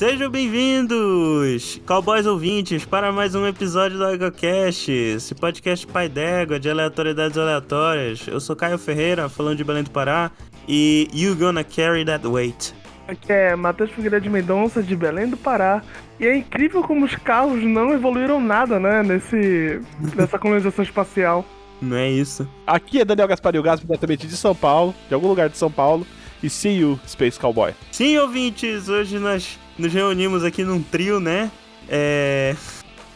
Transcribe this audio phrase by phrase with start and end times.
[0.00, 6.70] Sejam bem-vindos, cowboys ouvintes, para mais um episódio do EgoCast, esse podcast pai d'égua de
[6.70, 8.26] aleatoriedades aleatórias.
[8.26, 10.30] Eu sou Caio Ferreira, falando de Belém do Pará,
[10.66, 12.74] e you gonna carry that weight.
[13.06, 15.82] Aqui é Matheus Figueiredo de Mendonça, de Belém do Pará.
[16.18, 19.82] E é incrível como os carros não evoluíram nada, né, nesse,
[20.16, 21.44] nessa colonização espacial.
[21.78, 22.48] Não é isso.
[22.66, 26.06] Aqui é Daniel Gaspario Gaspo, diretamente de São Paulo, de algum lugar de São Paulo.
[26.42, 27.74] E see you, Space Cowboy.
[27.92, 31.50] Sim, ouvintes, hoje nós nos reunimos aqui num trio, né?
[31.88, 32.54] É.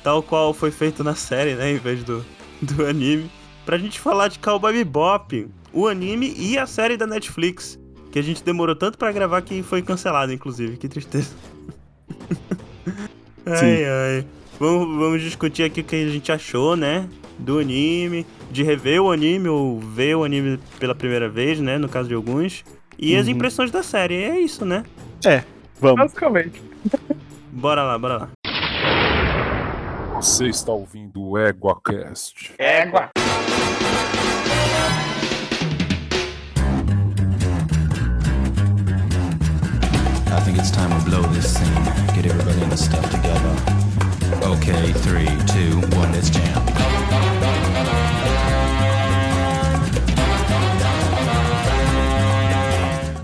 [0.02, 1.70] Tal qual foi feito na série, né?
[1.72, 2.24] Em vez do,
[2.60, 3.30] do anime.
[3.64, 7.78] Pra gente falar de Cowboy Bebop, o anime e a série da Netflix.
[8.12, 10.76] Que a gente demorou tanto pra gravar que foi cancelado, inclusive.
[10.76, 11.30] Que tristeza.
[13.46, 14.26] ai, ai.
[14.58, 17.08] Vamos, vamos discutir aqui o que a gente achou, né?
[17.38, 18.24] Do anime.
[18.50, 21.76] De rever o anime ou ver o anime pela primeira vez, né?
[21.78, 22.64] No caso de alguns.
[22.98, 23.32] E as Uhum.
[23.32, 24.14] impressões da série.
[24.14, 24.84] É isso, né?
[25.24, 25.42] É,
[25.80, 25.96] vamos.
[26.12, 26.62] Basicamente.
[27.50, 28.28] Bora lá, bora lá.
[30.16, 32.54] Você está ouvindo o EguaCast.
[32.58, 33.10] Égua.
[40.26, 41.84] I think it's time to blow this scene.
[42.14, 43.54] Get everybody in the stuff together.
[44.42, 47.43] Okay, three, two, one, let's jam.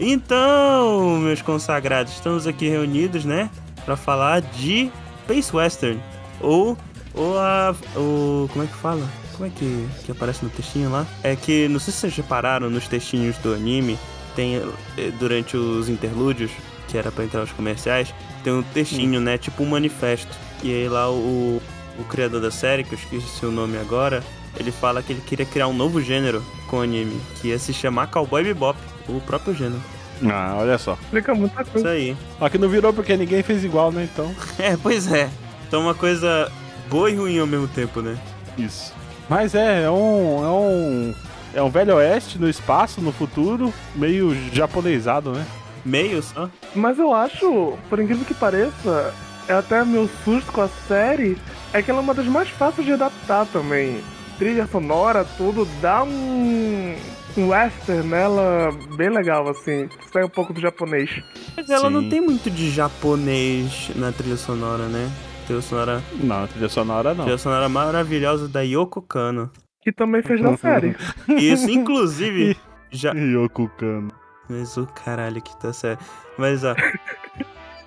[0.01, 3.51] Então, meus consagrados, estamos aqui reunidos, né?
[3.85, 4.91] Pra falar de
[5.25, 6.01] Space Western.
[6.41, 6.77] Ou.
[7.15, 7.75] Ou a.
[7.95, 8.49] O.
[8.51, 9.07] Como é que fala?
[9.37, 11.07] Como é que, que aparece no textinho lá?
[11.23, 13.99] É que, não sei se vocês repararam nos textinhos do anime,
[14.35, 16.51] tem eh, durante os interlúdios,
[16.89, 19.37] que era pra entrar os comerciais, tem um textinho, né?
[19.37, 20.35] Tipo um manifesto.
[20.63, 21.61] E aí lá o,
[21.99, 24.23] o criador da série, que eu esqueci o nome agora,
[24.59, 27.73] ele fala que ele queria criar um novo gênero com o anime, que ia se
[27.73, 29.83] chamar Cowboy Bebop, o próprio gênero.
[30.25, 30.99] Ah, olha só.
[31.03, 31.91] Explica muita Isso coisa.
[31.91, 32.17] aí.
[32.41, 34.07] Aqui não virou porque ninguém fez igual, né?
[34.13, 35.31] Então, É, pois é.
[35.67, 36.51] Então uma coisa
[36.91, 38.19] boa e ruim ao mesmo tempo, né?
[38.59, 38.93] isso.
[39.29, 40.45] Mas é, é um.
[40.45, 41.15] É um.
[41.55, 45.47] É um velho oeste no espaço, no futuro, meio japonesado, né?
[45.85, 46.49] Meio só.
[46.75, 49.15] Mas eu acho, por incrível que pareça,
[49.49, 51.37] é até meu susto com a série,
[51.73, 54.01] é que ela é uma das mais fáceis de adaptar também.
[54.41, 56.95] Trilha sonora, tudo, dá um,
[57.37, 59.87] um western nela bem legal, assim.
[60.11, 61.23] Sai um pouco do japonês.
[61.55, 62.09] Mas ela não Sim.
[62.09, 65.11] tem muito de japonês na trilha sonora, né?
[65.45, 67.25] Trilha sonora, Não, trilha sonora não.
[67.25, 69.51] trilha sonora maravilhosa da Yoko Kano.
[69.83, 70.97] Que também fez na série.
[71.29, 72.57] Isso, inclusive,
[72.91, 73.13] já...
[73.13, 74.09] Yoko Kano.
[74.49, 75.99] Mas o caralho que tá sério.
[76.39, 76.75] Mas, ó...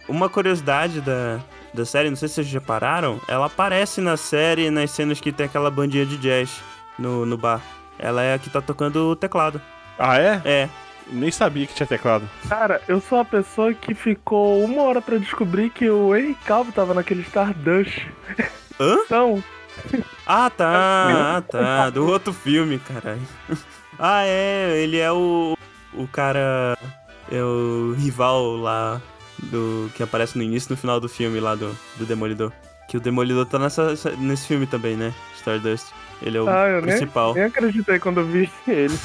[0.07, 1.39] Uma curiosidade da,
[1.73, 5.31] da série, não sei se vocês já pararam, ela aparece na série nas cenas que
[5.31, 6.61] tem aquela bandinha de jazz
[6.99, 7.61] no, no bar.
[7.97, 9.61] Ela é a que tá tocando o teclado.
[9.97, 10.41] Ah, é?
[10.43, 10.69] É,
[11.09, 12.27] Nem sabia que tinha teclado.
[12.49, 16.71] Cara, eu sou a pessoa que ficou uma hora pra descobrir que o Henry Calvo
[16.71, 18.05] tava naquele Stardust.
[18.79, 18.97] Hã?
[19.05, 19.43] Então,
[20.27, 21.89] Ah, tá, ah, tá.
[21.89, 23.21] Do outro filme, caralho.
[23.97, 25.55] Ah, é, ele é o.
[25.93, 26.75] O cara.
[27.31, 28.99] É o rival lá
[29.51, 29.89] do.
[29.95, 32.51] Que aparece no início e no final do filme lá do, do Demolidor.
[32.87, 35.13] Que o Demolidor tá nessa, nesse filme também, né?
[35.35, 35.87] Stardust.
[36.21, 37.33] Ele é o ah, eu nem, principal.
[37.33, 38.97] nem acreditei quando eu vi ele.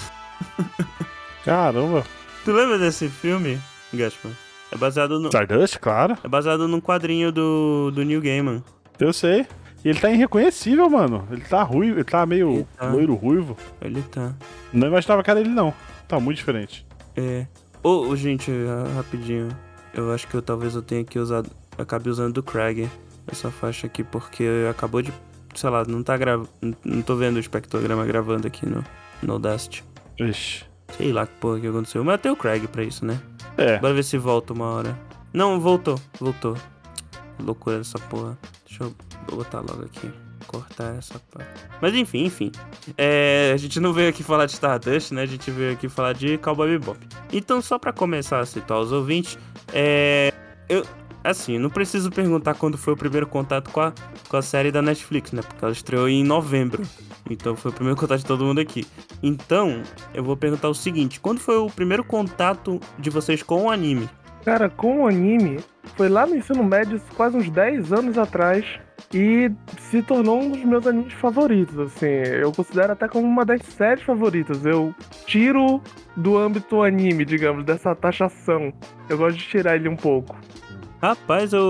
[1.44, 2.04] Caramba.
[2.44, 3.58] Tu lembra desse filme,
[3.92, 4.32] Gaspar?
[4.70, 5.28] É baseado no.
[5.28, 6.16] Stardust, claro.
[6.22, 8.62] É baseado num quadrinho do, do Neil Gaiman.
[8.98, 9.46] Eu sei.
[9.84, 11.26] E ele tá irreconhecível, mano.
[11.30, 12.88] Ele tá ruivo, ele tá meio Ele tá.
[12.88, 13.56] loiro ruivo.
[13.80, 14.34] Ele tá.
[14.72, 15.72] Não imaginava que era ele, não.
[16.06, 16.86] Tá muito diferente.
[17.16, 17.46] É.
[17.82, 18.50] Ô, ô, gente,
[18.96, 19.48] rapidinho.
[19.98, 21.44] Eu acho que eu talvez eu tenha que usar.
[21.76, 22.88] Acabe usando do Craig
[23.26, 25.12] essa faixa aqui, porque acabou de.
[25.56, 26.48] Sei lá, não tá gravando.
[26.84, 28.84] Não tô vendo o espectrograma gravando aqui no,
[29.20, 29.84] no Audacity.
[30.20, 30.64] Ixi.
[30.96, 32.04] Sei lá que porra que aconteceu.
[32.04, 33.20] Mas tem o Craig pra isso, né?
[33.56, 33.78] É.
[33.80, 34.96] Bora ver se volta uma hora.
[35.32, 36.00] Não, voltou.
[36.20, 36.56] Voltou.
[37.40, 38.38] Loucura dessa porra.
[38.66, 38.94] Deixa eu
[39.34, 40.08] botar logo aqui.
[40.48, 41.50] Cortar essa parte.
[41.80, 42.50] Mas enfim, enfim.
[42.96, 45.22] É, a gente não veio aqui falar de Stardust, né?
[45.22, 46.98] A gente veio aqui falar de Cowboy Bebop.
[47.30, 49.38] Então, só pra começar a citar os ouvintes,
[49.72, 50.32] é.
[50.68, 50.84] Eu.
[51.22, 53.92] Assim, não preciso perguntar quando foi o primeiro contato com a,
[54.28, 55.42] com a série da Netflix, né?
[55.42, 56.82] Porque ela estreou em novembro.
[57.28, 58.86] Então foi o primeiro contato de todo mundo aqui.
[59.22, 59.82] Então,
[60.14, 64.08] eu vou perguntar o seguinte: quando foi o primeiro contato de vocês com o anime?
[64.44, 65.58] Cara, com o anime,
[65.96, 68.64] foi lá no ensino médio, quase uns 10 anos atrás,
[69.12, 69.50] e
[69.90, 72.06] se tornou um dos meus animes favoritos, assim.
[72.06, 74.64] Eu considero até como uma das séries favoritas.
[74.64, 74.94] Eu
[75.26, 75.80] tiro
[76.16, 78.72] do âmbito anime, digamos, dessa taxação.
[79.08, 80.36] Eu gosto de tirar ele um pouco.
[81.00, 81.60] Rapaz, eu,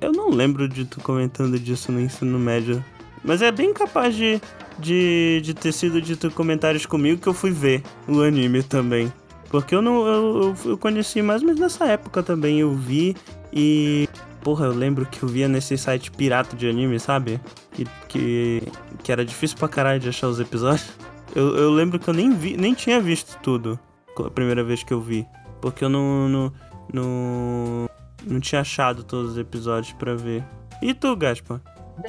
[0.00, 2.84] eu, eu não lembro de tu comentando disso no ensino médio.
[3.24, 4.40] Mas é bem capaz de,
[4.78, 9.12] de, de ter sido dito comentários comigo que eu fui ver o anime também.
[9.48, 12.60] Porque eu não eu, eu- eu conheci mais ou menos nessa época também.
[12.60, 13.16] Eu vi
[13.52, 14.08] e
[14.42, 17.40] porra, eu lembro que eu via nesse site pirata de anime, sabe?
[17.72, 18.62] Que, que,
[19.02, 20.88] que era difícil pra caralho de achar os episódios.
[21.34, 23.78] Eu, eu lembro que eu nem vi, nem tinha visto tudo
[24.18, 25.26] a primeira vez que eu vi.
[25.60, 26.52] Porque eu não, não,
[26.92, 27.88] não,
[28.26, 30.44] não tinha achado todos os episódios pra ver.
[30.82, 31.60] E tu, Gaspa?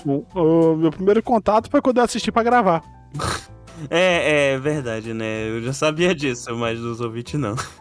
[0.05, 2.83] O, o meu primeiro contato foi quando eu assisti pra gravar.
[3.89, 5.49] É, é verdade, né?
[5.49, 7.55] Eu já sabia disso, mas dos ouvintes não.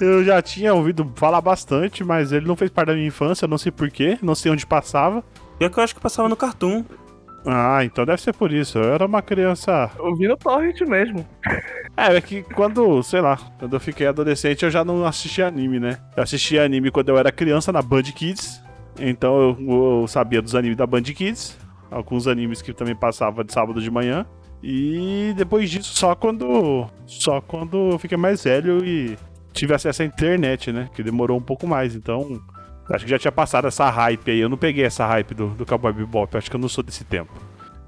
[0.00, 3.58] Eu já tinha ouvido falar bastante, mas ele não fez parte da minha infância, não
[3.58, 5.22] sei porquê, não sei onde passava.
[5.58, 6.84] Pior que eu acho que passava no Cartoon.
[7.46, 8.78] Ah, então deve ser por isso.
[8.78, 9.90] Eu era uma criança.
[9.98, 11.26] Eu vi no Torrent mesmo.
[11.96, 15.80] É, é que quando, sei lá, quando eu fiquei adolescente eu já não assistia anime,
[15.80, 15.98] né?
[16.16, 18.62] Eu assistia anime quando eu era criança na Band Kids.
[18.98, 21.58] Então eu, eu sabia dos animes da Band Kids.
[21.92, 24.26] Alguns animes que também passava de sábado de manhã.
[24.62, 26.86] E depois disso, só quando.
[27.06, 29.16] Só quando eu fiquei mais velho e
[29.52, 30.88] tive acesso à internet, né?
[30.94, 31.94] Que demorou um pouco mais.
[31.94, 32.40] Então,
[32.90, 34.38] acho que já tinha passado essa hype aí.
[34.38, 36.36] Eu não peguei essa hype do, do Cowboy Bebop.
[36.36, 37.32] Acho que eu não sou desse tempo.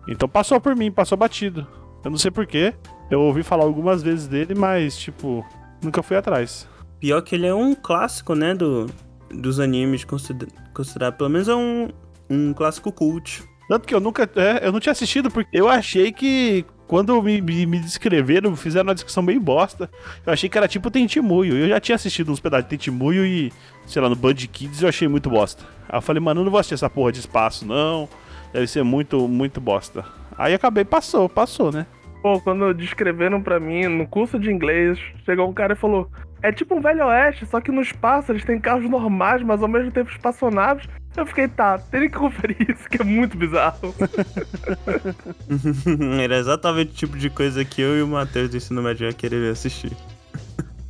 [0.08, 1.66] Então passou por mim, passou batido.
[2.04, 2.74] Eu não sei porquê.
[3.10, 5.44] Eu ouvi falar algumas vezes dele, mas, tipo,
[5.82, 6.68] nunca fui atrás.
[7.00, 8.54] Pior que ele é um clássico, né?
[8.54, 8.86] Do,
[9.30, 11.16] dos animes, consider, considerado.
[11.16, 11.88] Pelo menos é um,
[12.28, 13.42] um clássico cult.
[13.68, 14.28] Tanto que eu nunca.
[14.36, 16.64] É, eu não tinha assistido, porque eu achei que.
[16.86, 19.90] Quando me, me, me descreveram, fizeram uma descrição bem bosta.
[20.24, 21.56] Eu achei que era tipo Tentimuyo.
[21.56, 23.50] Eu já tinha assistido uns pedaços de Tentimuyo e,
[23.86, 25.64] sei lá, no Band Kids eu achei muito bosta.
[25.88, 28.06] Aí eu falei, mano, eu não vou assistir essa porra de espaço, não.
[28.52, 30.04] Deve ser muito, muito bosta.
[30.36, 31.86] Aí acabei, passou, passou, né?
[32.22, 36.10] Pô, quando descreveram pra mim no curso de inglês, chegou um cara e falou:
[36.42, 39.68] É tipo um velho oeste, só que no espaço eles têm carros normais, mas ao
[39.68, 40.88] mesmo tempo espaçonaves.
[41.16, 43.94] Eu fiquei, tá, tem que conferir isso, que é muito bizarro.
[46.22, 49.12] Era exatamente o tipo de coisa que eu e o Matheus do ensino médio ia
[49.12, 49.92] querer assistir.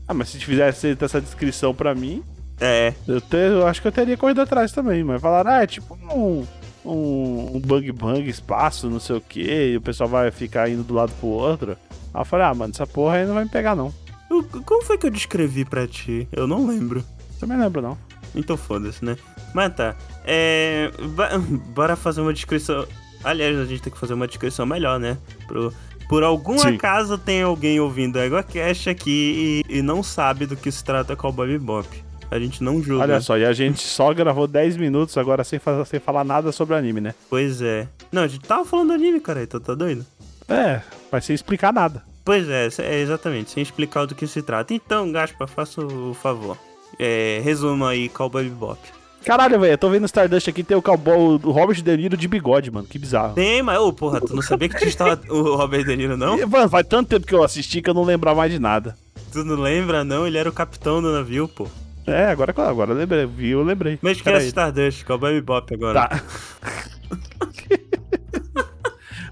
[0.06, 2.22] Ah, mas se fizesse essa descrição pra mim,
[2.60, 5.02] É, eu, te- eu acho que eu teria corrido atrás também.
[5.02, 6.46] Mas falaram, ah, é tipo um,
[6.84, 9.42] um, um bang bang espaço, não sei o que,
[9.72, 11.72] e o pessoal vai ficar indo do lado pro outro.
[12.14, 13.92] Aí eu falei, ah, mano, essa porra aí não vai me pegar, não.
[14.30, 16.28] eu- como foi que eu descrevi pra ti?
[16.32, 17.04] Eu não lembro.
[17.40, 17.98] Também lembro, não.
[18.34, 19.16] Então foda-se, né?
[19.52, 19.96] Mas tá.
[20.24, 20.90] É.
[21.74, 22.86] Bora fazer uma descrição.
[23.22, 25.16] Aliás, a gente tem que fazer uma descrição melhor, né?
[25.46, 25.72] Pro...
[26.08, 26.74] Por algum Sim.
[26.74, 31.16] acaso tem alguém ouvindo a EgoCast aqui e, e não sabe do que se trata
[31.16, 31.88] Cowboy Bebop.
[32.30, 33.04] A gente não julga.
[33.04, 36.74] Olha só, e a gente só gravou 10 minutos agora sem, sem falar nada sobre
[36.74, 37.14] anime, né?
[37.30, 37.88] Pois é.
[38.10, 39.42] Não, a gente tava falando do anime, cara.
[39.42, 40.04] Então tá doido?
[40.48, 40.80] É,
[41.10, 42.02] vai sem explicar nada.
[42.24, 44.72] Pois é, é exatamente, sem explicar do que se trata.
[44.72, 46.56] Então, Gaspa, faça o favor.
[46.98, 48.80] É, resuma aí Cowboy Bebop.
[49.24, 52.16] Caralho, velho, eu tô vendo o Stardust aqui, tem o cowboy, o Robert De Niro
[52.16, 52.86] de bigode, mano.
[52.86, 53.34] Que bizarro.
[53.34, 56.36] Tem, mas, ô, porra, tu não sabia que tinha estava o Robert De Niro, não?
[56.38, 58.96] E, Mano, faz tanto tempo que eu assisti que eu não lembro mais de nada.
[59.32, 60.26] Tu não lembra, não?
[60.26, 61.66] Ele era o capitão do navio, pô.
[62.06, 63.98] É, agora, agora eu lembrei, vi, eu lembrei.
[64.02, 64.46] Mas que Era é.
[64.46, 66.08] Stardust, Cowboy Bebop agora.
[66.08, 66.22] Tá.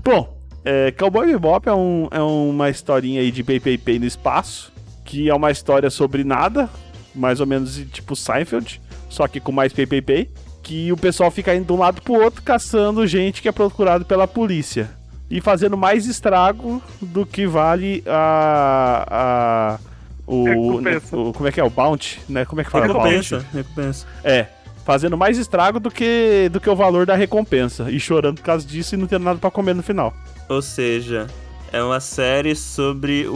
[0.04, 4.72] Bom, é, Cowboy Bebop é, um- é uma historinha aí de Pei no espaço,
[5.04, 6.68] que é uma história sobre nada,
[7.14, 8.80] mais ou menos tipo Seinfeld,
[9.12, 10.30] só que com mais Pei,
[10.62, 14.04] que o pessoal fica indo de um lado pro outro caçando gente que é procurado
[14.04, 14.90] pela polícia.
[15.30, 19.78] E fazendo mais estrago do que vale a...
[19.78, 19.78] a
[20.26, 21.16] o, Recompensa.
[21.16, 21.64] o- Como é que é?
[21.64, 22.44] O bounty, né?
[22.44, 22.86] Como é que fala?
[22.86, 23.02] bounty?
[23.08, 24.06] Recompensa, recompensa.
[24.22, 24.46] É,
[24.84, 27.90] fazendo mais estrago do que, do que o valor da recompensa.
[27.90, 30.12] E chorando por causa disso e não tendo nada pra comer no final.
[30.48, 31.26] Ou seja,
[31.72, 33.34] é uma série sobre o,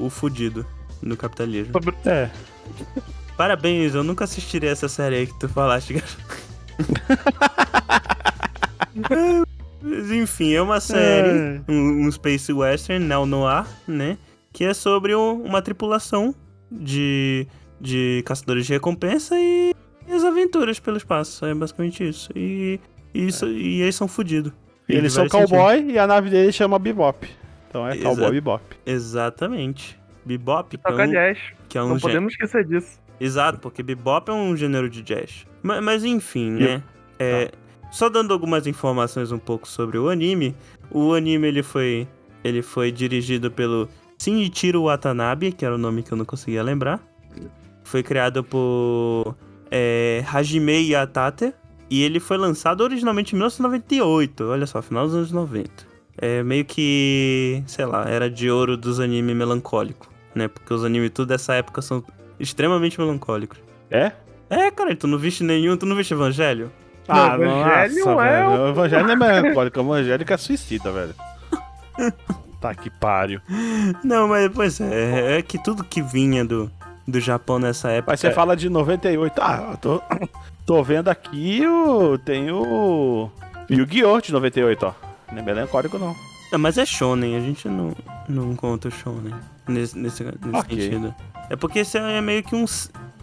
[0.00, 0.66] o, o fudido
[1.02, 1.72] no capitalismo.
[1.72, 2.28] Sobre- É.
[3.38, 5.94] Parabéns, eu nunca assistiria essa série aí que tu falaste,
[10.12, 11.60] enfim, é uma série, É.
[11.70, 14.18] um, um Space Western, Neo Noir, né?
[14.52, 16.34] Que é sobre um- uma tripulação
[16.70, 17.46] de,
[17.80, 19.72] de caçadores de recompensa e
[20.10, 21.44] as aventuras pelo espaço.
[21.46, 22.30] É basicamente isso.
[22.34, 22.80] E,
[23.14, 24.52] isso, e eles são fudidos.
[24.88, 27.28] E eles são cowboy e a nave dele chama Bebop.
[27.68, 28.04] Então é Exato.
[28.16, 28.64] cowboy Bebop.
[28.84, 29.96] Exatamente.
[30.24, 31.38] Bebop, que é um, jazz.
[31.68, 32.98] que é um Não podemos esquecer disso.
[33.20, 35.44] Exato, porque bebop é um gênero de jazz.
[35.62, 36.82] Ma- Mas, enfim, né?
[37.18, 37.50] É,
[37.90, 40.54] Só dando algumas informações um pouco sobre o anime.
[40.90, 42.06] O anime ele foi,
[42.44, 43.88] ele foi dirigido pelo
[44.20, 47.00] Shinichiro Watanabe, que era o nome que eu não conseguia lembrar.
[47.82, 49.34] Foi criado por
[49.70, 51.52] é, Hajime Yatate.
[51.90, 54.44] E ele foi lançado originalmente em 1998.
[54.44, 55.70] Olha só, final dos anos 90.
[56.18, 60.48] É meio que, sei lá, era de ouro dos animes melancólicos, né?
[60.48, 62.04] Porque os animes tudo dessa época são
[62.40, 63.58] extremamente melancólicos.
[63.90, 64.12] É?
[64.50, 66.70] É, cara, tu não viste nenhum, tu não viste Evangelho?
[67.06, 68.50] Ah, Não, Evangelho nossa, é velho.
[68.50, 71.14] o- O Evangelho não é melancólico, o Evangelho é suicida, velho.
[72.60, 73.40] tá que pariu.
[74.04, 76.70] Não, mas pois é, é que tudo que vinha do,
[77.06, 78.12] do Japão nessa época.
[78.12, 79.40] Mas você fala de 98.
[79.40, 80.02] Ah, eu tô,
[80.66, 82.18] tô vendo aqui o.
[82.18, 83.30] Tem o.
[83.70, 84.20] Yu-Gi-Oh!
[84.20, 84.92] de 98, ó.
[85.32, 86.14] Não é melancólico, não.
[86.50, 87.94] Não, mas é shonen, a gente não,
[88.26, 89.34] não conta o shonen
[89.68, 90.80] nesse, nesse, nesse Ok.
[90.80, 91.14] sentido.
[91.50, 92.64] É porque esse é meio que um,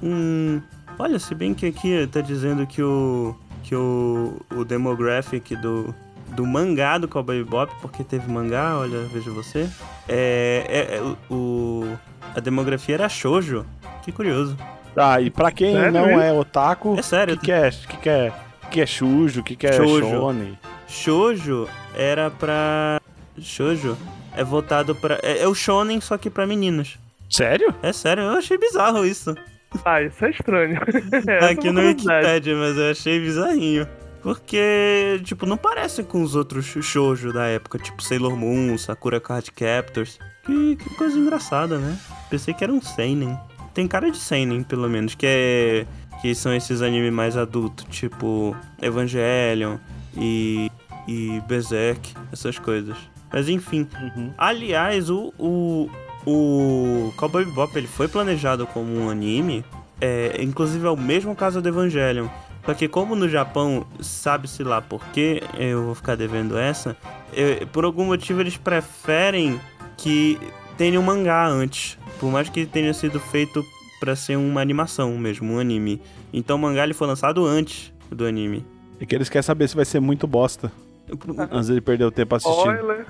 [0.03, 0.61] um...
[0.97, 3.35] Olha, se bem que aqui tá dizendo que o...
[3.63, 5.93] Que o, o demographic do,
[6.35, 9.67] do mangá do Cowboy Bebop, porque teve mangá, olha, veja você,
[10.07, 11.97] é, é- é o- o...
[12.35, 13.65] A demografia era shoujo.
[14.03, 14.55] Que curioso.
[14.93, 16.19] Tá, e pra quem Sério não isso?
[16.19, 17.37] é otaku, É o sério.
[17.39, 17.69] que, que é?
[17.69, 18.33] O que, que é?
[18.63, 19.39] O que é shujo?
[19.39, 20.09] O que, que é Shoujo.
[20.09, 20.59] shonen?
[20.87, 23.01] Shoujo era pra...
[23.39, 23.97] Shoujo
[24.35, 25.17] é voltado pra...
[25.23, 26.99] É, é o shonen, só que pra meninas.
[27.35, 27.75] Sério?
[27.83, 29.35] É sério, eu achei bizarro isso.
[29.83, 30.79] Ah, isso é estranho.
[31.11, 31.81] Essa aqui é no.
[31.81, 33.85] Wikipedia, mas eu achei bizarrinho.
[34.21, 39.51] Porque, tipo, não parece com os outros shoujo da época, tipo Sailor Moon, Sakura Card
[39.51, 40.17] Captors.
[40.45, 41.97] Que, que coisa engraçada, né?
[42.29, 43.37] Pensei que era um seinen.
[43.73, 45.85] Tem cara de seinen, pelo menos, que é
[46.21, 49.77] que são esses animes mais adultos, tipo Evangelion
[50.15, 50.71] e
[51.07, 52.97] e Berserk, essas coisas.
[53.31, 54.33] Mas enfim, Uhum.
[54.37, 55.89] Aliás, o, o,
[56.25, 59.63] o Cowboy Bebop ele foi planejado como um anime,
[60.01, 62.27] é, inclusive é o mesmo caso do Evangelion.
[62.65, 66.97] Só que como no Japão, sabe-se lá por quê, eu vou ficar devendo essa,
[67.31, 69.59] é, por algum motivo eles preferem
[69.97, 70.39] que
[70.77, 71.97] tenha um mangá antes.
[72.19, 73.63] Por mais que tenha sido feito
[73.99, 76.01] pra ser uma animação mesmo, um anime.
[76.33, 78.65] Então o mangá ele foi lançado antes do anime.
[78.99, 80.71] É que eles querem saber se vai ser muito bosta.
[81.51, 82.71] Antes de perder o tempo assistindo.
[82.71, 83.05] Spoiler.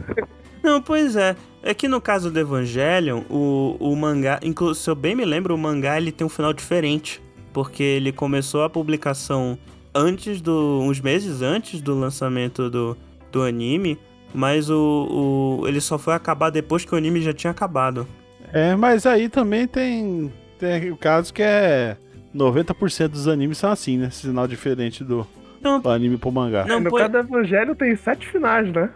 [0.65, 1.35] Não, pois é.
[1.61, 5.53] É que no caso do Evangelion, o, o mangá, inclu- se eu bem me lembro,
[5.53, 7.21] o mangá ele tem um final diferente.
[7.53, 9.59] Porque ele começou a publicação
[9.93, 10.79] antes do.
[10.81, 12.97] uns meses antes do lançamento do,
[13.31, 13.97] do anime.
[14.33, 15.67] Mas o, o.
[15.67, 18.07] ele só foi acabar depois que o anime já tinha acabado.
[18.51, 21.95] É, mas aí também tem, tem o caso que é
[22.35, 24.09] 90% dos animes são assim, né?
[24.09, 25.25] Sinal diferente do,
[25.65, 26.63] Não, do anime pro mangá.
[26.65, 28.89] não no caso do Evangelho tem sete finais, né?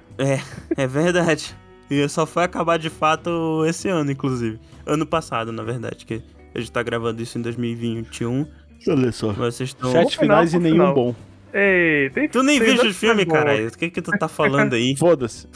[0.78, 1.56] É verdade.
[1.90, 4.60] E só foi acabar de fato esse ano, inclusive.
[4.86, 6.22] Ano passado, na verdade, que
[6.54, 8.46] a gente tá gravando isso em 2021.
[8.88, 9.32] Olha só.
[9.34, 9.92] Vocês estão.
[9.92, 10.94] Sete Bom final, finais e nenhum final.
[10.94, 11.16] bom.
[11.52, 13.34] Ei, tem Tu nem viu dois os filmes, finais bons.
[13.34, 13.68] caralho.
[13.70, 14.96] O que que tu tá falando aí?
[15.00, 15.48] Foda-se.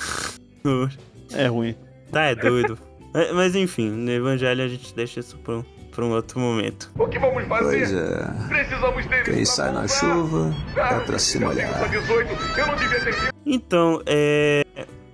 [1.36, 1.76] É ruim.
[2.12, 2.78] tá, é doido.
[3.14, 6.92] É, Mas enfim, no Evangelho a gente deixa isso pra um, pra um outro momento.
[6.98, 7.78] O que vamos fazer?
[7.78, 8.48] Pois é.
[8.50, 11.90] Precisamos ter Quem sai na chuva é pra se molhar.
[11.90, 13.34] 18, eu não devia ter vindo.
[13.46, 14.64] Então, é.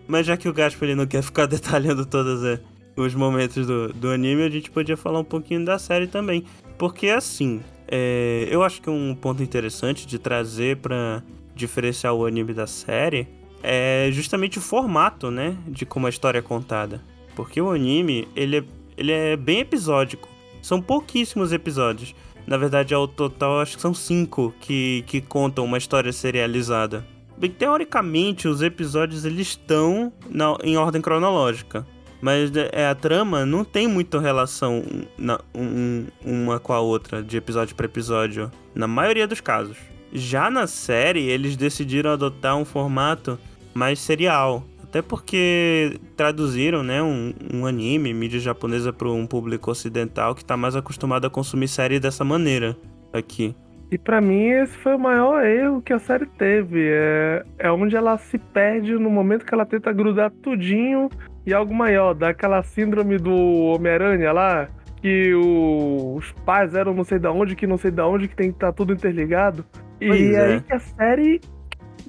[0.07, 2.59] Mas já que o Gaspar ele não quer ficar detalhando todos é,
[2.95, 6.45] os momentos do, do anime, a gente podia falar um pouquinho da série também.
[6.77, 11.21] Porque assim, é, eu acho que um ponto interessante de trazer pra
[11.55, 13.27] diferenciar o anime da série
[13.61, 15.57] é justamente o formato, né?
[15.67, 17.01] De como a história é contada.
[17.35, 18.63] Porque o anime, ele é,
[18.97, 20.27] ele é bem episódico.
[20.61, 22.13] São pouquíssimos episódios.
[22.47, 27.05] Na verdade, ao total, acho que são cinco que, que contam uma história serializada.
[27.37, 31.85] Bem, teoricamente, os episódios eles estão na- em ordem cronológica.
[32.21, 34.83] Mas é, a trama não tem muita relação
[35.17, 39.77] na- um- uma com a outra, de episódio para episódio, na maioria dos casos.
[40.11, 43.39] Já na série, eles decidiram adotar um formato
[43.73, 44.65] mais serial.
[44.89, 50.57] Até porque traduziram né, um, um anime, mídia japonesa, para um público ocidental que está
[50.57, 52.75] mais acostumado a consumir série dessa maneira
[53.13, 53.55] aqui.
[53.91, 56.87] E pra mim esse foi o maior erro que a série teve.
[56.89, 61.07] É, é onde ela se perde no momento que ela tenta grudar tudinho
[61.45, 62.13] e algo maior.
[62.15, 64.69] Dá aquela síndrome do Homem-Aranha lá,
[65.01, 68.35] que o- os pais eram não sei da onde, que não sei da onde, que
[68.35, 69.63] tem que estar tudo interligado.
[70.01, 70.45] E Pois é.
[70.53, 71.41] aí que a série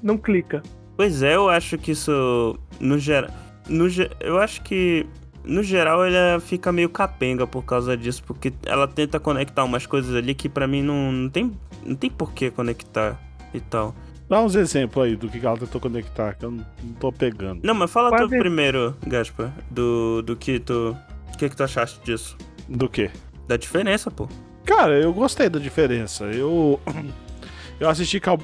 [0.03, 0.63] não clica.
[1.01, 3.31] Pois é, eu acho que isso, no geral,
[3.67, 5.07] no, ge- eu acho que
[5.43, 10.15] no geral ela fica meio capenga por causa disso, porque ela tenta conectar umas coisas
[10.15, 13.19] ali que pra mim não, não tem não tem por que conectar
[13.55, 13.95] e tal.
[14.29, 17.63] Dá uns exemplos aí do que ela tentou conectar, que eu não, não tô pegando.
[17.65, 20.95] Não, mas fala tu Quase- primeiro, Gaspar, do, do que tu,
[21.33, 22.37] o que que tu achaste disso?
[22.69, 23.11] Do quê?
[23.49, 24.29] Da diferença, pô.
[24.67, 26.25] Cara, eu gostei da diferença.
[26.27, 26.79] Eu.
[27.81, 28.37] Eu assisti Cal...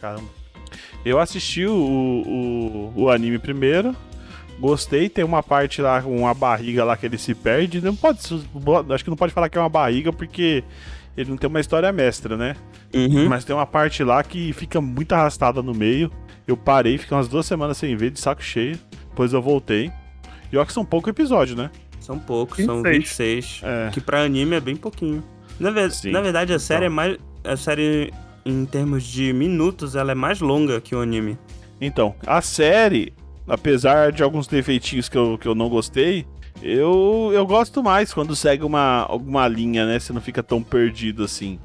[0.00, 0.43] Caramba.
[1.04, 3.94] Eu assisti o, o, o anime primeiro.
[4.58, 7.80] Gostei, tem uma parte lá, uma barriga lá que ele se perde.
[7.80, 8.20] Não pode.
[8.90, 10.62] Acho que não pode falar que é uma barriga, porque
[11.16, 12.56] ele não tem uma história mestra, né?
[12.94, 13.28] Uhum.
[13.28, 16.10] Mas tem uma parte lá que fica muito arrastada no meio.
[16.46, 18.78] Eu parei, fiquei umas duas semanas sem ver, de saco cheio.
[19.10, 19.90] Depois eu voltei.
[20.52, 21.70] E olha que são pouco episódio, né?
[21.98, 23.44] São poucos, são 26.
[23.60, 23.60] 26.
[23.64, 23.90] É.
[23.90, 25.22] Que pra anime é bem pouquinho.
[25.58, 26.94] Na, ver- Sim, na verdade, a série é então.
[26.96, 27.16] mais.
[27.42, 28.12] A série,
[28.44, 31.38] em termos de minutos, ela é mais longa que o anime.
[31.80, 33.12] Então, a série,
[33.48, 36.26] apesar de alguns defeitinhos que eu, que eu não gostei,
[36.62, 39.98] Eu, eu gosto mais quando segue uma, alguma linha, né?
[39.98, 41.58] Você não fica tão perdido assim.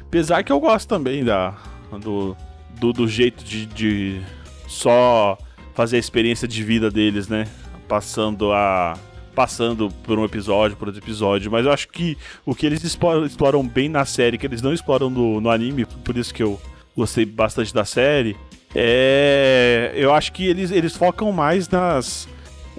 [0.00, 1.54] Apesar que eu gosto também da,
[2.00, 2.34] do,
[2.80, 4.20] do, do jeito de, de
[4.66, 5.36] só
[5.74, 7.46] fazer a experiência de vida deles, né?
[7.86, 8.94] Passando a.
[9.34, 11.50] Passando por um episódio, por outro episódio.
[11.50, 14.72] Mas eu acho que o que eles exploram, exploram bem na série, que eles não
[14.72, 16.60] exploram no, no anime, por isso que eu
[16.96, 18.36] gostei bastante da série,
[18.74, 19.92] é.
[19.94, 22.28] Eu acho que eles, eles focam mais nas.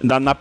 [0.01, 0.35] Na, na-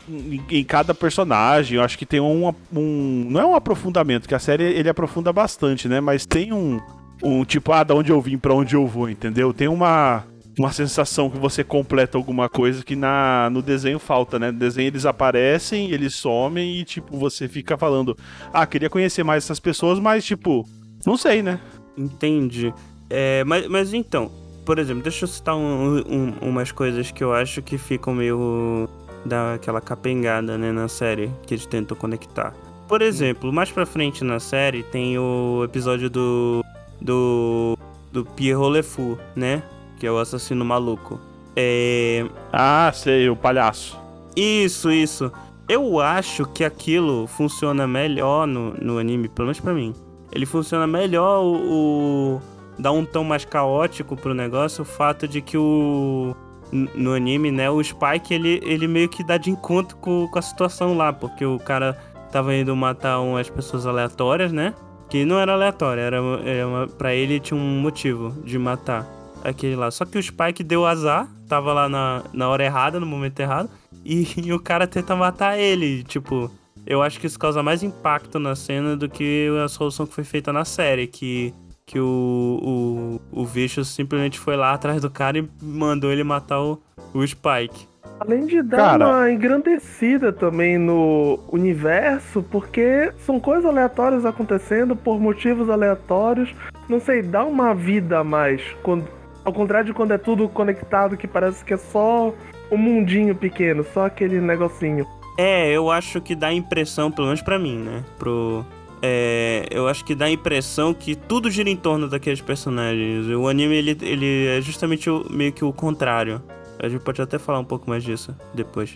[0.50, 3.26] em cada personagem, eu acho que tem um, um.
[3.31, 6.00] Não é um aprofundamento, que a série ele aprofunda bastante, né?
[6.00, 6.81] Mas tem um.
[7.25, 9.54] Um tipo, ah, da onde eu vim, pra onde eu vou, entendeu?
[9.54, 10.25] Tem uma.
[10.59, 14.51] Uma sensação que você completa alguma coisa que na, no desenho falta, né?
[14.51, 18.17] No desenho eles aparecem, eles somem e, tipo, você fica falando,
[18.53, 20.69] ah, queria conhecer mais essas pessoas, mas, tipo,
[21.07, 21.59] não sei, né?
[21.97, 22.73] Entendi.
[23.09, 24.31] É, mas, mas então,
[24.67, 28.89] por exemplo, deixa eu citar um- um- umas coisas que eu acho que ficam meio
[29.25, 32.53] daquela capengada, né, na série, que eles tentam conectar.
[32.89, 36.63] Por exemplo, mais pra frente na série tem o episódio do.
[37.01, 37.79] do.
[38.13, 39.63] do Pierrot Le Fou, né?
[40.03, 41.21] Que é o assassino maluco.
[41.55, 42.27] É.
[42.53, 43.97] Ah, sei, o palhaço.
[44.35, 45.31] Isso, isso.
[45.69, 49.95] Eu acho que aquilo funciona melhor no, no anime, pelo menos pra mim.
[50.33, 52.43] Ele funciona melhor o, o-
[52.77, 56.35] dá um tom mais caótico pro negócio, o fato de que o
[56.73, 60.43] no anime, né, o Spike ele, ele meio que dá de encontro com, com a
[60.43, 61.97] situação lá, porque o cara
[62.33, 64.75] tava indo matar umas pessoas aleatórias, né?
[65.09, 69.07] Que não era aleatória, era, era uma, pra ele tinha um motivo de matar
[69.43, 69.91] aquele lá.
[69.91, 73.71] Só que o Spike deu azar, tava lá na, na hora errada, no momento errado,
[74.05, 76.03] e, e o cara tenta matar ele.
[76.03, 76.51] Tipo,
[76.87, 80.25] eu acho que isso causa mais impacto na cena do que a solução que foi
[80.25, 81.55] feita na série, que,
[81.87, 86.61] que o, o, o Vicious simplesmente foi lá atrás do cara e mandou ele matar
[86.61, 86.83] o,
[87.15, 87.93] o Spike.
[88.21, 89.09] Além de dar Cara.
[89.09, 96.55] uma engrandecida também no universo, porque são coisas aleatórias acontecendo por motivos aleatórios.
[96.88, 98.62] Não sei, dá uma vida a mais.
[98.83, 99.09] Quando,
[99.44, 102.33] ao contrário de quando é tudo conectado, que parece que é só
[102.70, 105.07] um mundinho pequeno, só aquele negocinho.
[105.38, 108.05] É, eu acho que dá a impressão, pelo menos pra mim, né?
[108.18, 108.64] Pro.
[109.05, 113.26] É, eu acho que dá a impressão que tudo gira em torno daqueles personagens.
[113.28, 116.40] O anime, ele, ele é justamente o- meio que o contrário.
[116.78, 118.94] A gente pode até falar um pouco mais disso depois.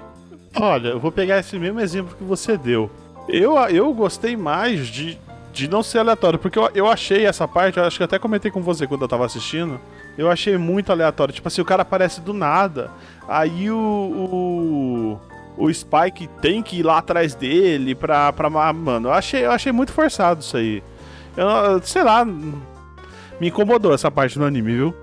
[0.60, 2.90] Olha, eu vou pegar esse mesmo exemplo que você deu.
[3.28, 5.18] Eu, eu gostei mais de,
[5.52, 8.50] de não ser aleatório, porque eu, eu achei essa parte, eu acho que até comentei
[8.50, 9.80] com você quando eu tava assistindo,
[10.16, 11.32] eu achei muito aleatório.
[11.34, 12.90] Tipo assim, o cara aparece do nada,
[13.28, 13.76] aí o.
[13.76, 15.20] o
[15.58, 18.30] o Spike tem que ir lá atrás dele pra.
[18.32, 20.82] pra ma- mano, eu achei, eu achei muito forçado isso aí.
[21.36, 22.24] Eu, sei lá.
[22.24, 24.94] Me incomodou essa parte do anime, viu?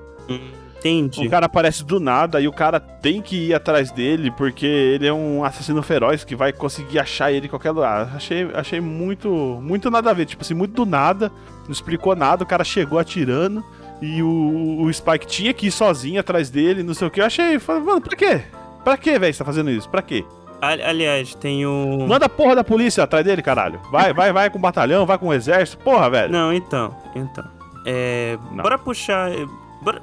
[0.80, 1.26] Entendi.
[1.26, 5.08] O cara aparece do nada e o cara tem que ir atrás dele porque ele
[5.08, 8.12] é um assassino feroz que vai conseguir achar ele em qualquer lugar.
[8.16, 9.30] Achei, achei muito,
[9.62, 10.26] muito nada a ver.
[10.26, 11.32] Tipo assim, muito do nada,
[11.66, 13.64] não explicou nada, o cara chegou atirando
[14.04, 17.22] e o, o Spike tinha que ir sozinho atrás dele, não sei o que.
[17.22, 18.42] Eu achei, falei, mano, pra quê?
[18.84, 19.88] Pra quê, velho, você tá fazendo isso?
[19.90, 20.26] Pra quê?
[20.62, 22.06] Ali- Aliás, tem o.
[22.08, 23.80] Manda a porra da polícia atrás dele, caralho.
[23.92, 26.32] Vai, vai, vai com o batalhão, vai com o exército, porra, velho.
[26.32, 26.96] Não, então.
[27.16, 27.44] Então.
[27.86, 28.38] É.
[28.52, 28.64] Não.
[28.64, 29.32] Bora puxar.
[29.32, 29.46] é,
[29.82, 30.02] Bora,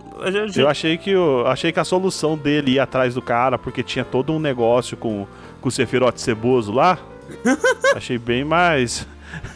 [0.54, 4.04] Eu achei que, o- achei que a solução dele ir atrás do cara, porque tinha
[4.04, 5.26] todo um negócio com,
[5.60, 6.98] com o Sephiroth ceboso lá.
[7.96, 9.06] achei bem mais.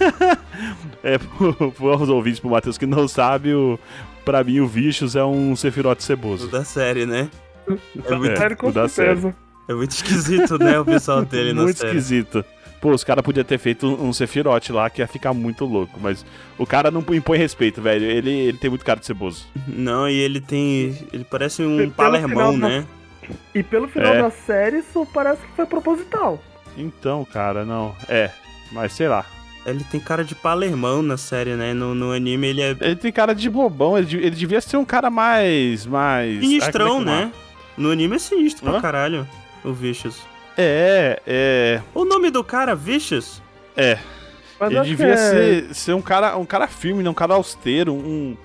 [1.03, 3.79] é, pro- pros ouvintes, pro Matheus que não sabe, o,
[4.25, 6.49] pra mim o Vicious é um Sephiroth ceboso.
[6.49, 7.29] da série, né?
[7.69, 9.35] É muito, É, com o da certeza.
[9.69, 10.79] é muito esquisito, né?
[10.79, 11.91] O visual dele na Muito série.
[11.97, 12.45] esquisito.
[12.81, 16.23] Pô, os caras podiam ter feito um, Sephiroth lá que ia ficar muito louco, mas
[16.59, 18.05] o cara não impõe respeito, velho.
[18.05, 19.47] Ele, ele tem muito cara de ceboso.
[19.67, 20.95] Não, e ele tem.
[21.11, 22.87] Ele parece um Pelo palermão, final da- né?
[23.55, 24.19] E pelo final É.
[24.23, 26.39] da série, isso parece que foi proposital.
[26.77, 27.95] Então, cara, não.
[28.07, 28.31] É,
[28.71, 29.25] mas sei lá.
[29.67, 31.73] Ele tem cara de palermão na série, né?
[31.73, 34.77] No, no anime ele é Ele tem cara de bobão, ele, de- ele devia ser
[34.77, 35.87] um cara mais.
[35.87, 36.41] mais.
[36.41, 37.33] sinistrão, é né?
[37.77, 38.81] No anime é sinistro pra Hã?
[38.81, 39.27] caralho.
[39.65, 40.19] O Vicious.
[40.57, 41.81] É, é.
[41.95, 43.43] O nome do cara, Vicious?
[43.77, 43.99] É.
[44.61, 47.09] Mas ele devia que é- ser, ser um, cara, um cara firme, né?
[47.11, 48.37] um cara austero, um,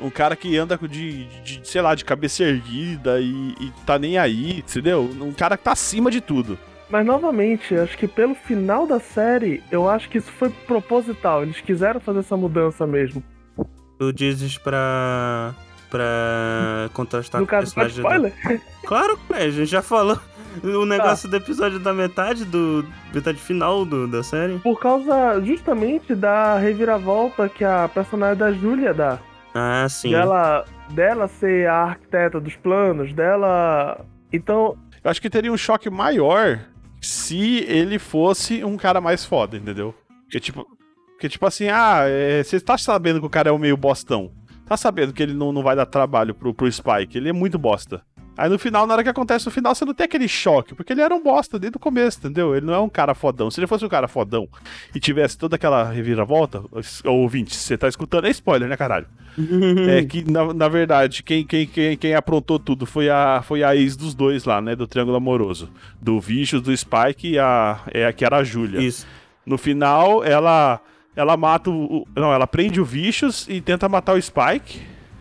[0.00, 3.98] um cara que anda com de, de, sei lá, de cabeça erguida e, e tá
[3.98, 5.10] nem aí, entendeu?
[5.20, 6.56] Um cara que tá acima de tudo.
[6.88, 11.42] Mas novamente, acho que pelo final da série, eu acho que isso foi proposital.
[11.42, 13.22] Eles quiseram fazer essa mudança mesmo.
[13.98, 15.54] Tu dizes pra.
[15.90, 18.20] pra contrastar no com o caso, pode personagem.
[18.22, 18.60] do- spoiler?
[18.84, 20.18] Claro, é, a gente já falou
[20.62, 22.84] o negócio do episódio da metade, do.
[23.12, 24.58] metade final do, da série.
[24.60, 29.18] Por causa justamente da reviravolta que a personagem da Júlia dá.
[29.54, 30.10] Ah, sim.
[30.10, 34.04] Dela, dela ser a arquiteta dos planos, dela.
[34.32, 36.60] Então, Eu acho que teria um choque maior
[37.00, 39.94] se ele fosse um cara mais foda, entendeu?
[40.22, 40.66] Porque, tipo,
[41.12, 44.30] porque, tipo assim, ah, é, você tá sabendo que o cara é um meio bostão.
[44.66, 47.58] Tá sabendo que ele não, não vai dar trabalho pro, pro Spike, ele é muito
[47.58, 48.04] bosta.
[48.36, 50.92] Aí no final, na hora que acontece no final, você não tem aquele choque, porque
[50.92, 52.54] ele era um bosta desde o começo, entendeu?
[52.54, 53.50] Ele não é um cara fodão.
[53.50, 54.48] Se ele fosse um cara fodão
[54.94, 56.62] e tivesse toda aquela reviravolta,
[57.04, 59.06] ouvinte, você tá escutando, é spoiler, né, caralho?
[59.90, 63.76] é que, na, na verdade, quem, quem, quem, quem aprontou tudo foi a, foi a
[63.76, 64.74] ex dos dois lá, né?
[64.74, 65.68] Do Triângulo Amoroso.
[66.00, 68.80] Do Vicious, do Spike e a, é, que era a Júlia.
[68.80, 69.06] Isso.
[69.44, 70.80] No final, ela
[71.14, 71.98] ela mata o.
[72.02, 74.80] o- Não, ela prende o Vicious e tenta matar o Spike.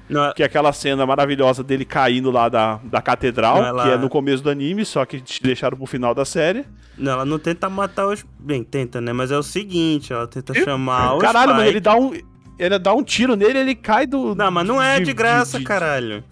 [0.10, 3.98] Não, Que é aquela cena maravilhosa dele caindo lá da, da catedral, ela- que é
[3.98, 6.64] no começo do anime, só que te deixaram pro final da série.
[6.98, 8.24] não, ela não tenta matar os.
[8.40, 9.12] Bem, tenta, né?
[9.14, 11.22] Mas é o seguinte, ela tenta chamar os.
[11.22, 11.74] Caralho, mas Spike.
[11.74, 12.14] ele dá um.
[12.58, 14.34] Ele dá um tiro nele ele cai do.
[14.36, 16.24] Não, mas não é de, graça, de- caralho.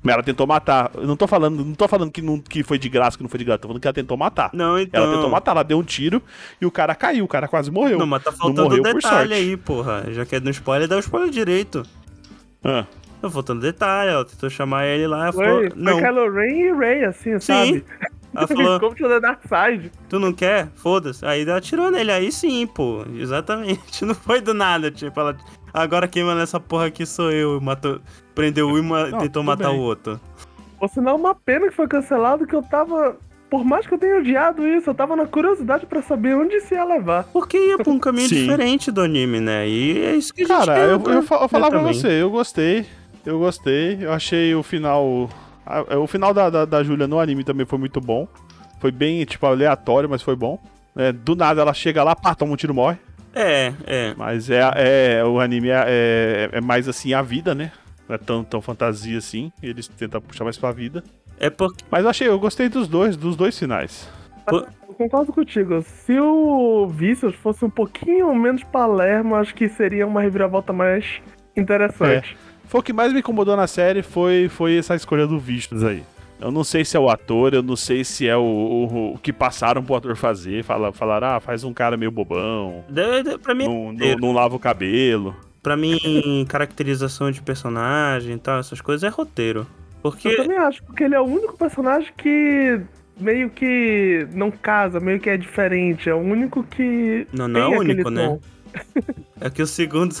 [0.00, 0.92] Mas ela tentou matar.
[0.94, 3.28] Eu não tô falando, não tô falando que, não, que foi de graça, que não
[3.28, 3.58] foi de graça.
[3.58, 4.48] Tô falando que ela tentou matar.
[4.52, 5.02] Não, então.
[5.02, 6.22] Ela tentou matar, ela deu um tiro
[6.60, 7.98] e o cara caiu, o cara quase morreu.
[7.98, 10.04] Não, mas tá faltando morreu um detalhe aí, porra.
[10.12, 11.82] Já que é no spoiler, dá o spoiler direito.
[12.64, 12.86] Ah.
[13.30, 15.60] Faltando detalhe, ela tentou chamar ele lá, ela Foi, falou.
[15.60, 17.84] foi Não, Kylo Ren e Rey, assim, sabe?
[18.34, 19.92] ela falou, Como tinha da Dark Side.
[20.08, 20.68] tu não quer?
[20.74, 21.24] Foda-se.
[21.24, 23.04] Aí ela atirou nele, aí sim, pô.
[23.14, 24.02] Exatamente.
[24.04, 25.36] Não foi do nada, tipo, ela.
[25.72, 27.60] Agora quem manda essa porra aqui sou eu.
[27.60, 28.00] Matou,
[28.34, 29.78] prendeu um e ma- Não, tentou matar bem.
[29.78, 30.20] o outro.
[30.80, 33.16] Ou senão, uma pena que foi cancelado, que eu tava.
[33.52, 36.72] Por mais que eu tenha odiado isso, eu tava na curiosidade pra saber onde isso
[36.72, 37.24] ia levar.
[37.24, 38.36] Porque ia pra um caminho Sim.
[38.46, 39.68] diferente do anime, né?
[39.68, 42.30] E é isso que a gente Cara, quer, eu, eu, eu falar pra você, eu
[42.30, 42.86] gostei.
[43.26, 43.98] Eu gostei.
[44.00, 45.28] Eu achei o final.
[45.66, 48.26] a- O final da, da, da Julia no anime também foi muito bom.
[48.80, 50.58] Foi bem, tipo, aleatório, mas foi bom.
[50.96, 52.96] É, do nada ela chega lá, pá, toma um tiro e morre.
[53.34, 54.14] É, é.
[54.16, 54.62] Mas é,
[55.18, 57.70] é o anime é, é, é mais assim a vida, né?
[58.08, 59.52] Não é tão, tão fantasia assim.
[59.62, 61.04] Eles tentam puxar mais pra vida.
[61.38, 61.84] É porque.
[61.90, 64.08] Mas eu achei, eu gostei dos dois, dos dois finais.
[64.50, 65.82] Eu concordo contigo.
[65.82, 71.20] Se o Vicious fosse um pouquinho menos Palermo, acho que seria uma reviravolta mais
[71.56, 72.36] interessante.
[72.66, 76.02] Foi o que mais me incomodou na série foi, foi essa escolha do Vistos aí.
[76.40, 79.18] Eu não sei se é o ator, eu não sei se é o, o, o
[79.18, 80.64] que passaram pro ator fazer.
[80.64, 84.32] Fala, falaram, ah, faz um cara meio bobão, de- de- Pra mim, não, não, não
[84.32, 85.36] lava o cabelo.
[85.62, 89.66] pra mim, caracterização de personagem e tal, essas coisas é roteiro.
[90.04, 90.36] Eu Porque.
[90.36, 92.80] também acho, porque ele é o único personagem que
[93.20, 96.08] meio que não casa, meio que é diferente.
[96.10, 97.26] É o único que.
[97.32, 98.26] Não, não é o único, né?
[98.26, 98.40] tom.
[99.40, 100.14] É que o segundo.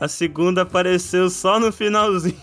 [0.00, 2.36] A segunda apareceu só no finalzinho.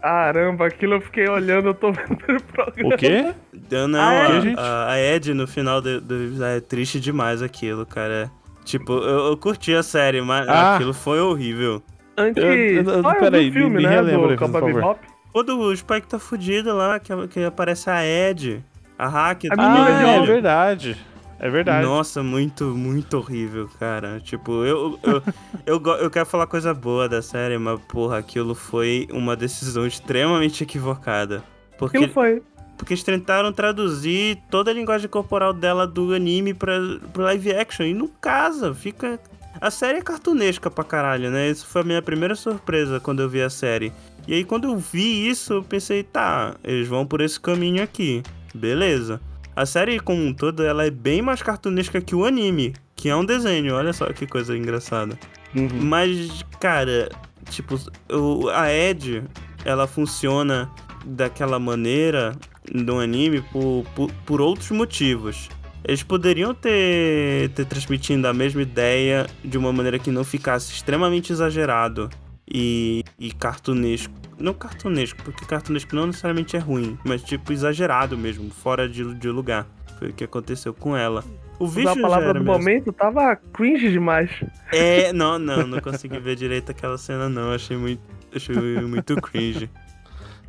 [0.00, 2.94] Caramba, aquilo eu fiquei olhando, eu tô vendo o programa.
[2.94, 3.32] O quê?
[3.54, 4.60] Então, não, Ah, é, a, gente?
[4.60, 8.30] a, a Ed no final do, do- é triste demais aquilo, cara.
[8.66, 10.74] Tipo, eu, eu curti a série, mas Ah.
[10.74, 11.82] aquilo foi horrível.
[12.18, 14.72] Antes, Eu- eu- eu- eu peraí, filme, me- me né, relembra do favor.
[14.74, 15.00] Bebop.
[15.34, 18.64] Quando o Spike tá fudido lá, que, que aparece a Ed,
[18.96, 20.28] a hack A Ah, é óculos.
[20.28, 20.96] verdade.
[21.40, 21.84] É verdade.
[21.84, 24.20] Nossa, muito, muito horrível, cara.
[24.20, 25.22] Tipo, eu, eu,
[25.66, 30.62] eu, eu quero falar coisa boa da série, mas, porra, aquilo foi uma decisão extremamente
[30.62, 31.42] equivocada.
[31.76, 32.40] Porque, Aquilo foi.
[32.78, 36.78] porque eles tentaram traduzir toda a linguagem corporal dela do anime pra,
[37.12, 39.18] pro live action e não casa, fica...
[39.60, 41.48] A série é cartunesca pra caralho, né?
[41.50, 43.92] Isso foi a minha primeira surpresa quando eu vi a série.
[44.26, 48.22] E aí, quando eu vi isso, eu pensei, tá, eles vão por esse caminho aqui.
[48.54, 49.20] Beleza.
[49.54, 53.14] A série como um todo, ela é bem mais cartunesca que o anime, que é
[53.14, 53.74] um desenho.
[53.74, 55.18] Olha só que coisa engraçada.
[55.54, 55.68] Uhum.
[55.82, 57.08] Mas, cara,
[57.50, 57.78] tipo,
[58.10, 59.22] o, a Ed,
[59.64, 60.70] ela funciona
[61.04, 62.34] daquela maneira
[62.72, 65.48] no anime por, por, por outros motivos.
[65.86, 71.30] Eles poderiam ter, ter transmitido a mesma ideia de uma maneira que não ficasse extremamente
[71.30, 72.08] exagerado
[72.48, 74.12] e, e cartunesco.
[74.38, 79.28] Não cartunesco, porque cartunesco não necessariamente é ruim, mas tipo exagerado mesmo, fora de, de
[79.28, 79.66] lugar.
[79.98, 81.24] Foi o que aconteceu com ela.
[81.58, 84.30] O vídeo a palavra do momento tava cringe demais.
[84.72, 87.52] é, não, não, não consegui ver direito aquela cena, não.
[87.52, 88.02] Achei muito,
[88.34, 89.70] achei muito cringe.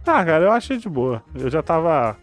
[0.07, 1.23] Ah, cara, eu achei de boa.
[1.33, 2.15] Eu já tava.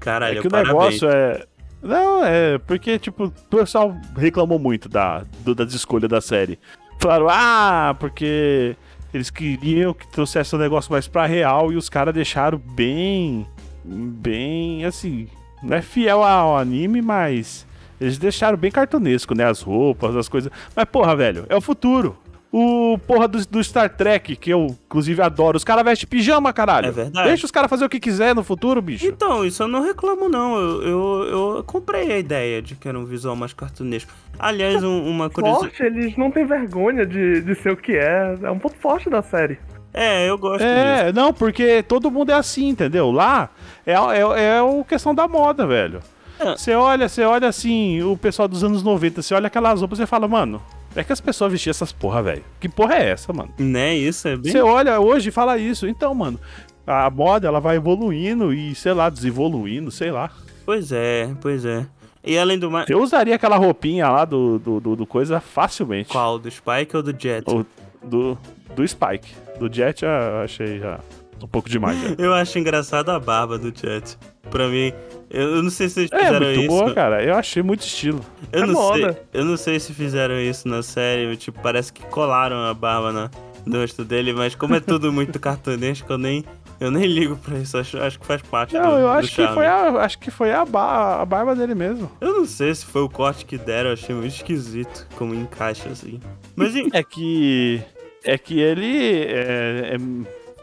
[0.00, 0.74] Caralho, é que o parabéns.
[0.74, 1.44] negócio é.
[1.82, 6.58] Não, é porque, tipo, o pessoal reclamou muito da, do, das escolhas da série.
[6.98, 8.74] Falaram, ah, porque
[9.16, 13.46] eles queriam que trouxesse um negócio mais pra real e os caras deixaram bem.
[13.84, 15.28] Bem, assim.
[15.62, 17.66] Não é fiel ao anime, mas.
[17.98, 19.44] Eles deixaram bem cartunesco, né?
[19.44, 20.52] As roupas, as coisas.
[20.74, 22.16] Mas, porra, velho, é o futuro.
[22.52, 25.56] O porra do, do Star Trek, que eu, inclusive, adoro.
[25.56, 26.86] Os caras vestem pijama, caralho.
[26.86, 27.28] É verdade.
[27.28, 29.04] Deixa os caras fazer o que quiser no futuro, bicho.
[29.06, 30.56] Então, isso eu não reclamo, não.
[30.58, 31.22] Eu, eu,
[31.56, 34.10] eu comprei a ideia de que era um visual mais cartunesco.
[34.38, 35.76] Aliás, um- uma curiosidade.
[35.76, 38.36] Forte, eles não têm vergonha de, de ser o que é.
[38.42, 39.58] É um ponto forte da série.
[39.92, 40.66] É, eu gosto disso.
[40.68, 43.10] É, não, porque todo mundo é assim, entendeu?
[43.10, 43.50] Lá
[43.84, 43.96] é, é,
[44.44, 46.00] é a questão da moda, velho.
[46.38, 46.54] Ah.
[46.56, 50.04] Você olha, você olha assim, o pessoal dos anos 90, você olha aquelas roupas e
[50.06, 50.60] fala, mano,
[51.00, 52.44] é que as pessoas vestiam essas porra, velho.
[52.58, 53.52] Que porra é essa, mano?
[53.58, 54.52] Né, isso é bem...
[54.52, 55.86] Você olha hoje e fala isso.
[55.86, 56.40] Então, mano,
[56.86, 60.30] a moda ela vai evoluindo e, sei lá, desevoluindo, sei lá.
[60.64, 61.86] Pois é, pois é.
[62.24, 62.88] E além do mais...
[62.90, 66.08] Eu usaria aquela roupinha lá do, do, do, do coisa facilmente.
[66.08, 66.38] Qual?
[66.38, 67.44] Do Spike ou do Jet?
[67.46, 67.64] Ou
[68.02, 68.36] do,
[68.74, 69.32] do Spike.
[69.58, 70.98] Do Jet eu achei já
[71.42, 72.00] um pouco demais.
[72.00, 72.14] Já.
[72.18, 74.18] Eu acho engraçado a barba do Jet.
[74.50, 74.92] Pra mim,
[75.28, 76.68] eu não sei se vocês É fizeram muito isso.
[76.68, 77.22] boa, cara.
[77.24, 78.20] Eu achei muito estilo.
[78.52, 79.02] Eu É não sei.
[79.02, 79.22] moda.
[79.32, 83.30] Eu não sei se fizeram isso na série, tipo, parece que colaram a barba na,
[83.66, 86.44] no rosto dele, mas como é tudo muito cartunesco, eu nem,
[86.78, 87.76] eu nem ligo pra isso.
[87.76, 90.52] Acho, acho que faz parte do, Não, eu acho que foi a, acho que foi
[90.52, 92.08] a, a barba dele mesmo.
[92.20, 95.88] Eu não sei se foi o corte que deram, eu achei muito esquisito como encaixa
[95.88, 96.20] assim.
[96.54, 97.82] Mas É que
[98.24, 99.98] é que ele é, é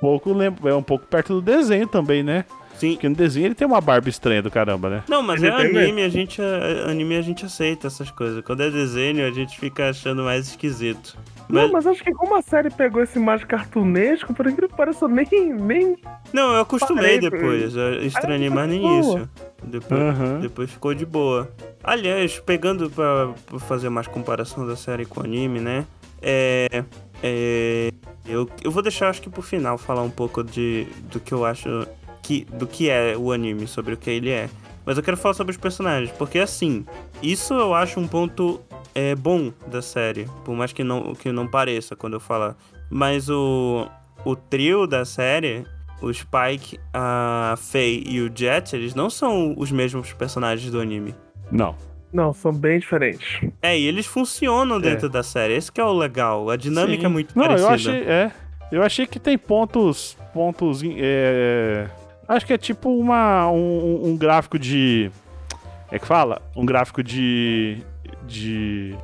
[0.04, 2.46] pouco lem- é um pouco perto do desenho também, né?
[2.76, 2.94] sim.
[2.94, 5.04] Porque no desenho ele tem uma barba estranha do caramba, né?
[5.08, 8.44] Não, mas Ele é tem anime, a gente, é- anime a gente aceita essas coisas.
[8.44, 11.18] Quando é desenho, a gente fica achando mais esquisito.
[11.48, 14.76] Mas, Não, mas acho que como a série pegou esse mais cartunesco, por incrível que
[14.76, 15.96] pareça, nem, nem.
[16.34, 17.76] não, eu acostumei Parei, depois.
[17.76, 19.30] Eu estranhei mais no início.
[19.63, 20.39] Depois, Aham.
[20.42, 21.50] depois ficou de boa.
[21.84, 25.86] Aliás, pegando pra fazer mais comparação da série com o anime, né?
[26.22, 26.84] É.
[27.24, 27.90] é
[28.26, 31.46] eu, eu vou deixar, acho que pro final, falar um pouco de, do que eu
[31.46, 31.88] acho.
[32.22, 34.50] Que, do que é o anime, sobre o que ele é.
[34.86, 36.86] Mas eu quero falar sobre os personagens, porque assim,
[37.22, 38.62] isso eu acho um ponto
[38.96, 42.56] é, bom da série, por mais que não, que não pareça quando eu falar.
[42.90, 43.88] Mas o,
[44.24, 45.66] o trio da série,
[46.02, 51.14] o Spike, a Faye e o Jet, eles não são os mesmos personagens do anime.
[51.52, 51.76] Não.
[52.13, 53.41] Não, são bem diferentes.
[53.62, 55.56] É, e eles funcionam dentro da série.
[55.56, 56.49] Esse que é o legal.
[56.52, 57.06] A dinâmica Sim.
[57.08, 57.67] é muito Não, parecida.
[57.67, 58.32] eu achei, é.
[58.71, 61.88] Eu achei que tem pontos, pontos, é,
[62.28, 65.12] acho que é tipo uma, um, um gráfico de,
[65.91, 67.78] é que fala, um gráfico de,
[68.26, 68.95] de,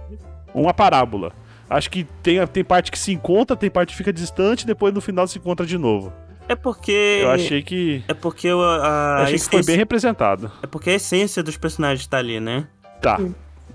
[0.56, 1.32] uma parábola.
[1.70, 5.02] Acho que tem, tem parte que se encontra, tem parte que fica distante, depois no
[5.02, 6.12] final se encontra de novo.
[6.48, 7.20] É porque.
[7.22, 10.52] Eu achei que, É porque a, eu a achei que foi bem representado.
[10.64, 12.68] É porque a essência dos personagens tá ali, né?
[13.02, 13.20] Tá,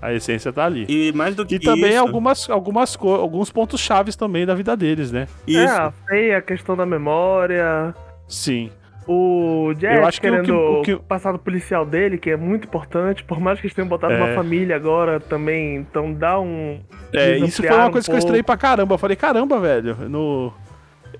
[0.01, 0.85] a essência tá ali.
[0.89, 4.75] E mais do que E também isso, algumas, algumas alguns pontos chaves também da vida
[4.75, 5.27] deles, né?
[5.47, 5.59] Isso.
[5.59, 7.93] É, a Faye, a questão da memória.
[8.27, 8.69] Sim.
[9.07, 12.31] O Jet Eu acho que o que- querendo o que- o passado policial dele, que
[12.31, 14.17] é muito importante, por mais que eles tenham botado É.
[14.17, 16.79] uma família agora também, então dá um.
[17.13, 18.95] É, isso foi uma um coisa que eu estranhei pra caramba.
[18.95, 20.51] Eu falei, caramba, velho, no...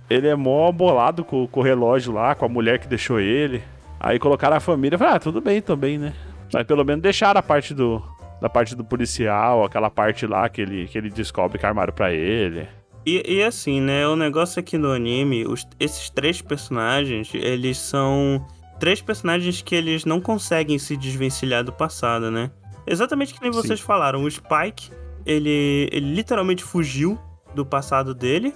[0.10, 3.62] ele é mó bolado com, com o relógio lá, com a mulher que deixou ele.
[4.00, 6.14] Aí colocaram a família, eu falei, ah, tudo bem também, né?
[6.56, 8.02] Mas pelo menos deixaram a parte do.
[8.42, 12.14] Da parte do policial, aquela parte lá que ele, que ele descobre que armaram pra
[12.14, 12.68] ele.
[13.06, 14.06] E, e assim, né?
[14.08, 18.46] O negócio aqui no anime, os- esses três personagens, eles são
[18.80, 22.52] três personagens que eles não conseguem se desvencilhar do passado, né?
[22.86, 23.62] Exatamente que nem Sim.
[23.62, 24.24] vocês falaram.
[24.24, 24.92] O Spike,
[25.26, 27.18] ele, ele literalmente fugiu
[27.56, 28.54] do passado dele.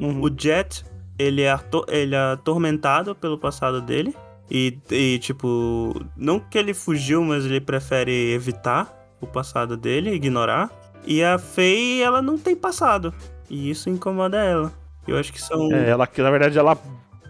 [0.00, 0.22] Uhum.
[0.22, 0.82] O Jet,
[1.18, 4.14] ele é, ele é atormentado pelo passado dele.
[4.50, 10.70] E, e, tipo, não que ele fugiu, mas ele prefere evitar o passado dele, ignorar.
[11.06, 13.14] E a Faye, ela não tem passado.
[13.48, 14.72] E isso incomoda ela.
[15.06, 15.72] Eu acho que são.
[15.72, 16.76] É, ela que na verdade ela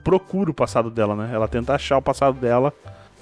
[0.02, 1.30] procura o passado dela, né?
[1.32, 2.72] Ela tenta achar o passado dela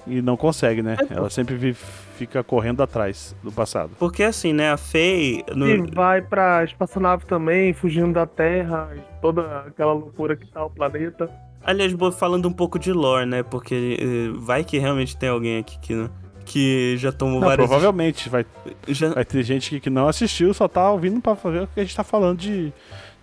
[0.07, 0.97] e não consegue, né?
[1.09, 3.91] Ela sempre vi- fica correndo atrás do passado.
[3.99, 4.71] Porque assim, né?
[4.71, 5.43] A Faye.
[5.55, 10.63] no- E vai pra espaçonave também, fugindo da Terra, e toda aquela loucura que tá
[10.65, 11.29] o planeta.
[11.63, 13.43] Aliás, falando um pouco de lore, né?
[13.43, 16.09] Porque eh, vai que realmente tem alguém aqui que, não-
[16.45, 17.67] que já tomou Não, várias.
[17.67, 18.45] provavelmente vai,
[18.87, 21.79] Já, vai ter gente que- que não assistiu, só tá ouvindo pra ver o que
[21.79, 22.73] a gente tá falando de,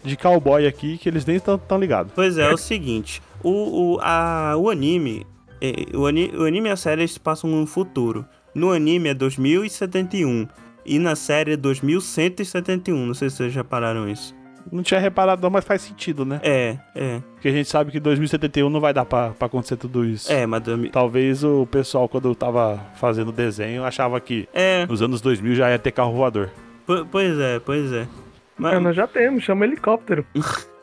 [0.05, 2.13] de cowboy aqui, que eles nem estão tão ligados.
[2.15, 5.27] Pois é, é o seguinte, o, o, a, o anime,
[5.61, 8.25] eh, o, ani, o anime e a série se passam no futuro.
[8.55, 10.47] No anime é 2071
[10.85, 14.36] e na série é 2171, não sei se vocês já pararam isso.
[14.73, 16.41] Não tinha reparado não, mas faz sentido, né?
[16.43, 20.05] É, é, Porque a gente sabe que 2071 não vai dar pra, pra acontecer tudo
[20.05, 20.31] isso.
[20.33, 20.91] é, madame...
[20.91, 25.71] Talvez o pessoal, quando tava fazendo o desenho, achava que É, nos anos 2000 já
[25.71, 26.51] ia ter carro voador.
[26.87, 28.07] po- pois é, pois é.
[28.59, 30.25] Mas, Ah, nós já temos, chama helicóptero.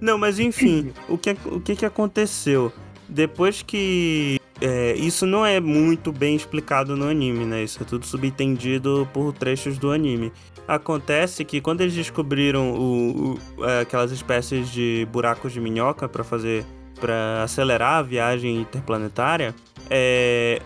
[0.00, 2.72] Não, mas enfim, o que, o que que aconteceu?
[3.08, 4.38] Depois que.
[4.60, 7.62] É, isso não é muito bem explicado no anime, né?
[7.62, 10.32] Isso é tudo subentendido por trechos do anime.
[10.66, 16.24] Acontece que quando eles descobriram o, o- é, aquelas espécies de buracos de minhoca para
[16.24, 16.64] fazer.
[17.00, 19.54] para acelerar a viagem interplanetária,
[19.90, 20.62] é,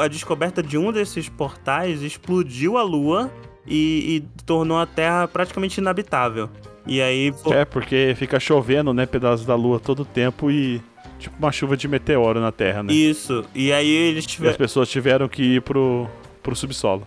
[0.00, 3.30] a descoberta de um desses portais explodiu a Lua
[3.66, 6.48] e, e tornou a Terra praticamente inabitável.
[6.86, 7.30] E aí.
[7.32, 10.80] fo- É, porque fica chovendo, né, pedaços da lua todo tempo e
[11.24, 12.92] tipo uma chuva de meteoro na Terra, né?
[12.92, 13.44] Isso.
[13.54, 14.56] E aí eles E as tiveram.
[14.56, 16.08] pessoas tiveram que ir pro,
[16.42, 17.06] pro subsolo.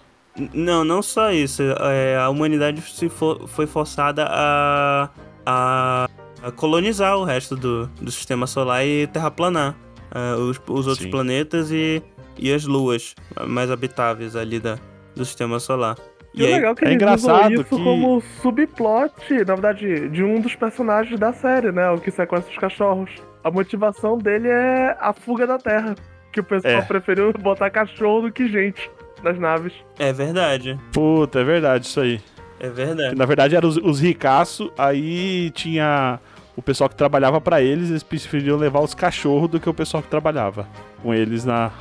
[0.54, 1.64] Não, não só isso.
[1.64, 5.10] É, a humanidade se for- foi forçada a,
[5.46, 6.10] a,
[6.44, 9.76] a colonizar o resto do, do sistema solar e terraplanar
[10.12, 11.10] ah, os, os outros Sim.
[11.12, 12.04] planetas e,
[12.38, 13.16] e as luas
[13.48, 14.78] mais habitáveis ali da,
[15.16, 15.98] do sistema solar.
[16.38, 20.10] E, o aí- legal é que é eles engraçado isso que- como subplot, na verdade,
[20.10, 21.90] de um dos personagens da série, né?
[21.92, 23.10] O que sequestra os cachorros.
[23.44, 25.96] A motivação dele é a fuga da Terra.
[26.32, 26.82] Que o pessoal É.
[26.82, 28.90] preferiu botar cachorro do que gente
[29.24, 29.74] nas naves.
[29.98, 30.78] É verdade.
[30.94, 32.20] Puta, é verdade isso aí.
[32.60, 33.16] É Que, verdade.
[33.16, 36.20] na verdade eram os, os ricaços, aí tinha
[36.56, 40.02] o pessoal que trabalhava pra eles, eles preferiam levar os cachorros do que o pessoal
[40.04, 40.68] que trabalhava
[41.02, 41.72] com eles na,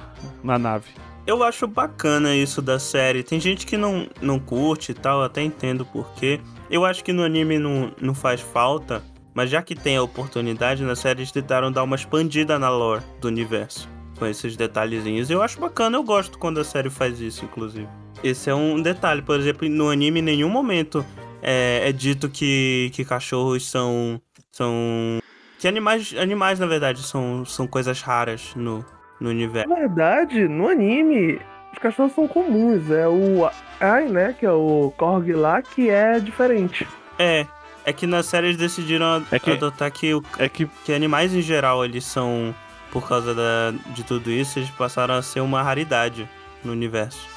[0.44, 0.88] na nave.
[1.26, 3.24] Eu acho bacana isso da série.
[3.24, 6.40] Tem gente que não, não curte e tal, até entendo porquê.
[6.70, 9.02] Eu acho que no anime não, não faz falta,
[9.34, 13.02] mas já que tem a oportunidade, na série eles tentaram dar uma expandida na lore
[13.20, 13.88] do universo.
[14.16, 15.28] Com esses detalhezinhos.
[15.28, 17.88] Eu acho bacana, eu gosto quando a série faz isso, inclusive.
[18.24, 21.04] Esse é um detalhe, por exemplo, no anime em nenhum momento
[21.42, 24.20] é, é dito que, que cachorros são.
[24.50, 25.18] são.
[25.58, 28.84] Que animais, animais, na verdade, são, são coisas raras no,
[29.20, 29.68] no universo.
[29.68, 31.40] Na verdade, no anime,
[31.72, 32.90] os cachorros são comuns.
[32.90, 33.48] É o
[33.80, 34.34] Ai, né?
[34.38, 36.86] Que é o Korg lá, que é diferente.
[37.18, 37.46] É,
[37.84, 41.34] é que na série eles decidiram É que- adotar que, o- É que que animais
[41.34, 42.54] em geral eles são,
[42.90, 46.28] por causa da- de tudo isso, eles passaram a ser uma raridade
[46.64, 47.28] no universo.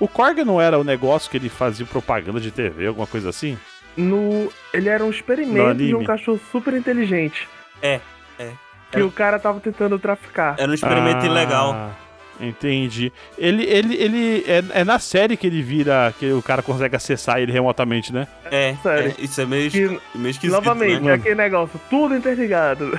[0.00, 3.56] o Korg não era o negócio que ele fazia propaganda de TV, alguma coisa assim?
[3.96, 4.50] No...
[4.72, 7.46] Ele era um experimento de um cachorro super inteligente.
[7.82, 8.00] É, é.
[8.90, 9.04] Que É.
[9.04, 10.56] o cara tava tentando traficar.
[10.58, 11.90] Era um experimento Ah, ilegal.
[12.40, 13.12] Entendi.
[13.36, 17.38] Ele, ele, ele é, é na série que ele vira, que o cara consegue acessar
[17.38, 18.26] ele remotamente, né?
[18.50, 19.14] É, sério.
[19.18, 21.10] é, isso é meio, Que, meio esquisito, novamente, né?
[21.12, 22.98] é aquele negócio, tudo interligado.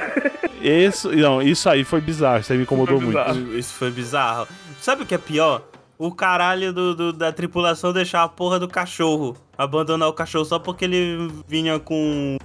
[0.61, 3.17] Isso, não, isso aí foi bizarro, isso aí me incomodou muito.
[3.57, 4.47] Isso foi bizarro.
[4.79, 5.63] Sabe o que é pior?
[5.97, 9.35] O caralho do, do- da tripulação deixar a porra do cachorro.
[9.57, 12.37] Abandonar o cachorro só porque ele vinha com.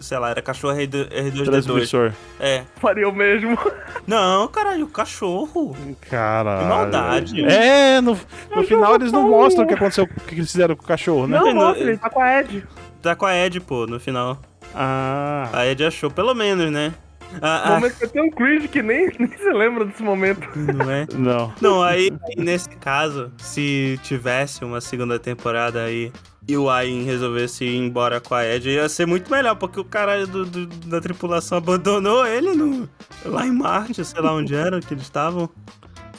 [0.00, 1.44] Sei lá, era cachorro R2, R2D2.
[1.44, 2.12] Transmissor.
[2.38, 2.62] É.
[2.76, 3.58] Faria o mesmo.
[4.06, 5.76] Não, caralho, o cachorro.
[6.08, 6.60] Caralho.
[6.60, 7.44] Que maldade.
[7.44, 8.18] É, no,
[8.54, 11.26] no final eles não mostram o que aconteceu, o que eles fizeram com o cachorro,
[11.26, 11.38] né?
[11.38, 12.64] Não, Não, mostra, ele tá com a Ed.
[13.02, 14.40] Tá com a Ed, pô, no final.
[14.74, 15.48] Ah.
[15.52, 16.92] A Ed achou, pelo menos, né?
[17.32, 20.48] No Ah, momento que eu tenho um cringe que nem, nem se lembra desse momento.
[20.54, 21.06] ah, não é?
[21.14, 21.52] Não.
[21.60, 26.12] Não, aí, nesse caso, se tivesse uma segunda temporada aí
[26.46, 29.84] e o Ayn resolvesse ir embora com a Ed, ia ser muito melhor, porque o
[29.84, 32.88] cara do, do- da tripulação abandonou ele no,
[33.24, 35.48] lá em Marte, sei lá onde era que eles estavam.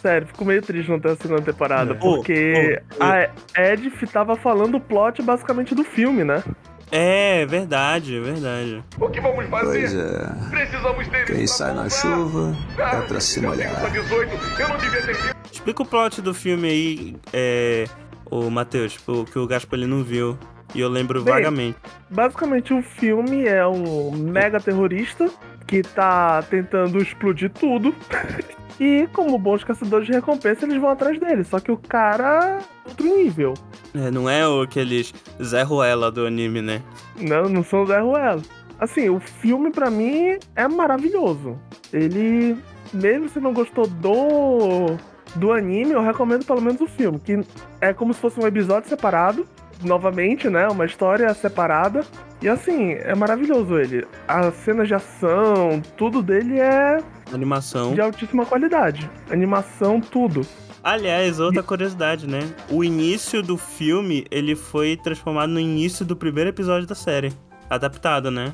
[0.02, 1.96] Sério, fico meio triste não ter a segunda temporada, É.
[1.96, 3.30] porque Ô, ô, a
[3.74, 6.44] Ed tava falando o plot basicamente do filme, né?
[6.92, 8.84] É, verdade, verdade.
[9.00, 9.66] O que vamos fazer?
[9.80, 10.50] Pois é.
[10.52, 13.92] Precisamos ter Quem sai na chuva é pra se molhar.
[13.92, 15.36] 18, eu não devia ter vindo.
[15.52, 17.86] Explica o plot do filme aí, é,
[18.30, 18.98] o Matheus,
[19.32, 20.38] que o Gaspar ele não viu.
[20.74, 21.78] E eu lembro Bem, vagamente.
[22.10, 25.30] Basicamente, o filme é um mega terrorista
[25.68, 27.94] que tá tentando explodir tudo.
[28.78, 31.46] E, como bons caçadores de recompensa, eles vão atrás dele.
[31.46, 33.54] Só que o cara é outro nível.
[33.94, 36.82] É, não é o aqueles Zé Ruela do anime, né?
[37.18, 38.42] Não, não são Zé Ruela.
[38.78, 41.58] Assim, o filme pra mim é maravilhoso.
[41.94, 42.58] Ele,
[42.94, 44.98] mesmo se não gostou do
[45.36, 47.40] do anime, eu recomendo pelo menos o filme, que
[47.82, 49.48] é como se fosse um episódio separado,
[49.84, 52.04] novamente, né, uma história separada.
[52.42, 54.06] E assim, é maravilhoso ele.
[54.28, 56.98] As cenas de ação, tudo dele é
[57.34, 57.94] Animação.
[57.94, 59.10] de altíssima qualidade.
[59.30, 60.42] Animação, tudo.
[60.84, 62.40] Aliás, outra curiosidade, né?
[62.70, 67.34] O início do filme, ele foi transformado no início do primeiro episódio da série.
[67.68, 68.54] Adaptado, né?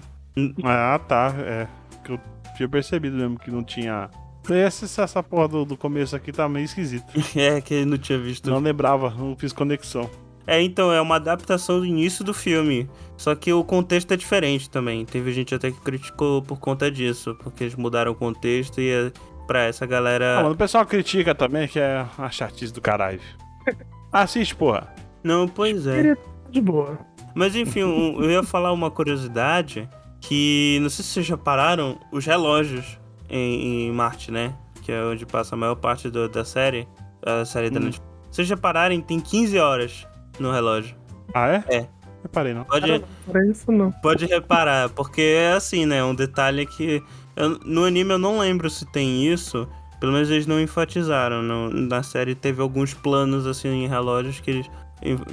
[0.64, 1.34] Ah, tá.
[1.40, 1.68] É.
[2.06, 2.20] Que eu
[2.56, 4.10] tinha percebido mesmo que não tinha.
[4.50, 7.06] Essa, essa porra do, do começo aqui tá meio esquisito.
[7.36, 8.50] É, que ele não tinha visto.
[8.50, 10.10] Não lembrava, não fiz conexão.
[10.48, 12.90] É, então, é uma adaptação do início do filme.
[13.16, 15.06] Só que o contexto é diferente também.
[15.06, 17.36] Teve gente até que criticou por conta disso.
[17.42, 19.12] Porque eles mudaram o contexto e é
[19.46, 20.38] pra essa Ah, galera.
[20.42, 23.22] mano, o pessoal critica também que é uma chatice do caralho.
[24.12, 24.94] Assiste, porra.
[25.24, 26.00] Não, pois é.
[26.00, 26.18] Ele
[26.50, 26.98] de boa.
[27.36, 29.88] Mas enfim, eu ia falar uma curiosidade
[30.20, 33.00] que não sei se vocês já pararam os relógios
[33.32, 34.54] em, em Marte, né?
[34.84, 36.88] Que é onde passa a maior parte do- da série,
[37.26, 37.84] a série da Hum.
[37.86, 38.12] Netflix.
[38.30, 40.08] Se vocês já pararem, tem 15 horas
[40.40, 40.96] no relógio.
[41.34, 41.64] Ah, é?
[41.70, 41.88] É.
[42.24, 42.64] Reparei, não.
[42.66, 43.92] Pode, Para isso não.
[43.92, 46.04] pode reparar, porque é assim, né?
[46.04, 47.02] Um detalhe que
[47.36, 49.68] eu- no anime eu não lembro se tem isso.
[50.00, 51.42] Pelo menos eles não enfatizaram.
[51.42, 54.70] No- na série teve alguns planos assim em relógios que eles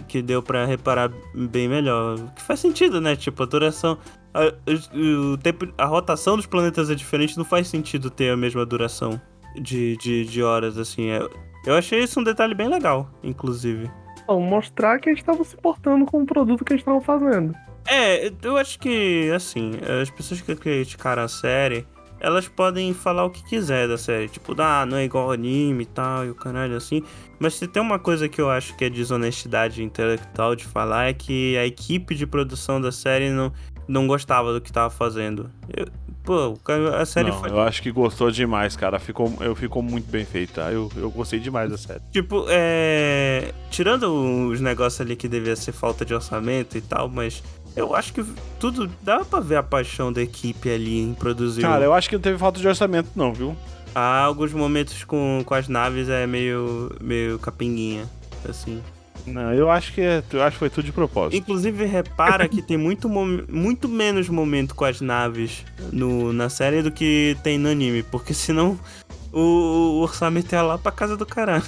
[0.08, 2.16] que deu pra reparar bem melhor.
[2.34, 3.14] Que faz sentido, né?
[3.14, 3.98] Tipo, a duração.
[4.34, 4.52] A,
[4.96, 9.20] o, tempo, a rotação dos planetas é diferente, não faz sentido ter a mesma duração
[9.56, 11.10] de, de, de horas, assim.
[11.10, 11.20] É,
[11.66, 13.90] eu achei isso um detalhe bem legal, inclusive.
[14.26, 17.54] Bom, mostrar que eles estavam se portando com o produto que eles estavam fazendo.
[17.86, 19.72] É, eu acho que, assim,
[20.02, 21.86] as pessoas que criticaram a série,
[22.20, 24.28] elas podem falar o que quiser da série.
[24.28, 27.02] Tipo, ah, não é igual anime e tal, e o caralho assim.
[27.38, 31.14] Mas se tem uma coisa que eu acho que é desonestidade intelectual de falar, é
[31.14, 33.52] que a equipe de produção da série não,
[33.88, 35.50] não gostava do que tava fazendo.
[35.74, 35.86] Eu-
[36.22, 36.58] pô,
[36.94, 37.50] a série Não, foi.
[37.50, 38.98] eu acho que gostou demais, cara.
[38.98, 40.60] Ficou, eu ficou muito bem feita.
[40.70, 42.00] Eu, eu gostei demais da série.
[42.12, 43.52] Tipo, é.
[43.70, 47.42] Tirando os negócios ali que devia ser falta de orçamento e tal, mas
[47.74, 48.22] eu acho que
[48.60, 48.90] tudo.
[49.02, 51.62] Dava pra ver a paixão da equipe ali em produzir.
[51.62, 53.56] Cara, eu acho que não teve falta de orçamento, não, viu?
[53.94, 56.94] Há alguns momentos com, com as naves é meio.
[57.00, 58.04] meio capinguinha,
[58.48, 58.82] assim.
[59.32, 61.36] Não, eu acho que é- eu acho que foi tudo de propósito.
[61.36, 66.90] Inclusive, repara que tem muito, muito menos momento com as naves no, na série do
[66.90, 68.78] que tem no anime, porque senão
[69.32, 71.64] o, o orçamento é lá pra casa do caralho.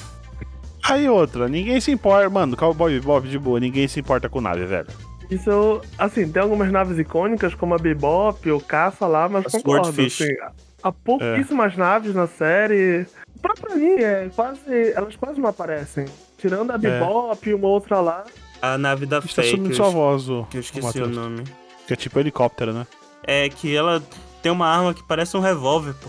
[0.83, 2.29] Aí outra, ninguém se importa.
[2.31, 4.87] Mano, Cowboy Bob de boa, ninguém se importa com nave, velho.
[5.31, 9.51] Isso, eu- assim, tem algumas naves icônicas, como a Bebop, o Caça lá, mas A
[9.51, 10.23] concordo, Swordfish.
[10.23, 10.35] assim,
[10.83, 13.07] há pouquíssimas naves na série.
[13.41, 16.07] Pra, pra mim, é quase, elas quase não aparecem.
[16.41, 18.25] Tirando a Bebop e uma outra lá.
[18.63, 21.17] A nave da Está sumindo eu sua voz, o, que eu o esqueci o Matheus.
[21.17, 21.45] nome.
[21.87, 22.87] Que é tipo helicóptero, né?
[23.23, 24.03] É que ela
[24.43, 26.09] tem uma arma que parece um revólver, pô.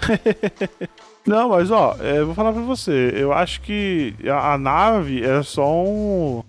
[1.26, 3.12] Não, mas ó, é, eu vou falar pra você.
[3.14, 6.42] Eu acho que a, a nave é só um.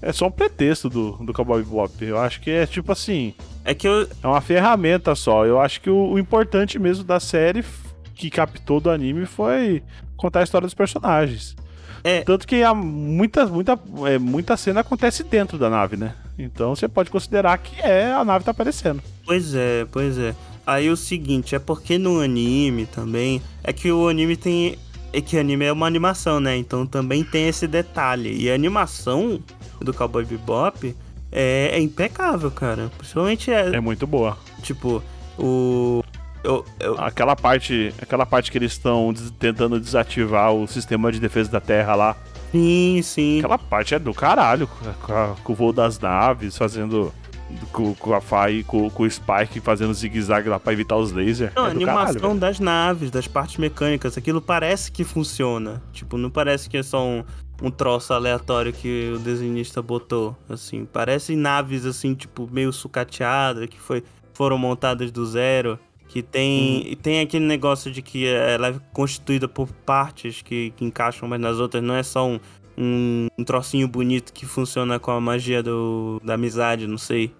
[0.00, 2.04] É só um pretexto do, do Cowboy Bebop.
[2.04, 3.34] Eu acho que é tipo assim.
[3.64, 4.08] É que eu.
[4.22, 5.44] É uma ferramenta só.
[5.44, 7.64] Eu acho que o, o importante mesmo da série
[8.14, 9.82] que captou do anime foi
[10.16, 11.54] contar a história dos personagens.
[12.04, 12.22] É.
[12.22, 16.14] Tanto que há muita, muita, é, muita cena acontece dentro da nave, né?
[16.38, 19.02] Então você pode considerar que é a nave tá aparecendo.
[19.24, 20.34] Pois é, pois é.
[20.66, 23.42] Aí o seguinte, é porque no anime também.
[23.64, 24.78] É que o anime tem.
[25.12, 26.56] É que anime é uma animação, né?
[26.56, 28.36] Então também tem esse detalhe.
[28.38, 29.40] E a animação
[29.80, 30.94] do Cowboy Bebop
[31.32, 32.90] é, é impecável, cara.
[32.98, 34.36] Principalmente é, É muito boa.
[34.62, 35.02] tipo,
[35.38, 36.02] o.
[36.48, 41.20] Eu, eu, Aquela parte, aquela parte que eles estão des- tentando desativar o sistema de
[41.20, 42.16] defesa da Terra lá.
[42.50, 43.38] sim, sim.
[43.40, 44.66] Aquela parte é do caralho,
[45.02, 47.12] com, a- com o voo das naves, fazendo.
[47.72, 51.12] Com, com a Fai e com, com o Spike fazendo zigue-zague lá pra evitar os
[51.12, 51.50] lasers.
[51.56, 55.82] Não, a é do animação caralho, das naves, das partes mecânicas, aquilo parece que funciona.
[55.90, 57.24] Tipo, não parece que é só um,
[57.62, 60.36] um troço aleatório que o desenhista botou.
[60.46, 65.78] Assim, parecem naves assim, tipo, meio sucateadas, que foi, foram montadas do zero.
[66.08, 66.82] Que tem, Uhum.
[66.92, 71.38] e tem aquele negócio de que ela é constituída por partes que, que encaixam umas
[71.40, 72.40] nas outras, não é só um,
[72.78, 77.32] um, um trocinho bonito que funciona com a magia do, da amizade, não sei.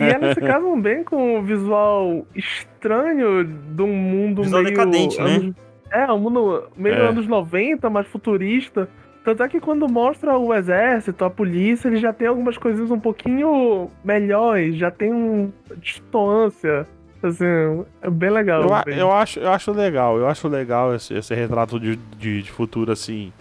[0.00, 4.74] E elas se casam bem com o visual estranho de um mundo Visual meio.
[4.74, 5.36] decadente, né?
[5.36, 5.54] anos-
[5.90, 7.08] É, um mundo meio É.
[7.08, 8.88] anos 90, mais futurista.
[9.24, 12.98] Tanto é que quando mostra o exército, a polícia, ele já tem algumas coisinhas um
[12.98, 16.88] pouquinho melhores, já tem um distância.
[17.22, 18.62] Assim, é bem legal.
[18.62, 18.98] Eu, bem.
[18.98, 22.90] eu acho, eu acho legal, eu acho legal esse, esse retrato de, de, de futuro
[22.90, 23.32] assim.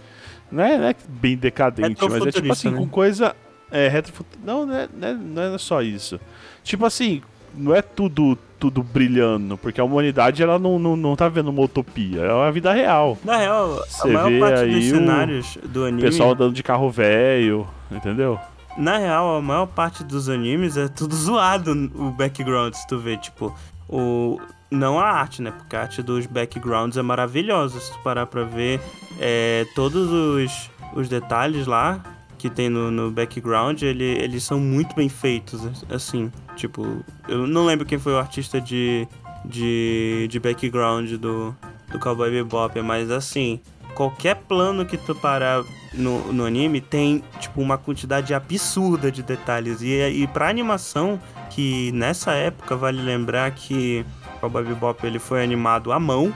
[0.51, 2.77] Não é, não é bem decadente, mas é tipo assim, né?
[2.77, 3.35] com coisa.
[3.71, 6.19] É, retrofutu- não, não é, não, é, não é só isso.
[6.61, 7.21] Tipo assim,
[7.55, 11.63] não é tudo tudo brilhando, porque a humanidade ela não, não, não tá vendo uma
[11.63, 13.17] utopia, é a vida real.
[13.25, 16.01] Na real, a maior vê parte dos aí o cenários do O anime.
[16.03, 18.37] pessoal andando de carro velho, entendeu?
[18.77, 23.17] Na real, a maior parte dos animes é tudo zoado o background, se tu vê,
[23.17, 23.51] tipo,
[23.91, 24.39] o.
[24.69, 25.51] Não a arte, né?
[25.51, 27.79] Porque a arte dos backgrounds é maravilhosa.
[27.79, 28.79] Se tu parar pra ver
[29.19, 32.01] é, todos os, os detalhes lá
[32.37, 35.61] que tem no, no background, ele, eles são muito bem feitos,
[35.91, 36.31] assim.
[36.55, 39.07] Tipo, eu não lembro quem foi o artista de,
[39.45, 41.55] de, de background do,
[41.91, 43.59] do Cowboy Bebop, mas assim,
[43.93, 45.63] qualquer plano que tu parar
[45.93, 49.81] no, no anime tem, tipo, uma quantidade absurda de detalhes.
[49.83, 51.19] E, e pra animação,
[51.51, 54.05] que nessa época vale lembrar que
[54.39, 56.33] Cowboy Bebop ele foi animado à mão,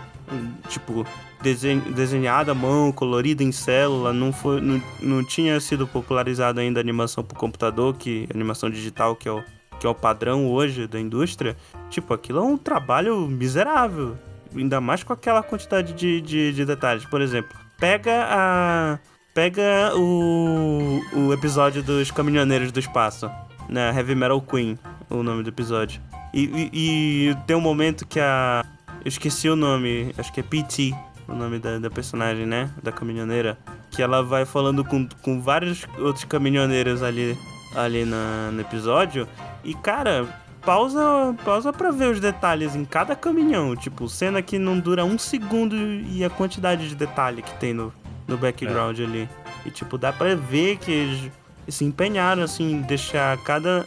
[0.67, 1.05] tipo,
[1.41, 6.79] desen, desenhado à mão, colorido em célula, não, foi, não, não tinha sido popularizado ainda
[6.79, 9.43] a animação por computador, que animação digital, que é o,
[9.79, 11.55] que é o padrão hoje da indústria.
[11.89, 14.17] Tipo, aquilo é um trabalho miserável.
[14.55, 17.05] Ainda mais com aquela quantidade de, de, de detalhes.
[17.05, 18.99] Por exemplo, pega a.
[19.33, 23.29] Pega o, o episódio dos Caminhoneiros do Espaço,
[23.69, 23.93] né?
[23.95, 24.77] Heavy Metal Queen,
[25.09, 26.01] o nome do episódio.
[26.33, 26.43] E,
[26.73, 28.63] e- e tem um momento que a.
[29.03, 30.93] Eu esqueci o nome, acho que é PT,
[31.27, 32.69] o nome da, da personagem, né?
[32.81, 33.57] Da caminhoneira.
[33.91, 37.37] Que ela vai falando com, com vários outros caminhoneiros ali,
[37.75, 39.27] ali na, no episódio.
[39.63, 40.27] E, cara,
[40.65, 40.99] pausa,
[41.45, 43.75] pausa pra ver os detalhes em cada caminhão.
[43.75, 47.93] Tipo, cena que não dura um segundo e a quantidade de detalhe que tem no,
[48.27, 49.29] no background ali.
[49.65, 51.31] E, tipo, dá pra ver que eles
[51.71, 53.85] se empenharam, assim, em deixar cada,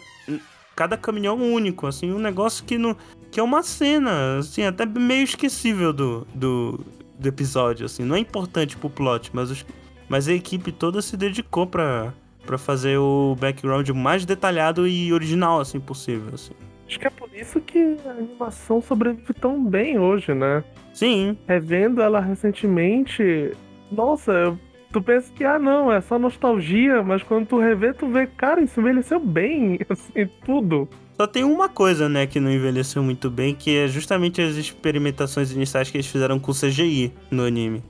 [0.77, 2.97] cada caminhão único, assim, um negócio que não...
[3.31, 6.81] Que é uma cena, assim, até meio esquecível do, do,
[7.19, 8.03] do episódio, assim.
[8.05, 9.67] Não é importante pro plot, mas, os,
[10.09, 12.15] mas a equipe toda se dedicou pra,
[12.47, 16.53] pra fazer o background mais detalhado e original, assim, possível, assim.
[16.87, 20.65] Acho que é por isso que a animação sobrevive tão bem hoje, né?
[20.95, 23.53] Sim, Revendo ela recentemente,
[23.93, 24.59] nossa, eu-
[24.93, 28.61] tu pensa que, ah, não, é só nostalgia, mas quando tu revê, tu vê, cara,
[28.61, 30.89] isso envelheceu bem, assim, tudo.
[31.17, 35.51] Só tem uma coisa, né, que não envelheceu muito bem, que é justamente as experimentações
[35.53, 37.83] iniciais que eles fizeram com CGI no anime.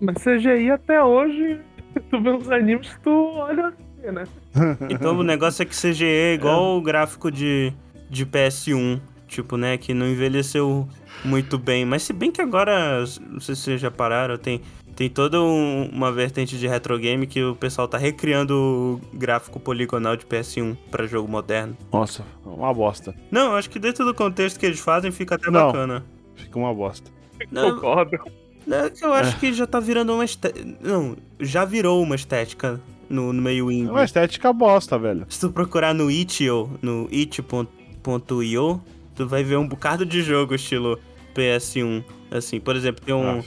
[0.00, 1.60] Mas CGI até hoje,
[2.10, 4.24] tu vê uns animes tu olha assim, né?
[4.90, 7.72] Então o negócio é que CGI é igual o gráfico de,
[8.10, 10.86] de PS1, tipo, né, que não envelheceu
[11.24, 11.84] muito bem.
[11.84, 14.60] Mas se bem que agora, não sei se vocês já pararam, tem,
[14.94, 18.54] tem toda um- uma vertente de retro game que o pessoal tá recriando
[19.12, 21.76] o gráfico poligonal de PS1 pra jogo moderno.
[21.92, 23.14] Nossa, uma bosta.
[23.30, 25.66] Não, acho que dentro do contexto que eles fazem fica até Não.
[25.66, 26.04] bacana.
[26.36, 27.10] Fica uma bosta.
[27.50, 28.18] Não, Concordo.
[28.70, 30.64] É que eu acho que já tá virando uma estética.
[30.80, 32.80] Não, já virou uma estética
[33.10, 33.90] no, no meio É indie.
[33.90, 35.26] uma estética bosta, velho.
[35.28, 38.80] Se tu procurar no itch.io, no it.io,
[39.16, 40.98] tu vai ver um bocado de jogo estilo
[41.34, 42.04] PS1.
[42.30, 43.42] Assim, por exemplo, tem, um, Ah,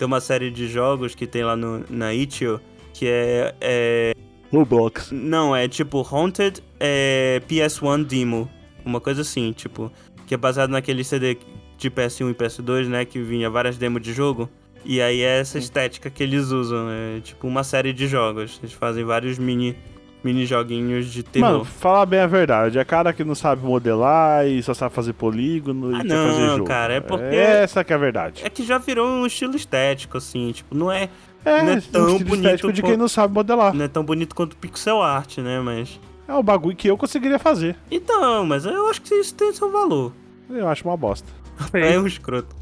[0.00, 2.58] tem uma série de jogos que tem lá no, na itch.io
[2.94, 4.14] que é, é.
[4.50, 5.12] Roblox.
[5.12, 8.50] Não, é tipo Haunted é, PS1 Demo.
[8.82, 9.92] Uma coisa assim, tipo.
[10.26, 11.36] Que é baseado naquele CD
[11.76, 13.04] de PS1 e PS2, né?
[13.04, 14.48] Que vinha várias demos de jogo.
[14.86, 16.88] E aí é essa estética que eles usam.
[16.90, 18.58] É tipo uma série de jogos.
[18.62, 19.76] Eles fazem vários mini,
[20.22, 21.50] mini joguinhos de terror.
[21.50, 25.12] Mano, falar bem a verdade, é cara que não sabe modelar e só sabe fazer
[25.14, 26.64] polígono Ah, e quer fazer não, jogo.
[26.68, 28.42] cara, é porque- Essa que é a verdade.
[28.44, 30.52] É que já virou um estilo estético, assim.
[30.52, 31.08] Tipo, não é,
[31.44, 33.74] É, não é um tão estilo bonito estético de quem não sabe modelar.
[33.74, 35.60] não é tão bonito quanto pixel art, né?
[35.60, 35.98] Mas.
[36.28, 37.74] É o bagulho que eu conseguiria fazer.
[37.90, 40.12] Então, mas eu acho que isso tem seu valor.
[40.48, 41.26] Eu acho uma bosta.
[41.72, 42.54] É um escroto.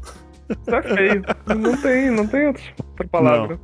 [0.65, 1.21] Tá feio.
[1.55, 3.59] Não tem, não tem outra outra palavra.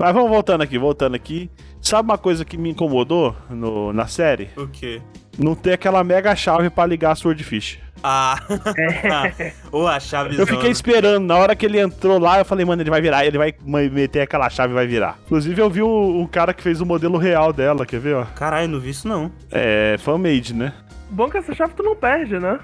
[0.00, 1.50] Mas vamos voltando aqui, voltando aqui.
[1.78, 4.48] Sabe uma coisa que me incomodou no- na série?
[4.56, 5.02] O quê?
[5.38, 7.78] Não ter aquela mega chave pra ligar a Swordfish.
[8.02, 8.40] Ah!
[9.70, 12.80] Ou a chave Eu fiquei esperando, na hora que ele entrou lá, eu falei, mano,
[12.80, 13.54] ele vai virar, ele vai
[13.90, 15.18] meter aquela chave e vai virar.
[15.26, 18.24] Inclusive, eu vi o, o cara que fez o modelo real dela, quer ver, ó?
[18.24, 19.30] Caralho, não vi isso não.
[19.50, 20.72] É, fan-made, né?
[21.10, 22.58] Bom que essa chave tu não perde, né?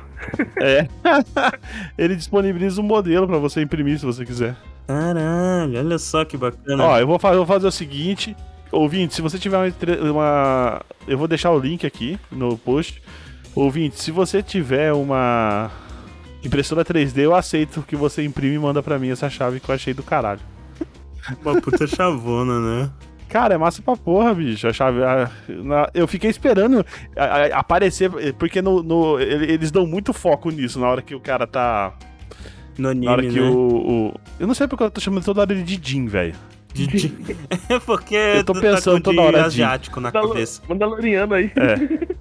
[0.59, 0.87] É.
[1.99, 4.57] ele disponibiliza um modelo pra você imprimir se você quiser.
[4.87, 6.84] Caralho, olha só que bacana.
[6.84, 8.37] Ó, eu vou, fa- eu vou fazer o seguinte.
[8.70, 13.03] Ouvinte, se você tiver uma, uma- Eu vou deixar o link aqui no post.
[13.55, 15.70] Ouvinte, se você tiver uma
[16.45, 19.74] impressora 3D, eu aceito que você imprime e manda pra mim essa chave que eu
[19.74, 20.41] achei do caralho.
[21.43, 22.91] Uma puta chavona, né?
[23.28, 24.68] Cara, é massa pra porra, bicho.
[24.68, 25.03] A chave.
[25.03, 26.84] a- na- eu fiquei esperando
[27.16, 31.14] a- a- aparecer, porque no, no- ele- eles dão muito foco nisso na hora que
[31.14, 31.93] o cara tá.
[32.79, 33.49] No Na hora anime, que né?
[33.51, 36.35] o, o- Eu não sei porque eu tô chamando toda hora ele de Jin, velho.
[37.70, 40.62] É porque Eu tô tu pensando tá com toda hora de- asiático na Mandalo- cabeça.
[40.68, 41.51] Mandaloriano aí.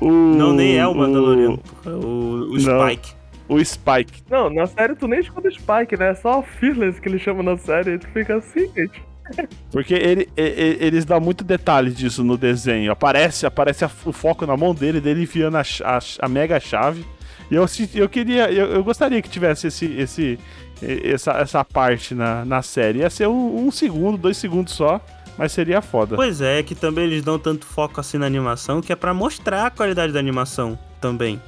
[0.00, 1.58] O, Não, nem é o o- Mandaloriano.
[1.58, 2.86] porra, O, o Não.
[2.88, 3.12] Spike.
[3.48, 4.22] O Spike.
[4.30, 6.10] Não, na série tu nem escuta Spike, né?
[6.10, 7.92] É só Fearless que ele chama na série.
[7.94, 9.02] E tu fica assim, gente.
[9.70, 12.90] Porque ele, e- e- eles dão muito detalhe disso no desenho.
[12.92, 17.04] Aparece, aparece a- o foco na mão dele, dele enfiando a, a a mega chave.
[17.50, 20.38] E eu, eu queria, eu, eu gostaria que tivesse esse, esse,
[20.82, 23.00] essa, essa parte na, na série.
[23.00, 25.00] Ia ser um, um segundo, dois segundos só,
[25.36, 26.16] mas seria foda.
[26.16, 29.66] Pois é, que também eles dão tanto foco assim na animação que é pra mostrar
[29.66, 31.40] a qualidade da animação também.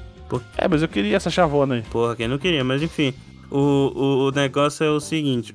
[0.56, 1.82] É, mas eu queria essa chavona aí.
[1.82, 3.12] Porra, quem não queria, mas enfim.
[3.50, 5.54] O, o, o negócio é o seguinte.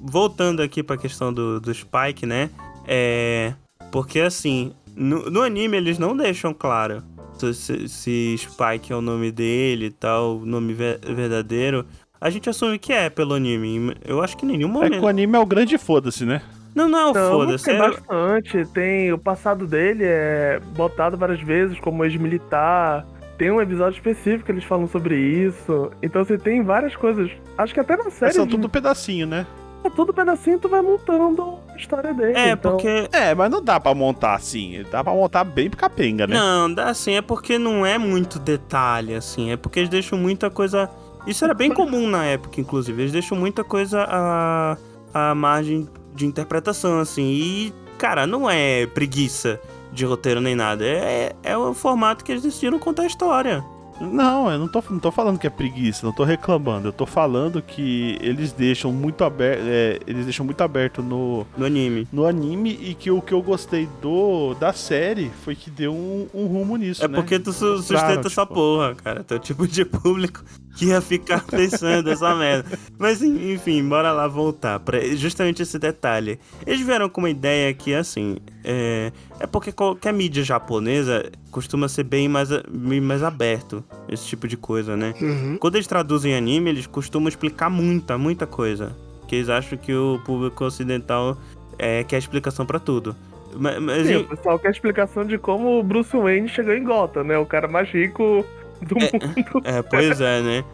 [0.00, 2.48] Voltando aqui pra questão do, do Spike, né?
[2.86, 3.54] É.
[3.90, 7.02] Porque assim, no, no anime eles não deixam claro
[7.38, 11.84] se, se- se Spike é o nome dele e tal, o nome ve- verdadeiro.
[12.20, 13.94] A gente assume que é pelo anime.
[14.04, 14.92] Eu acho que em nenhum É momento.
[14.92, 16.40] que o anime é o grande foda-se, né?
[16.74, 17.64] Não, não é o Não, foda-se.
[17.64, 18.64] tem é- bastante.
[18.72, 23.06] Tem o passado dele é botado várias vezes como ex-militar.
[23.36, 25.90] Tem um episódio específico que eles falam sobre isso.
[26.02, 27.30] Então você tem várias coisas.
[27.58, 28.26] Acho que até na série.
[28.26, 29.44] Mas são de- tudo pedacinho, né?
[29.84, 32.36] É tudo pedacinho tu vai montando a história dele.
[32.36, 32.72] É, então...
[32.72, 33.08] porque.
[33.12, 34.82] É, mas não dá pra montar assim.
[34.90, 36.34] Dá pra montar bem capenga, né?
[36.34, 39.52] Não, dá assim, é porque não é muito detalhe, assim.
[39.52, 40.90] É porque eles deixam muita coisa.
[41.26, 43.02] Isso era bem comum na época, inclusive.
[43.02, 44.76] Eles deixam muita coisa à,
[45.12, 47.22] à margem de interpretação, assim.
[47.22, 49.60] E, cara, não é preguiça
[49.92, 50.84] de roteiro nem nada.
[50.84, 53.64] É, é o formato que eles decidiram contar a história.
[54.00, 56.88] Não, eu não tô, não tô falando que é preguiça, não tô reclamando.
[56.88, 59.62] Eu tô falando que eles deixam muito aberto.
[60.06, 62.06] eles deixam muito aberto no, No anime.
[62.12, 66.26] no anime e que o que eu gostei do da série foi que deu um,
[66.34, 67.16] um rumo nisso, É né?
[67.16, 69.22] porque tu su- sustenta Claro, essa tipo- porra, cara.
[69.24, 70.42] Tu é o tipo de público
[70.76, 72.76] que ia ficar pensando essa merda.
[72.98, 76.38] Mas en- enfim, bora lá voltar pra justamente esse detalhe.
[76.66, 82.04] Eles vieram com uma ideia que, assim, é, é porque qualquer mídia japonesa costuma ser
[82.04, 85.14] bem mais, bem mais aberto, esse tipo de coisa, né?
[85.60, 88.94] Quando eles traduzem anime, eles costumam explicar muita, muita coisa.
[89.26, 91.36] Que eles acham que o público ocidental
[91.78, 93.16] é, quer explicação pra tudo.
[93.56, 96.84] Ma- Mas, Sim, em- o pessoal quer explicação de como o Bruce Wayne chegou em
[96.84, 97.38] Gotham, né?
[97.38, 98.44] O cara mais rico
[98.82, 99.10] do mundo.
[99.64, 100.64] É, pois é, né?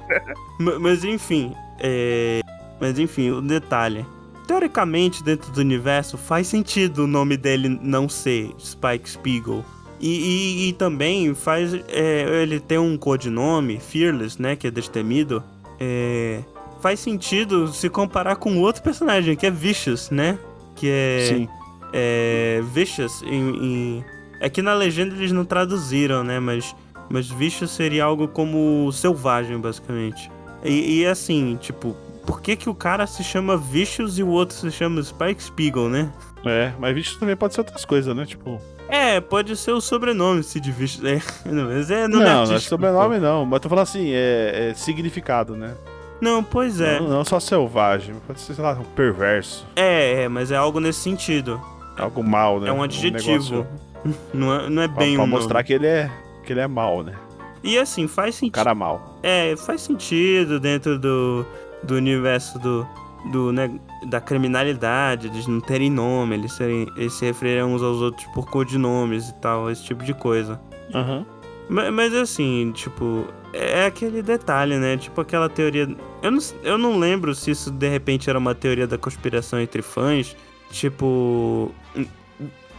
[0.59, 2.41] Ma- Mas enfim, é...
[2.81, 4.05] Mas enfim, o detalhe.
[4.55, 9.65] Teoricamente, dentro do universo, faz sentido o nome dele não ser Spike Spiegel.
[10.01, 11.73] E, e- e também faz.
[11.87, 14.57] é, ele ter um codinome, Fearless, né?
[14.57, 15.41] Que é destemido.
[15.79, 16.41] É,
[16.83, 20.37] faz sentido se comparar com outro personagem, que é Vicious, né?
[20.75, 21.49] Que é Sim.
[21.93, 23.51] é, Vicious em,
[23.99, 24.05] em-
[24.41, 26.41] É que na legenda eles não traduziram, né?
[26.41, 26.75] Mas,
[27.09, 30.29] mas Vicious seria algo como selvagem, basicamente.
[30.65, 31.95] E, e assim, tipo,
[32.27, 35.89] por que, que o cara se chama Vicious e o outro se chama Spike Spiegel,
[35.89, 36.13] né?
[36.45, 38.25] É, mas bicho também pode ser outras coisas, né?
[38.25, 38.61] Tipo.
[38.89, 41.05] É, pode ser o sobrenome, Sid Vicious.
[41.05, 43.45] É, não, mas é Não, não, é artístico, sobrenome não.
[43.45, 45.75] Mas tô falando assim, é, é significado, né?
[46.21, 47.01] Não, pois é.
[47.01, 49.67] Não, não só selvagem, pode ser, sei lá, um perverso.
[49.75, 51.61] É, é, mas é algo nesse sentido.
[51.97, 52.69] Algo mal, né?
[52.69, 53.33] É um adjetivo.
[53.33, 53.67] negócio
[54.33, 55.65] Não é, não é pra, bem pra um mostrar nome.
[55.65, 56.11] que ele é.
[56.45, 57.15] Que ele é mal, né?
[57.63, 58.55] E assim, faz sentido.
[58.55, 59.19] Cara mal.
[59.23, 61.45] É, faz sentido dentro do,
[61.83, 62.87] do universo do,
[63.31, 63.71] do, né,
[64.09, 68.49] da criminalidade, eles não terem nome, eles, serem, eles se referirem uns aos outros por
[68.49, 70.61] codinomes e tal, esse tipo de coisa.
[70.95, 71.27] Aham.
[71.69, 74.97] Mas, mas assim, tipo, é aquele detalhe, né?
[74.97, 75.89] Tipo aquela teoria.
[76.23, 79.81] Eu não, eu não lembro se isso de repente era uma teoria da conspiração entre
[79.83, 80.37] fãs.
[80.71, 81.73] Tipo.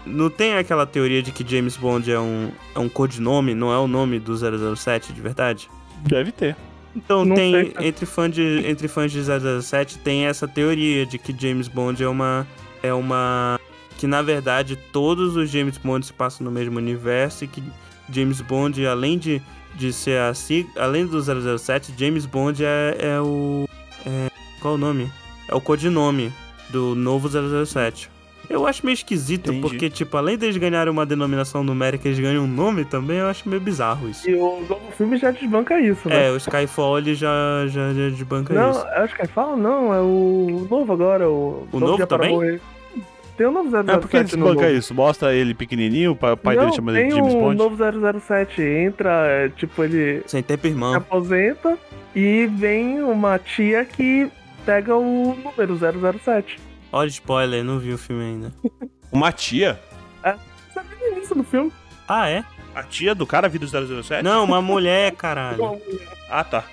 [0.04, 3.78] Não tem aquela teoria de que James Bond é um, é um codinome, não é
[3.78, 5.70] o nome do 007 de verdade?
[6.08, 6.58] Deve ter.
[6.96, 9.22] Então Não tem, sei, entre, fã de, entre fãs de
[9.62, 12.46] 007, tem essa teoria de que James Bond é uma.
[12.84, 13.60] É uma.
[13.98, 17.64] Que na verdade todos os James Bond se passam no mesmo universo e que
[18.12, 19.42] James Bond, além de,
[19.76, 21.22] de ser a sig- além do
[21.58, 23.68] 007, James Bond é, é o.
[24.06, 24.30] É,
[24.60, 25.10] qual o nome?
[25.48, 26.32] É o codinome
[26.70, 28.10] do novo 007.
[28.52, 29.62] Eu acho meio esquisito, Entendi.
[29.62, 33.48] porque, tipo, além deles ganharem uma denominação numérica, eles ganham um nome também, eu acho
[33.48, 34.30] meio bizarro isso.
[34.30, 36.28] E o novo filme já desbanca isso, né?
[36.28, 38.86] É, o Skyfall ele já, já, já desbanca não, isso.
[38.88, 42.60] acho que fala não, é o novo agora, o, O novo também?
[43.38, 44.94] Tem o novo 007 É porque ele desbanca isso.
[44.94, 47.58] Mostra ele pequenininho, o pai não, dele chama tem ele de James o Bond.
[47.58, 50.94] novo 007, entra, é, tipo, ele Sem tempo se irmão.
[50.94, 51.78] aposenta
[52.16, 54.30] e vem uma tia que
[54.66, 55.76] pega o número
[56.20, 56.60] 007.
[56.92, 58.54] Olha spoiler, não vi o filme ainda.
[59.12, 59.80] Uma tia?
[60.74, 61.72] Você viu isso no filme?
[62.08, 62.44] Ah, é?
[62.74, 63.68] A tia do cara vira o
[64.04, 64.24] 007?
[64.24, 65.82] Não, uma mulher, caralho.
[66.30, 66.64] Ah, tá.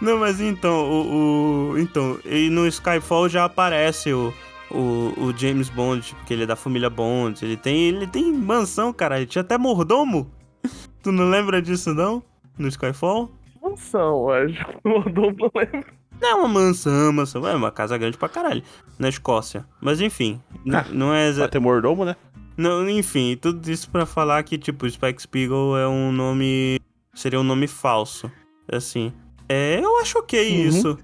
[0.00, 4.34] Não, mas então, o, o- Então, e no Skyfall já aparece o,
[4.70, 7.44] o, o James Bond, porque ele é da família Bond.
[7.44, 9.16] Ele tem, ele tem mansão, cara.
[9.18, 10.28] Ele tinha até mordomo.
[11.02, 12.22] Tu não lembra disso, não?
[12.58, 13.30] No Skyfall?
[13.62, 14.64] Mansão, acho.
[14.82, 15.84] O mordomo não lembra.
[16.20, 17.46] Não é uma mansão, mansão.
[17.46, 18.62] É uma casa grande pra caralho.
[18.98, 19.64] Na Escócia.
[19.80, 20.40] Mas enfim,
[20.72, 21.32] Ah, não é.
[21.32, 22.16] Pra ter mordomo, né?
[22.56, 26.78] Não, enfim, tudo isso pra falar que, tipo, Spike Spiegel é um nome.
[27.14, 28.30] Seria um nome falso.
[28.70, 29.12] Assim.
[29.48, 30.68] É, eu acho ok Uhum.
[30.68, 30.98] isso.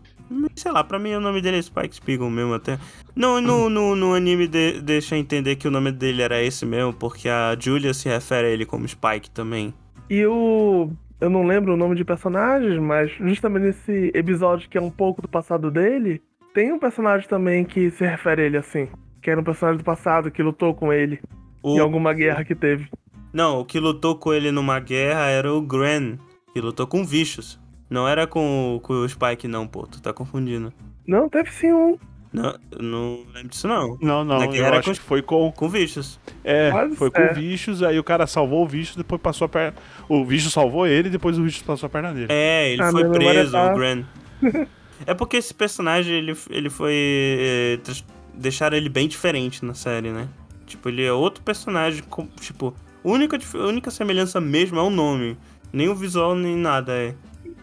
[0.54, 2.78] Sei lá, pra mim o nome dele é Spike Spiegel mesmo até.
[3.16, 6.92] Não, no, no, no anime de- deixa entender que o nome dele era esse mesmo,
[6.92, 9.74] porque a Julia se refere a ele como Spike também.
[10.08, 10.90] E o.
[11.20, 15.20] Eu não lembro o nome de personagens, mas justamente nesse episódio que é um pouco
[15.20, 16.22] do passado dele,
[16.54, 18.88] tem um personagem também que se refere a ele assim.
[19.22, 21.20] Que era um personagem do passado que lutou com ele
[21.62, 22.88] O, em alguma guerra que teve.
[23.32, 26.16] Não, o que lutou com ele numa guerra era o Gran,
[26.54, 27.60] que lutou com Vicious.
[27.90, 30.72] Não era com, o- com o Spike, não, pô, tu tá confundindo.
[31.06, 31.98] Não, teve sim um.
[32.32, 33.98] Não, eu não lembro disso, não.
[34.00, 34.44] Não, não.
[34.44, 35.50] Eu guerra acho com- que foi com.
[35.50, 36.18] Com Vicious.
[36.44, 37.32] É, Quase foi com é.
[37.32, 39.74] o Vicious, aí o cara salvou o Vicious, depois passou a perna.
[40.08, 42.26] O Vicious salvou ele, depois o Vicious passou a perna dele.
[42.28, 44.04] É, ele Ah, foi preso, tá- o Gran.
[45.06, 46.94] é porque esse personagem, ele, ele foi...
[46.94, 47.78] é,
[48.34, 50.28] deixaram ele bem diferente na série, né?
[50.66, 52.74] Tipo, ele é outro personagem, com- tipo...
[53.04, 55.36] A única, única semelhança mesmo é o nome.
[55.72, 57.14] Nem o visual, nem nada é,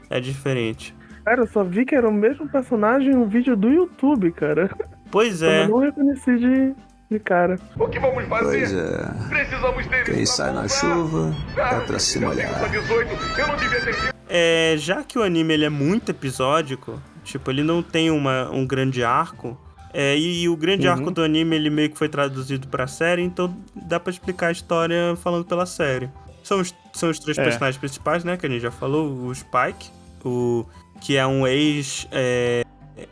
[0.09, 0.93] é diferente.
[1.27, 4.69] Cara, eu só vi que era o mesmo personagem em um vídeo do YouTube, cara.
[5.11, 6.73] Pois Eu é, não reconheci de,
[7.11, 7.57] de cara.
[7.77, 8.59] O que vamos fazer?
[8.59, 9.27] Pois é.
[9.27, 12.57] Precisamos deles Quem sai na chuva Ah, é pra se eu molhar.
[12.57, 14.13] só 18, eu não devia ter vindo.
[14.29, 18.65] É, já que o anime ele é muito episódico, tipo, ele não tem uma, um
[18.65, 19.57] grande arco,
[19.93, 20.93] é, e, e o grande Uhum.
[20.93, 24.51] arco do anime ele meio que foi traduzido pra série, então dá pra explicar a
[24.53, 26.09] história falando pela série.
[26.41, 27.43] São os, são os três É.
[27.43, 29.89] personagens principais, né, que a gente já falou, o Spike,
[30.23, 30.65] o
[31.01, 32.07] que é um ex...
[32.11, 32.63] É,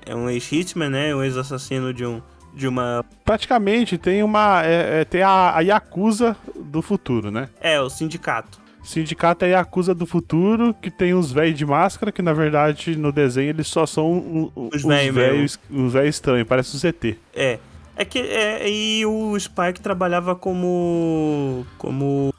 [0.06, 2.22] é um ex-hitman, né, um ex-assassino de, um,
[2.54, 3.04] de uma...
[3.24, 4.64] Praticamente tem uma.
[4.66, 7.50] é- é- tem a, a Yakuza do futuro, né?
[7.62, 8.60] É, o sindicato.
[8.84, 12.96] Sindicato é a Yakuza do futuro, que tem os velhos de máscara, que na verdade
[12.96, 15.60] no desenho eles só são um- um- Os velhos
[16.08, 17.18] estranhos, parece o ZT.
[17.36, 17.60] É.
[17.98, 22.34] É que é, e o Spike trabalhava como como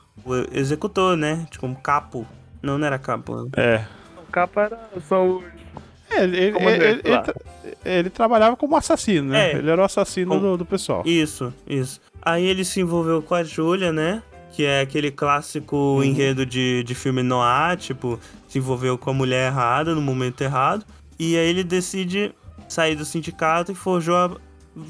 [0.53, 1.47] executor, né?
[1.51, 2.27] Tipo, Como capo.
[2.63, 3.43] Não, não era capo.
[3.45, 3.51] né?
[3.57, 3.85] É.
[4.37, 4.78] O capa era,
[5.09, 5.45] são os.
[6.11, 7.34] É, ele, ele, ele- ele tra-
[7.84, 9.53] ele trabalhava como assassino, né?
[9.53, 9.57] É.
[9.57, 11.03] Ele era o assassino Com- do, do pessoal.
[11.07, 12.01] Isso, isso.
[12.20, 14.22] Aí ele se envolveu com a Julia, né?
[14.53, 19.51] Que é aquele clássico enredo de, de filme noir, tipo, se envolveu com a mulher
[19.51, 20.84] errada no momento errado.
[21.18, 22.34] E aí ele decide
[22.68, 24.30] sair do sindicato e forjou a,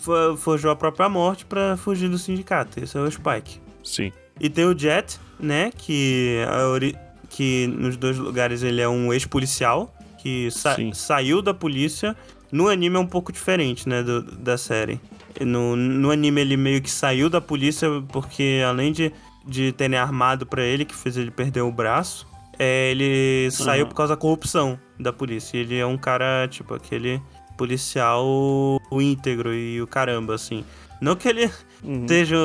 [0.01, 2.79] fo- forjou a própria morte pra fugir do sindicato.
[2.83, 3.61] Esse é o Spike.
[3.85, 4.13] Sim.
[4.41, 5.71] E tem o Jet, né?
[5.77, 6.97] Que, a ori-
[7.37, 10.93] que nos dois lugares ele é um ex-policial que sa- Sim.
[10.95, 12.17] saiu da polícia.
[12.51, 14.03] No anime é um pouco diferente, né?
[14.03, 14.99] do- da série.
[15.41, 19.13] No, no anime ele meio que saiu da polícia porque além de,
[19.47, 22.27] de terem armado pra ele, que fez ele perder o braço,
[22.59, 23.89] é, ele saiu Uhum.
[23.91, 25.59] por causa da corrupção da polícia.
[25.59, 27.21] Ele é um cara, tipo, aquele
[27.59, 30.65] policial íntegro e o caramba, assim.
[31.01, 31.51] Não que ele
[31.85, 32.09] Uhum.
[32.09, 32.37] seja.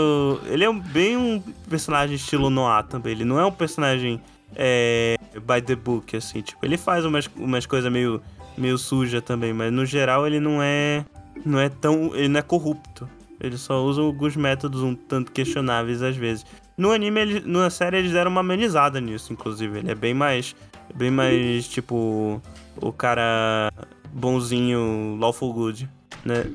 [0.47, 3.13] Ele é bem um personagem estilo Noir também.
[3.13, 4.19] Ele não é um personagem
[4.55, 6.41] é, by the book, assim.
[6.41, 8.21] Tipo, ele faz umas, umas coisas meio,
[8.57, 11.05] meio suja também, mas no geral ele não é.
[11.45, 12.15] Não é tão.
[12.15, 13.09] Ele não é corrupto.
[13.39, 16.45] Ele só usa alguns métodos um tanto questionáveis às vezes.
[16.77, 19.79] No anime, ele, na série, eles deram uma amenizada nisso, inclusive.
[19.79, 20.55] Ele é bem mais.
[20.93, 22.41] Bem mais, tipo.
[22.77, 23.71] O cara
[24.13, 25.89] bonzinho, lawful good,
[26.23, 26.45] né?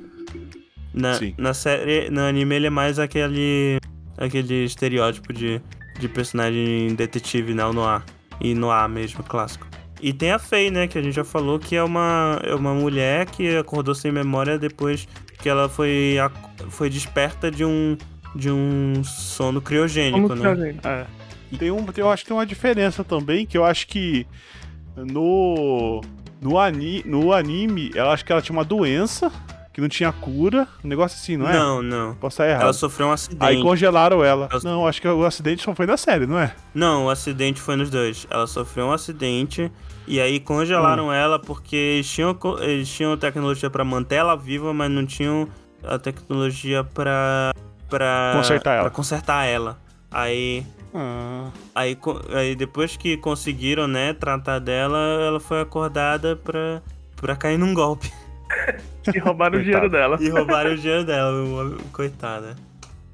[0.92, 1.34] Na, Sim.
[1.36, 3.78] na série, no anime, ele é mais aquele.
[4.16, 5.60] aquele estereótipo de,
[5.98, 8.04] de personagem detetive né, no ar.
[8.40, 9.66] E no ar mesmo, clássico.
[10.00, 12.74] E tem a Faye, né, que a gente já falou, que é uma, é uma
[12.74, 16.16] mulher que acordou sem memória depois que ela foi,
[16.68, 17.96] foi desperta de um,
[18.34, 20.54] de um sono criogênico, Como né?
[20.54, 20.86] gente?
[20.86, 21.06] É.
[21.58, 24.26] Tem um, tem- eu acho que tem uma diferença também, que eu acho que
[24.96, 26.02] no,
[26.40, 29.30] no, ani, no anime, eu acho que ela tinha uma doença
[29.76, 31.52] que não tinha cura, um negócio assim, não é?
[31.52, 32.14] Não, não.
[32.14, 32.62] Posso estar errado.
[32.62, 33.44] Ela sofreu um acidente.
[33.44, 34.48] Aí congelaram ela.
[34.50, 36.54] Ela- Não, acho que o acidente só foi na série, não é?
[36.74, 38.26] Não, o acidente foi nos dois.
[38.30, 39.70] Ela sofreu um acidente
[40.06, 40.44] e aí Hum.
[40.46, 45.46] congelaram ela porque eles tinham, eles tinham tecnologia pra manter ela viva, mas não tinham
[45.84, 47.52] a tecnologia pra
[47.90, 48.82] pra Consertar ela.
[48.84, 49.78] pra consertar ela.
[50.10, 50.64] Aí
[50.94, 51.98] Ah, aí,
[52.34, 56.80] aí depois que conseguiram, né, tratar dela, ela foi acordada pra
[57.14, 58.10] pra cair num golpe
[59.14, 60.18] E roubaram o dinheiro dela.
[60.20, 62.56] e roubaram o dinheiro dela, coitada.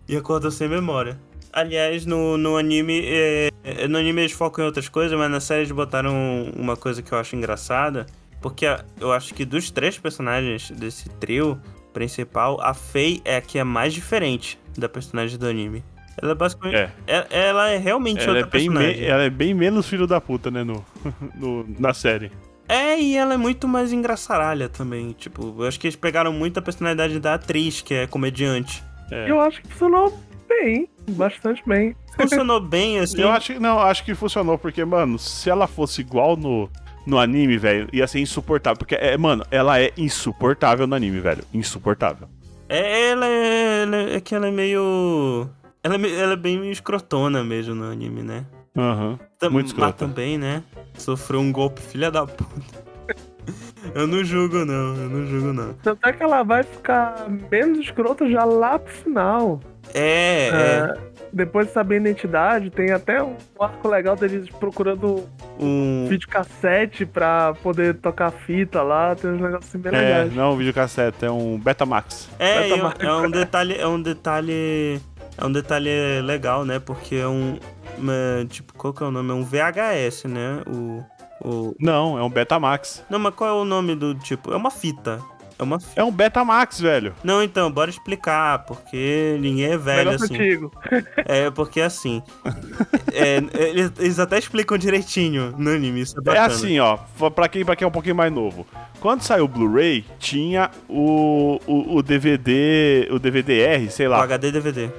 [0.08, 1.18] E acordou sem memória.
[1.52, 3.02] Aliás, no, no anime.
[3.04, 6.76] é, é, no anime eles focam em outras coisas, mas na série eles botaram uma
[6.76, 8.06] coisa que eu acho engraçada.
[8.40, 8.64] Porque
[8.98, 11.60] eu acho que dos três personagens desse trio
[11.92, 15.84] principal, a Faye é a que é mais diferente da personagem do anime.
[16.20, 16.76] Ela é basicamente.
[16.76, 16.90] É.
[17.06, 19.04] é- Ela é realmente ela, é outra bem me- personagem.
[19.06, 20.64] ela é bem menos filho da puta, né?
[20.64, 20.84] No,
[21.38, 22.32] no- na série.
[22.68, 25.12] É, e ela é muito mais engraçaralha também.
[25.12, 28.82] Tipo, eu acho que eles pegaram muito a personalidade da atriz, que é comediante.
[29.10, 29.30] É.
[29.30, 31.94] Eu acho que funcionou bem, bastante bem.
[32.18, 33.20] Funcionou bem, assim.
[33.20, 36.70] Eu acho que não, acho que funcionou, porque, mano, se ela fosse igual no,
[37.06, 38.78] no anime, velho, ia ser insuportável.
[38.78, 41.44] Porque, é, mano, ela é insuportável no anime, velho.
[41.52, 42.28] Insuportável.
[42.68, 45.48] É, ela é, ela é, é que ela é meio.
[45.82, 48.46] Ela é, me- ela é bem escrotona mesmo no anime, né?
[48.76, 49.18] Aham.
[49.38, 49.98] Tam- Muito Mas escrota.
[50.06, 50.62] também, né?
[50.94, 52.72] Sofreu um golpe, filha da puta.
[53.94, 54.94] eu não julgo, não.
[54.96, 55.74] Eu não julgo, não.
[55.82, 59.60] Tanto é que ela vai ficar menos escrota já lá pro final.
[59.92, 60.50] É, é.
[60.52, 60.94] É,
[61.32, 65.24] depois de saber a identidade, tem até um arco legal deles procurando
[65.58, 69.14] Um, videocassete pra poder tocar fita lá.
[69.14, 70.34] Tem uns negócios assim bem É, legais.
[70.34, 72.30] não é um videocassete, é um Betamax.
[72.38, 73.00] é, é, Max.
[73.04, 73.74] é um detalhe.
[73.76, 75.00] É um detalhe.
[75.36, 76.78] É um detalhe legal, né?
[76.78, 77.58] Porque é um.
[77.98, 79.30] Uma- tipo, qual que é o nome?
[79.30, 80.62] É um VHS, né?
[80.66, 81.04] O.
[81.40, 83.04] o Não, é um Betamax.
[83.10, 84.52] não, mas qual é o nome do tipo?
[84.52, 85.20] É uma fita.
[85.58, 85.78] É uma.
[85.94, 87.14] É um Betamax, velho.
[87.22, 90.34] Não, então, bora explicar, porque ninguém é velho Negócio assim.
[90.34, 90.72] antigo.
[91.18, 92.20] É, porque assim.
[93.12, 93.36] é,
[93.68, 96.96] eles, eles até explicam direitinho no anime, isso é É assim, ó,
[97.30, 98.66] pra quem, pra quem é um pouquinho mais novo.
[98.98, 104.50] Quando saiu o Blu-ray, tinha o, o, o DVD, o DVD-R, sei O lá, HD
[104.52, 104.90] DVD.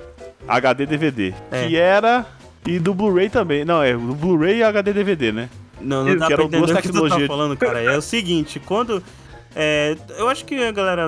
[0.48, 1.68] HD DVD, É.
[1.68, 2.26] que era
[2.66, 3.66] e do Blu-ray também.
[3.66, 5.50] Não, é o Blu-ray e HD DVD, né?
[5.82, 7.82] Não, não dá que pra duas entender o que tu tá falando, cara.
[7.82, 9.04] É o seguinte, quando.
[9.56, 11.08] é, eu acho que a galera.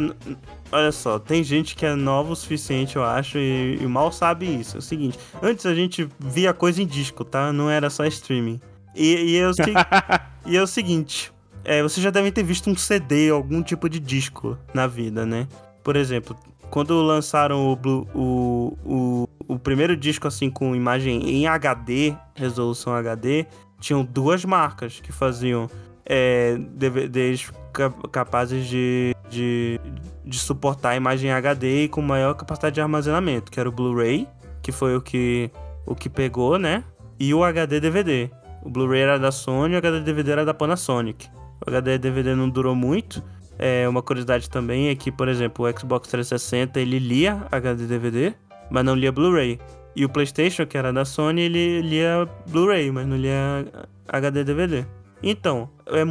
[0.72, 4.46] Olha só, tem gente que é nova o suficiente, eu acho, e, e mal sabe
[4.46, 4.76] isso.
[4.76, 7.54] É o seguinte, antes a gente via coisa em disco, tá?
[7.54, 8.60] Não era só streaming.
[8.96, 9.46] E, e, é,
[10.46, 11.32] e é o seguinte,
[11.64, 15.48] é, vocês já devem ter visto um CD, algum tipo de disco na vida, né?
[15.84, 16.36] Por exemplo,
[16.76, 17.80] quando lançaram o,
[18.14, 23.46] o, o, o primeiro disco assim com imagem em HD, resolução HD,
[23.80, 25.70] tinham duas marcas que faziam
[26.06, 29.80] é, DVDs ca- capazes de, de,
[30.26, 34.28] de suportar a imagem HD e com maior capacidade de armazenamento, que era o Blu-ray,
[34.62, 35.50] que foi o que,
[35.86, 36.84] o que pegou, né?
[37.18, 38.30] E o HD DVD.
[38.62, 41.30] O Blu-ray era da Sony o HD DVD era da Panasonic.
[41.66, 43.24] O HD DVD não durou muito.
[43.58, 48.34] É, uma curiosidade também é que, por exemplo, o Xbox 360 ele lia HD DVD,
[48.70, 49.60] mas não lia Blu-ray.
[49.96, 53.66] E o PlayStation, que era da Sony, ele lia Blu-ray, mas não lia
[54.08, 54.86] HD DVD.
[55.24, 56.04] Então, é,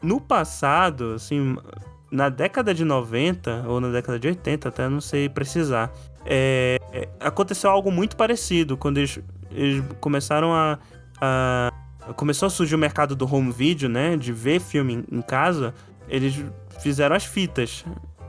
[0.00, 1.56] no passado, assim,
[2.12, 5.92] na década de 90 ou na década de 80, até não sei precisar,
[6.24, 9.18] é, é, aconteceu algo muito parecido quando eles,
[9.50, 10.78] eles começaram a,
[11.20, 11.72] a-
[12.16, 15.74] começou a surgir o mercado do home video, né, de ver filme em, em casa.
[16.08, 16.44] Eles
[16.84, 17.82] fizeram as fitas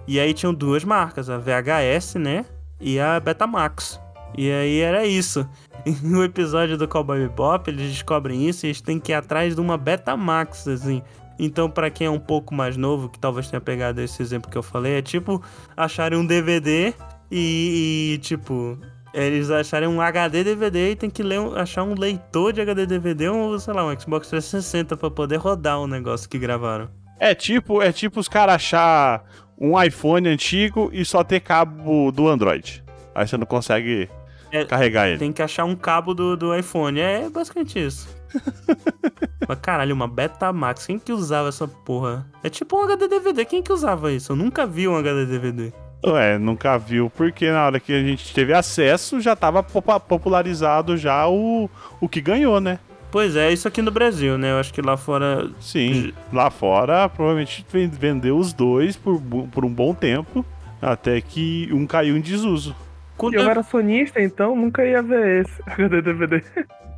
[0.07, 2.45] e aí tinham duas marcas, a VHS, né,
[2.79, 3.99] e a Betamax.
[4.37, 5.47] E aí era isso.
[6.01, 9.61] No episódio do Cowboy Bebop, eles descobrem isso e eles têm que ir atrás de
[9.61, 11.03] uma Betamax, assim.
[11.37, 14.57] Então, pra quem é um pouco mais novo, que talvez tenha pegado esse exemplo que
[14.57, 15.43] eu falei, é tipo
[15.77, 16.91] acharem um DVD
[17.29, 18.79] e, e, tipo,
[19.13, 23.29] eles acharem um HD DVD e tem que ler, achar um leitor de HD DVD
[23.29, 26.89] ou, sei lá, um Xbox 360 pra poder rodar o negócio que gravaram.
[27.19, 29.23] É tipo, é tipo os caras achar
[29.57, 32.83] um iPhone antigo e só ter cabo do Android.
[33.13, 34.09] Aí você não consegue
[34.51, 35.17] É, carregar ele.
[35.19, 36.99] Tem que achar um cabo do, do iPhone.
[36.99, 38.07] É basicamente isso.
[39.47, 40.85] Mas caralho, uma Betamax.
[40.85, 42.25] Quem que usava essa porra?
[42.43, 43.45] É tipo um HD DVD.
[43.45, 44.31] Quem que usava isso?
[44.31, 45.71] Eu nunca vi um HD DVD.
[46.05, 51.27] Ué, nunca viu, porque na hora que a gente teve acesso já tava popularizado já
[51.27, 51.67] o,
[51.99, 52.77] o que ganhou, né?
[53.15, 54.51] Pois é, isso aqui no Brasil, né?
[54.51, 55.49] Eu acho que lá fora.
[55.61, 59.21] Sim, lá fora provavelmente ven- vendeu os dois por,
[59.53, 60.45] por um bom tempo,
[60.81, 62.75] até que um caiu em desuso.
[63.15, 66.43] Quando eu eu- era sonista, então nunca ia ver esse HD DVD.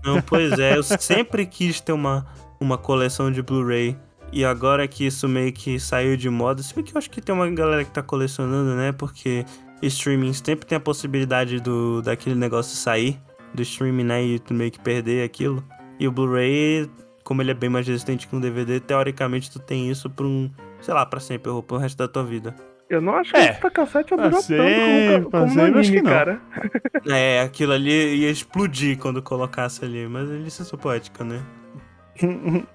[0.04, 2.26] Não, pois é, eu sempre quis ter uma,
[2.60, 3.96] uma coleção de Blu-ray.
[4.34, 7.22] E agora que isso meio que saiu de moda, se bem que eu acho que
[7.22, 8.92] tem uma galera que tá colecionando, né?
[8.92, 9.46] Porque
[9.84, 13.20] streaming sempre tem a possibilidade do daquele negócio sair
[13.54, 14.24] do streaming, né?
[14.24, 15.64] E tu meio que perder aquilo.
[16.00, 16.90] E o Blu-ray,
[17.24, 20.50] como ele é bem mais resistente que um DVD, teoricamente tu tem isso pra um,
[20.82, 22.56] sei lá, pra sempre, ou pro resto da tua vida.
[22.90, 23.54] Eu não acho que É.
[23.54, 26.12] cassete ia Pra durar sempre, tanto como, como no sempre, acho anime, que não.
[26.12, 26.42] cara.
[27.10, 31.42] É, aquilo ali ia explodir quando colocasse ali, mas é licença poética, né?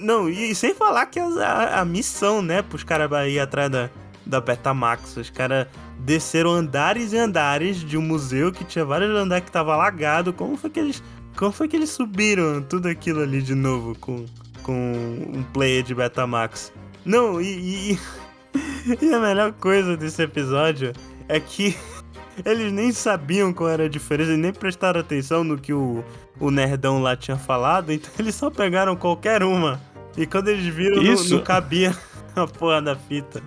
[0.00, 3.90] Não, e sem falar que as- a, a missão, né, pros caras ir atrás da,
[4.24, 5.16] da Betamax.
[5.16, 5.66] Os caras
[5.98, 10.32] desceram andares e andares de um museu que tinha vários andares que tava alagado.
[10.32, 11.02] Como foi que eles.
[11.36, 14.24] Como foi que eles subiram tudo aquilo ali de novo com,
[14.62, 14.92] com
[15.32, 16.72] um player de Betamax?
[17.04, 17.98] Não, e, e,
[19.02, 20.92] e a melhor coisa desse episódio
[21.28, 21.76] é que
[22.44, 26.04] eles nem sabiam qual era a diferença e nem prestaram atenção no que o,
[26.38, 29.80] o nerdão lá tinha falado, então eles só pegaram qualquer uma.
[30.16, 31.34] E quando eles viram, não, Isso.
[31.34, 31.96] não cabia
[32.36, 33.42] a porra da fita.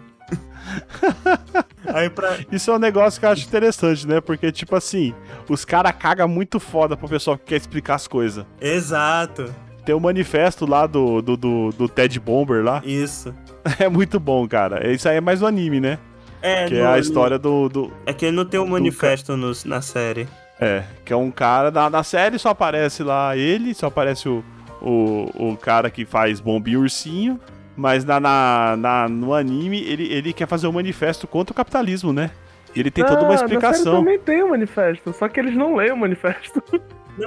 [2.13, 2.37] Pra.
[2.51, 4.19] Isso é um negócio que eu acho interessante, né?
[4.21, 5.13] Porque, tipo assim,
[5.49, 8.45] os caras cagam muito foda pro pessoal que quer explicar as coisas.
[8.59, 9.53] Exato,
[9.85, 12.81] Tem o manifesto lá do, do, do, do Ted Bomber lá.
[12.85, 13.33] isso.
[13.79, 14.89] É muito bom, cara.
[14.89, 15.97] Isso aí é mais o anime, né?
[16.41, 17.91] É, Que é no- a história do, do.
[18.05, 20.25] É que ele não tem um manifesto no- na série.
[20.59, 21.69] É, que é um cara.
[21.69, 24.41] Na, na série só aparece lá ele, só aparece o,
[24.81, 27.39] o, o cara que faz bomba e ursinho.
[27.77, 32.11] Mas na, na, na- no anime ele, ele quer fazer um manifesto contra o capitalismo,
[32.11, 32.31] né?
[32.75, 33.95] E ele tem toda uma Ah, Na explicação.
[33.99, 36.61] também tem o manifesto, só que eles não leem o manifesto.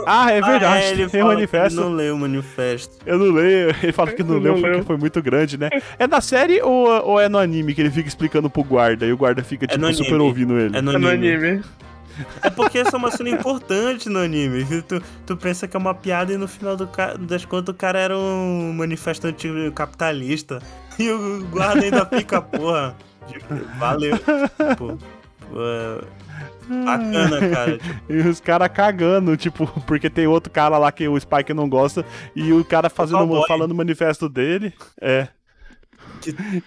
[0.06, 1.80] Ah, é verdade, Ah, é, ele tem o manifesto.
[1.80, 2.96] ele não leu o manifesto.
[3.04, 4.84] Eu não leio, ele fala que não Eu leu não porque leio.
[4.84, 5.68] foi muito grande, né?
[5.98, 9.12] É na série ou, ou é no anime que ele fica explicando pro guarda e
[9.12, 10.76] o guarda fica, tipo, no super ouvindo ele?
[10.76, 11.32] É no É no anime.
[11.34, 11.62] anime.
[12.42, 14.64] É porque essa é uma cena importante no anime.
[14.82, 17.76] Tu, tu pensa que é uma piada e no final do ca- das contas o
[17.78, 20.60] cara era um manifesto anticapitalista.
[20.98, 22.94] E o guarda ainda fica, porra.
[23.26, 24.16] Tipo, valeu.
[24.18, 24.98] tipo,
[25.56, 26.04] é,
[26.84, 27.78] bacana, cara.
[27.78, 31.68] Tipo, E os caras cagando, tipo, porque tem outro cara lá que o Spike não
[31.68, 32.04] gosta
[32.34, 34.72] e o cara fazendo, falando o manifesto dele.
[35.00, 35.28] É.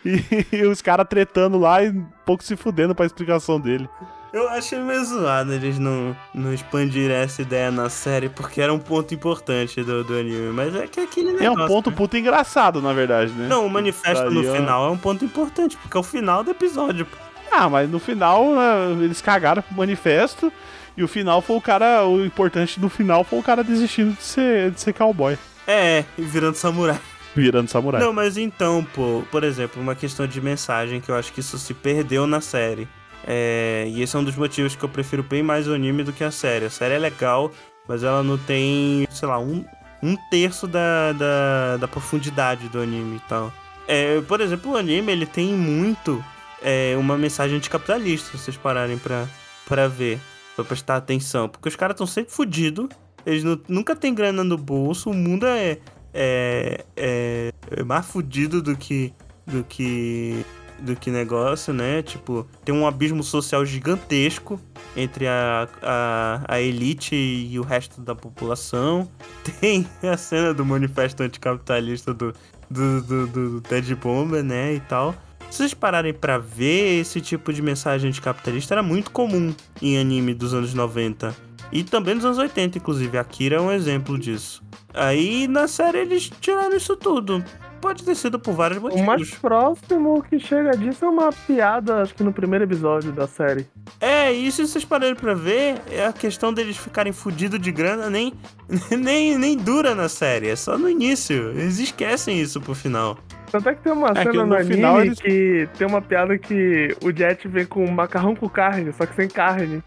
[0.04, 3.88] E, e os caras tretando lá e um pouco se fudendo pra explicação dele.
[4.34, 8.80] Eu achei meio zoado eles não, não expandirem essa ideia na série, porque era um
[8.80, 10.52] ponto importante do, do anime.
[10.52, 11.64] Mas é que é aquele É negócio.
[11.64, 11.96] um ponto né?
[11.96, 13.48] puta engraçado, na verdade, né?
[13.48, 14.56] Não, o manifesto no Daí, ó.
[14.56, 17.06] final é um ponto importante, porque é o final do episódio.
[17.06, 17.16] pô.
[17.52, 20.52] Ah, mas no final né, eles cagaram pro manifesto
[20.98, 22.04] e o final foi o cara.
[22.06, 26.24] O importante no final foi o cara desistindo de ser, de ser cowboy, É, e
[26.24, 27.00] virando samurai.
[27.36, 28.02] virando samurai.
[28.02, 31.60] Não, mas então, pô, por exemplo, uma questão de mensagem que eu acho que isso
[31.60, 32.88] se perdeu na série.
[33.26, 36.12] É, e esse é um dos motivos que eu prefiro bem mais o anime do
[36.14, 36.66] que a série.
[36.66, 37.52] A série é legal,
[37.88, 39.64] mas ela não tem, sei lá, um,
[40.02, 43.52] um terço da, da, da profundidade do anime e tal.
[43.88, 46.24] É, por exemplo, o anime ele tem muito
[46.62, 49.28] é, uma mensagem anticapitalista, se vocês pararem pra,
[49.68, 50.20] pra ver,
[50.56, 51.48] pra prestar atenção.
[51.50, 52.88] Porque os caras estão sempre fodidos,
[53.26, 55.78] eles nu- nunca têm grana no bolso, o mundo é,
[56.14, 59.14] é, é, é mais fudido do que,
[59.46, 60.46] do que
[60.80, 62.02] do que negócio, né?
[62.02, 64.60] Tipo, tem um abismo social gigantesco
[64.96, 69.10] entre a, a, a elite e o resto da população.
[69.60, 72.34] Tem a cena do manifesto anticapitalista do,
[72.70, 74.74] do, do, do, Ted Bomber, né?
[74.74, 75.16] E tal.
[75.50, 80.34] Se vocês pararem pra ver, esse tipo de mensagem anticapitalista era muito comum em anime
[80.34, 81.36] dos anos 90.
[81.72, 83.18] E também dos anos 80, inclusive.
[83.18, 84.64] Akira é um exemplo disso.
[84.94, 87.44] Aí na série eles tiraram isso tudo.
[87.84, 89.06] Pode ter sido por vários O motivos.
[89.06, 93.68] mais próximo que chega disso é uma piada, acho que no primeiro episódio da série.
[94.00, 98.10] É, e se vocês pararem pra ver, é a questão deles ficarem fudidos de grana
[98.10, 98.34] nem,
[98.98, 101.50] nem, nem dura na série, é só no início.
[101.50, 103.18] Eles esquecem isso pro final.
[103.52, 105.86] Tanto é que tem uma É que cena no no anime final eles- que tem
[105.88, 109.84] uma piada que o Jet vem com macarrão com carne, só que sem carne.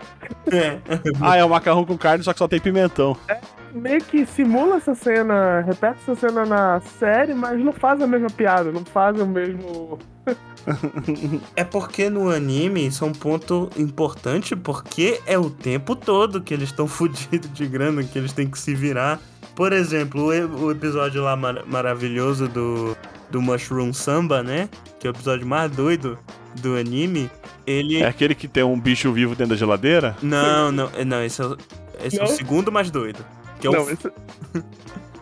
[0.53, 0.79] É.
[1.21, 3.17] Ah, é o macarrão com carne, só que só tem pimentão.
[3.77, 8.29] Meio que simula essa cena, repete essa cena na série, mas não faz a mesma
[8.31, 9.99] piada, não faz o mesmo.
[11.55, 16.53] É porque no anime isso é um ponto importante, porque é o tempo todo que
[16.55, 19.21] eles estão fudidos de grana, que eles têm que se virar.
[19.55, 22.97] Por exemplo, o, episódio lá mar- maravilhoso do,
[23.31, 24.69] do Mushroom Samba, né?
[24.99, 26.19] Que é o episódio mais doido
[26.61, 27.31] do anime.
[27.67, 28.03] Ele.
[28.03, 30.17] É aquele que tem um bicho vivo dentro da geladeira?
[30.23, 31.57] Não, não, é- não, esse é, o-
[32.05, 33.25] esse é o segundo mais doido.
[33.61, 33.91] Que é não, o...
[33.91, 34.07] esse...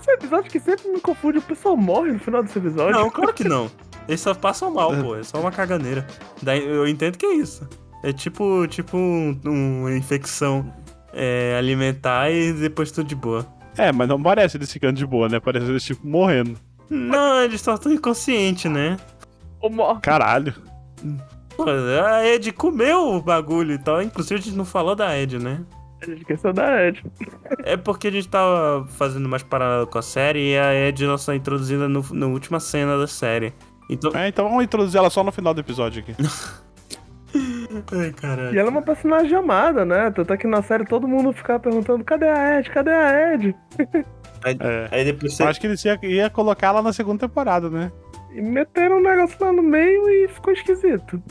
[0.01, 2.93] esse episódio que sempre me confunde, o pessoal morre no final desse episódio.
[2.99, 3.70] Não, claro que não.
[4.07, 5.16] Eles só passam mal, pô.
[5.16, 6.07] É só uma caganeira.
[6.43, 7.66] Daí eu entendo que é isso.
[8.03, 10.70] É tipo, tipo um- uma infecção
[11.12, 13.47] é, alimentar e depois tudo de boa.
[13.78, 15.41] É, mas não parece eles ficando de boa, né?
[15.41, 16.59] Parece eles, tipo, morrendo.
[16.91, 18.99] Não, eles só estão inconscientes, né?
[20.03, 20.55] Caralho.
[21.57, 24.03] Pô, a Ed comeu o bagulho e tal.
[24.03, 25.62] Inclusive a gente não falou da Ed, né?
[26.05, 27.05] A gente esqueceu da Ed.
[27.64, 31.18] É porque a gente tava fazendo mais paralelo com a série e a Ed ela
[31.18, 33.52] só é introduzida no, na última cena da série.
[33.88, 34.12] Então.
[34.14, 36.14] É, então vamos introduzir ela só no final do episódio aqui.
[37.92, 38.55] Ai, caralho.
[38.55, 40.11] E ela é uma personagem amada, né?
[40.11, 42.70] Tanto é que na série todo mundo ficava perguntando: cadê a Ed?
[42.70, 43.57] Cadê a Ed?
[44.44, 44.88] É.
[44.90, 45.42] Aí depois você.
[45.42, 47.90] Eu acho que eles ia, ia colocar ela na segunda temporada, né?
[48.32, 51.22] E meteram um negócio lá no meio e ficou esquisito.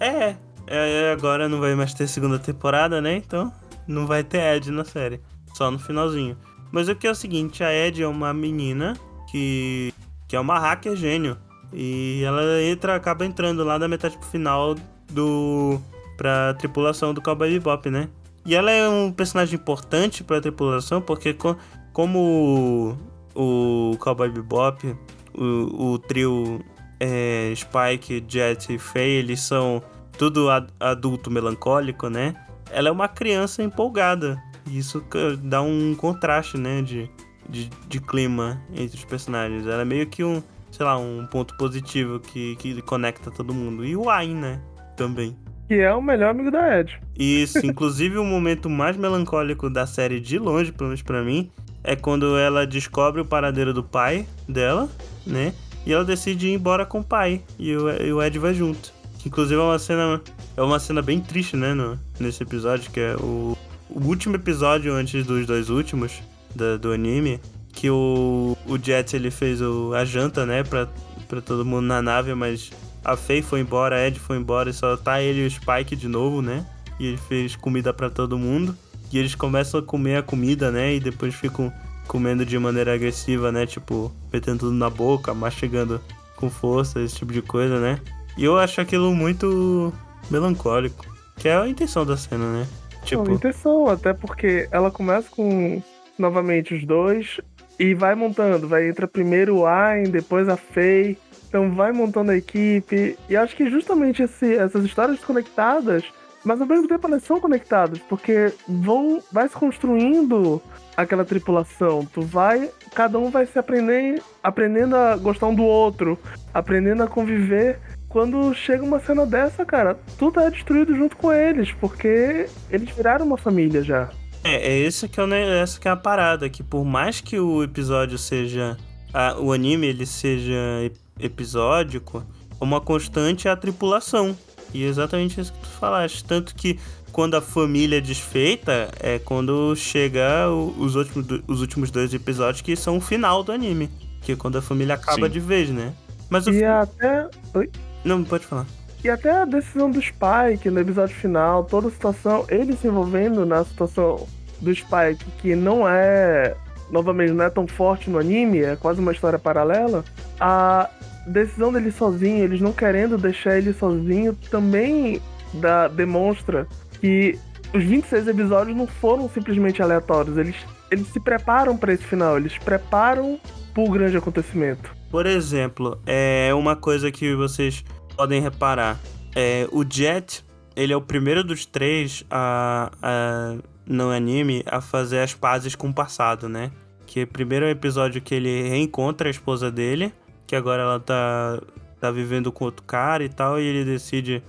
[0.00, 0.34] É,
[0.66, 3.16] é, agora não vai mais ter segunda temporada, né?
[3.16, 3.52] Então
[3.86, 5.20] não vai ter Ed na série.
[5.54, 6.36] Só no finalzinho.
[6.72, 8.94] Mas o que é o seguinte, a Ed é uma menina
[9.30, 9.92] que,
[10.28, 11.36] que é uma hacker gênio.
[11.72, 14.74] E ela entra, acaba entrando lá da metade pro final
[15.10, 15.80] do.
[16.16, 18.08] pra tripulação do Cowboy Bebop, né?
[18.46, 21.56] E ela é um personagem importante pra tripulação, porque co-
[21.92, 22.96] como
[23.34, 24.94] o, o Cowboy Bebop,
[25.34, 26.60] o, o trio
[27.00, 29.82] é, Spike, Jet e Faye, eles são
[30.18, 32.34] tudo ad- adulto melancólico, né?
[32.74, 34.42] Ela é uma criança empolgada.
[34.66, 35.02] E isso
[35.42, 36.82] dá um contraste, né?
[36.82, 37.08] De,
[37.48, 39.66] de, de clima entre os personagens.
[39.66, 43.84] Ela é meio que um, sei lá, um ponto positivo que, que conecta todo mundo.
[43.84, 44.60] E o Ain, né?
[44.96, 45.36] Também.
[45.68, 47.00] Que é o melhor amigo da Ed.
[47.16, 51.50] Isso, inclusive o momento mais melancólico da série de longe, pelo menos pra mim,
[51.82, 54.88] é quando ela descobre o paradeiro do pai dela,
[55.26, 55.54] né?
[55.86, 57.42] E ela decide ir embora com o pai.
[57.58, 58.92] E o, e o Ed vai junto.
[59.24, 60.20] Inclusive é uma cena.
[60.56, 61.72] É uma cena bem triste, né?
[61.74, 63.56] No, nesse episódio, que é o,
[63.90, 66.12] o último episódio antes dos dois últimos
[66.54, 67.40] da- do anime.
[67.72, 70.62] Que o, o Jet ele fez o, a janta, né?
[70.62, 70.86] Pra,
[71.28, 72.70] pra todo mundo na nave, mas
[73.04, 75.96] a Faye foi embora, a Ed foi embora e só tá ele e o Spike
[75.96, 76.64] de novo, né?
[77.00, 78.76] E ele fez comida pra todo mundo.
[79.12, 80.94] E eles começam a comer a comida, né?
[80.94, 81.72] E depois ficam
[82.06, 83.66] comendo de maneira agressiva, né?
[83.66, 86.00] Tipo, metendo tudo na boca, mastigando
[86.36, 87.98] com força, esse tipo de coisa, né?
[88.36, 89.92] E eu acho aquilo muito
[90.30, 91.04] melancólico.
[91.36, 92.66] Que é a intenção da cena, né?
[93.04, 95.82] Tipo, intenção, até porque ela começa com
[96.18, 97.40] novamente os dois
[97.78, 101.18] e vai montando, vai entra primeiro o Ayn, depois a Faye,
[101.48, 103.18] então vai montando a equipe.
[103.28, 106.04] E acho que justamente esse- essas histórias conectadas,
[106.44, 110.62] mas ao mesmo tempo elas são conectadas, porque vão vai se construindo
[110.96, 112.06] aquela tripulação.
[112.06, 116.16] Tu vai, cada um vai se aprender, aprendendo a gostar um do outro,
[116.54, 117.78] aprendendo a conviver.
[118.14, 123.26] Quando chega uma cena dessa, cara, tudo é destruído junto com eles, porque eles viraram
[123.26, 124.08] uma família já.
[124.44, 127.40] É, é esse que é ne- essa que é a parada, que por mais que
[127.40, 128.76] o episódio seja.
[129.12, 130.54] a- o anime ele seja
[130.84, 132.24] ep- episódico,
[132.60, 134.36] uma constante é a tripulação.
[134.72, 136.22] E é exatamente isso que tu falaste.
[136.24, 136.78] Tanto que
[137.10, 142.60] quando a família é desfeita é quando chega o- os últimos, os últimos dois episódios
[142.62, 143.90] que são o final do anime.
[144.22, 145.32] Que é quando a família acaba Sim.
[145.32, 145.92] de vez, né?
[146.30, 146.50] Mas o.
[146.52, 147.28] E até.
[147.54, 147.70] Oi?
[148.04, 148.66] Não, pode falar.
[149.02, 153.44] E até a decisão do Spike no episódio final, toda a situação, ele se envolvendo
[153.44, 154.26] na situação
[154.60, 156.56] do Spike, que não é.
[156.90, 160.04] Novamente, não é tão forte no anime, é quase uma história paralela.
[160.38, 160.88] A
[161.26, 165.20] decisão dele sozinho, eles não querendo deixar ele sozinho, também
[165.54, 166.66] dá, demonstra
[167.00, 167.38] que
[167.74, 170.36] os 26 episódios não foram simplesmente aleatórios.
[170.36, 170.56] Eles,
[170.90, 173.38] eles se preparam para esse final, eles preparam
[173.72, 174.94] pro grande acontecimento.
[175.14, 177.84] Por exemplo, é uma coisa que vocês
[178.16, 178.98] podem reparar.
[179.32, 180.44] É, o Jet,
[180.74, 183.54] ele é o primeiro dos três a, a-
[183.86, 186.72] no anime a fazer as pazes com o passado, né?
[187.06, 190.12] Que primeiro é o episódio que ele reencontra a esposa dele,
[190.48, 191.62] que agora ela tá,
[192.00, 194.42] tá vivendo com outro cara e tal, e ele decide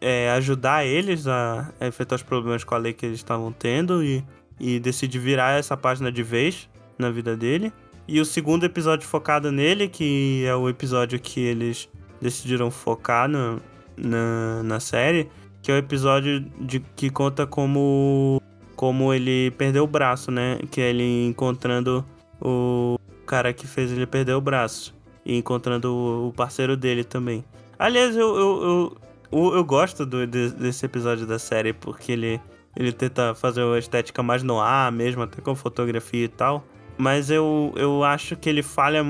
[0.00, 4.02] é, ajudar eles a, a enfrentar os problemas com a lei que eles estavam tendo
[4.02, 4.24] e,
[4.58, 7.72] e decide virar essa página de vez na vida dele.
[8.06, 11.88] E o segundo episódio focado nele, que é o episódio que eles
[12.20, 13.60] decidiram focar no-
[13.96, 15.28] na, na série,
[15.62, 18.42] que é o episódio de, que conta como,
[18.74, 20.58] como ele perdeu o braço, né?
[20.70, 22.04] Que é ele encontrando
[22.40, 24.94] o cara que fez ele perder o braço.
[25.24, 27.44] E encontrando o, o parceiro dele também.
[27.78, 28.96] Aliás, eu, eu,
[29.32, 32.40] eu, eu, gosto do- de- desse episódio da série, porque ele,
[32.76, 36.64] ele tenta fazer uma estética mais no ar mesmo, até com fotografia e tal.
[37.02, 39.04] Mas eu, eu acho que ele falha.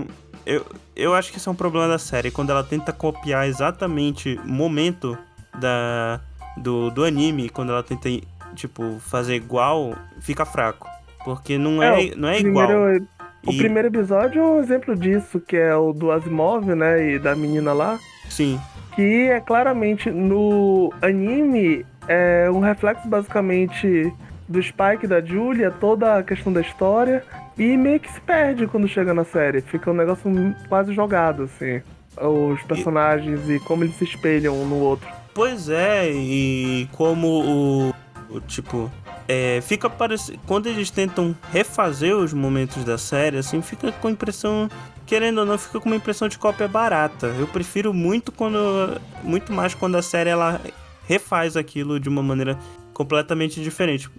[0.46, 0.64] Eu,
[0.96, 2.30] eu acho que isso é um problema da série.
[2.30, 5.16] Quando ela tenta copiar exatamente o momento
[5.60, 6.18] da,
[6.56, 8.08] do, do anime, quando ela tenta,
[8.54, 10.88] tipo, fazer igual, fica fraco.
[11.22, 13.08] Porque não é, É, não é Primeiro, igual.
[13.46, 17.12] O E- primeiro episódio é um exemplo disso, que é o do Asimov, né?
[17.12, 17.98] E da menina lá.
[18.30, 18.58] Sim.
[18.96, 24.10] Que é claramente no anime é um reflexo basicamente
[24.48, 27.22] do Spike e da Julia, toda a questão da história.
[27.58, 29.60] E meio que se perde quando chega na série.
[29.60, 30.30] Fica um negócio
[30.68, 31.82] quase jogado, assim.
[32.16, 35.08] Os personagens e como eles se espelham um no outro.
[35.34, 37.94] Pois é, e como o,
[38.34, 38.90] o tipo.
[39.26, 40.38] É, fica parecendo.
[40.46, 44.68] Quando eles tentam refazer os momentos da série, assim, fica com a impressão.
[45.06, 47.28] Querendo ou não, fica com uma impressão de cópia barata.
[47.38, 49.00] Eu prefiro muito quando.
[49.22, 50.60] Muito mais quando a série ela
[51.06, 52.58] refaz aquilo de uma maneira
[52.92, 54.10] completamente diferente.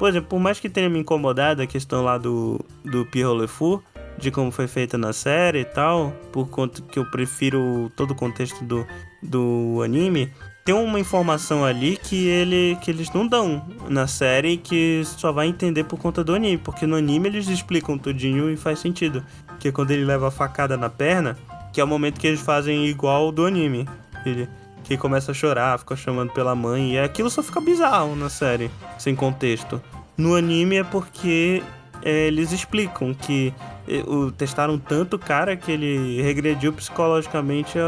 [0.00, 3.46] Por exemplo, por mais que tenha me incomodado a questão lá do, do Pierrot Le
[3.46, 3.82] Fou,
[4.16, 8.14] de como foi feita na série e tal, por conta que eu prefiro todo o
[8.14, 8.86] contexto do,
[9.22, 10.32] do anime,
[10.64, 15.48] tem uma informação ali que, ele, que eles não dão na série que só vai
[15.48, 19.22] entender por conta do anime, porque no anime eles explicam tudinho e faz sentido.
[19.58, 21.36] Que é quando ele leva a facada na perna,
[21.74, 23.86] que é o momento que eles fazem igual do anime.
[24.24, 24.48] Ele,
[24.90, 28.68] que começa a chorar, fica chamando pela mãe, e aquilo só fica bizarro na série,
[28.98, 29.80] sem contexto.
[30.18, 31.62] No anime é porque
[32.02, 33.54] é, eles explicam que
[33.86, 37.82] é, o, testaram tanto o cara que ele regrediu psicologicamente a,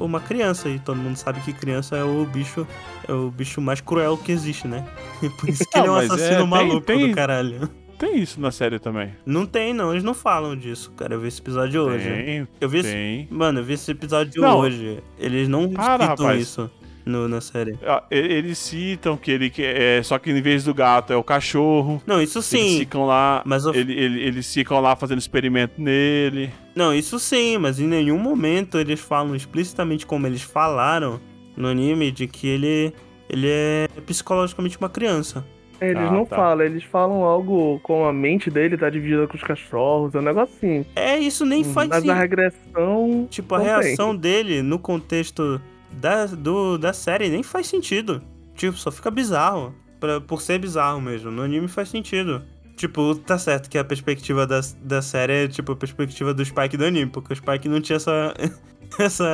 [0.00, 0.68] a uma criança.
[0.68, 2.66] E todo mundo sabe que criança é o bicho
[3.06, 4.84] é o bicho mais cruel que existe, né?
[5.38, 7.70] Por isso que Não, ele é um mas é, assassino tem- maluco tem- do caralho.
[7.98, 9.10] Tem isso na série também.
[9.26, 9.90] Não tem, não.
[9.90, 11.14] Eles não falam disso, cara.
[11.14, 12.08] Eu vi esse episódio hoje.
[12.08, 12.92] Tem, Eu vi esse...
[12.92, 13.28] tem.
[13.30, 14.58] Mano, eu vi esse episódio Não.
[14.58, 15.02] hoje.
[15.18, 16.40] Eles não Para, citam rapaz.
[16.42, 16.70] isso
[17.04, 17.76] no- na série.
[17.84, 21.24] Ah, Eles citam que ele que- é só que em vez do gato é o
[21.24, 22.00] cachorro.
[22.06, 22.78] Não, isso Eles sim.
[22.78, 26.50] ficam lá, Mas eu- ele- ele- eles ficam lá fazendo experimento nele.
[26.76, 31.20] Não, isso sim, mas em nenhum momento eles falam explicitamente como eles falaram
[31.56, 32.92] no anime de que ele,
[33.28, 35.44] ele é psicologicamente uma criança.
[35.80, 36.36] Eles Ah, não tá.
[36.36, 40.22] falam, eles falam algo com a mente dele tá dividida com os cachorros, é um
[40.22, 40.84] negócio assim.
[40.96, 42.18] É, isso nem faz Mas a sentido.
[42.18, 43.26] regressão.
[43.30, 43.74] Tipo, a não tem.
[43.84, 45.60] reação dele no contexto
[45.92, 48.20] da, do, da série nem faz sentido.
[48.54, 49.74] Tipo, só fica bizarro.
[50.00, 51.30] Pra, por ser bizarro mesmo.
[51.30, 52.42] No anime faz sentido.
[52.76, 56.76] Tipo, tá certo que a perspectiva da, da série é tipo a perspectiva do Spike
[56.76, 58.32] do anime, porque o Spike não tinha essa,
[58.98, 59.26] essa,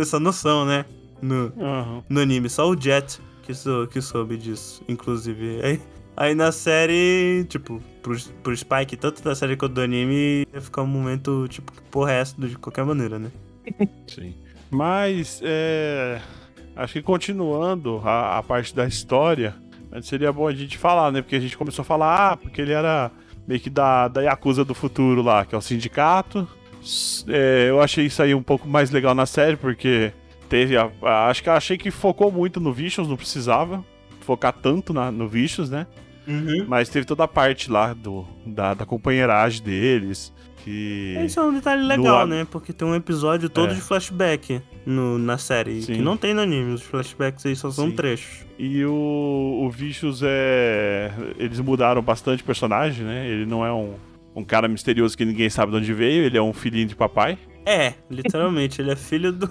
[0.00, 0.84] essa noção, né?
[1.22, 2.02] no, Aham.
[2.08, 2.48] no anime.
[2.50, 3.18] Só o Jet
[3.50, 5.60] que, sou, que soube disso, inclusive.
[5.62, 5.80] Aí,
[6.16, 10.82] aí na série, tipo, pro, pro Spike, tanto da série quanto do anime, ia ficar
[10.82, 13.30] um momento, tipo, é essa de qualquer maneira, né?
[14.06, 14.34] Sim.
[14.70, 16.20] Mas, é.
[16.76, 19.54] Acho que continuando a, a parte da história,
[20.02, 21.20] seria bom a gente falar, né?
[21.20, 23.10] Porque a gente começou a falar, ah, porque ele era
[23.46, 26.48] meio que da, da Yakuza do futuro lá, que é o sindicato.
[27.28, 30.12] É, eu achei isso aí um pouco mais legal na série, porque
[30.50, 30.76] teve.
[30.76, 33.82] A, a- acho que eu achei que focou muito no Vicious, não precisava
[34.20, 35.86] focar tanto na, no Vicious, né?
[36.28, 36.66] Uhum.
[36.68, 40.32] Mas teve toda a parte lá do, da, da companheiragem deles.
[40.62, 41.16] Que.
[41.24, 42.46] Esse é um detalhe legal, lado- né?
[42.50, 43.74] Porque tem um episódio todo É.
[43.74, 45.94] de flashback no, na série, Sim.
[45.94, 46.74] que não tem no anime.
[46.74, 47.96] Os flashbacks aí só são Sim.
[47.96, 48.44] trechos.
[48.58, 51.10] E o, o Vicious é.
[51.38, 53.26] Eles mudaram bastante o personagem, né?
[53.26, 53.94] Ele não é um,
[54.36, 57.38] um cara misterioso que ninguém sabe de onde veio, ele é um filhinho de papai.
[57.64, 59.50] É, literalmente, ele é filho do,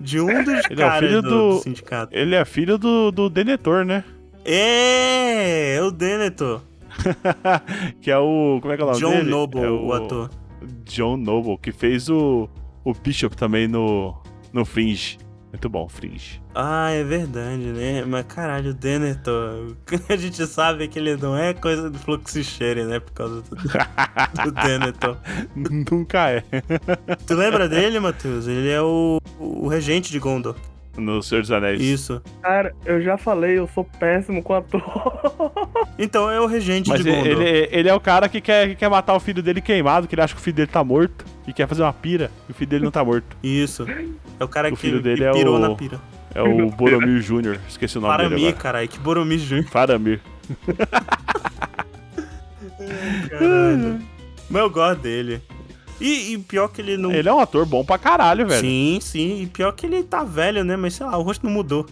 [0.00, 2.16] de um dos Ele é o caras filho do, do- do sindicato.
[2.16, 4.04] Ele é filho do, do Denethor, né?
[4.44, 6.60] É, é o Denethor.
[8.00, 8.58] que é o.
[8.60, 9.30] Como é que é o nome John dele?
[9.30, 9.92] Noble, É o...
[9.92, 10.30] ator.
[10.84, 12.48] John Noble, que fez o,
[12.84, 14.14] o Bishop também no,
[14.52, 15.18] no Fringe.
[15.54, 16.42] Muito bom, Fringe.
[16.52, 18.04] Ah, é verdade, né?
[18.04, 19.76] Mas caralho, o Denethor.
[20.10, 22.98] A gente sabe que ele não é coisa do Fluxicheire, né?
[22.98, 25.16] Por causa do, do Denethor.
[25.54, 26.42] Nunca é.
[27.24, 28.48] Tu lembra dele, Matheus?
[28.48, 30.56] Ele é o, o regente de Gondor.
[30.96, 31.80] No Senhor dos Anéis.
[31.80, 32.20] Isso.
[32.42, 34.82] Cara, eu já falei, eu sou péssimo com ator.
[35.96, 37.26] Então é o regente Mas de Gondor.
[37.26, 40.14] ele, ele é o cara que quer, que quer matar o filho dele queimado, que
[40.16, 41.24] ele acha que o filho dele tá morto.
[41.46, 43.36] E quer fazer uma pira, e o filho dele não tá morto.
[43.42, 43.86] Isso.
[44.40, 46.00] É o cara O que, filho dele que é pirou o- na pira.
[46.34, 48.88] É o Boromir Jr., esqueci o nome dele Faramir, caralho.
[48.88, 49.68] Que Boromir Jr.
[49.68, 50.20] Faramir.
[53.30, 54.00] Caralho.
[54.50, 55.40] Mas eu gosto dele.
[56.00, 57.12] E, e pior que ele não.
[57.12, 58.60] Ele é um ator bom pra caralho, velho.
[58.60, 59.42] Sim, sim.
[59.42, 60.76] E pior que ele tá velho, né?
[60.76, 61.86] Mas sei lá, o rosto não mudou.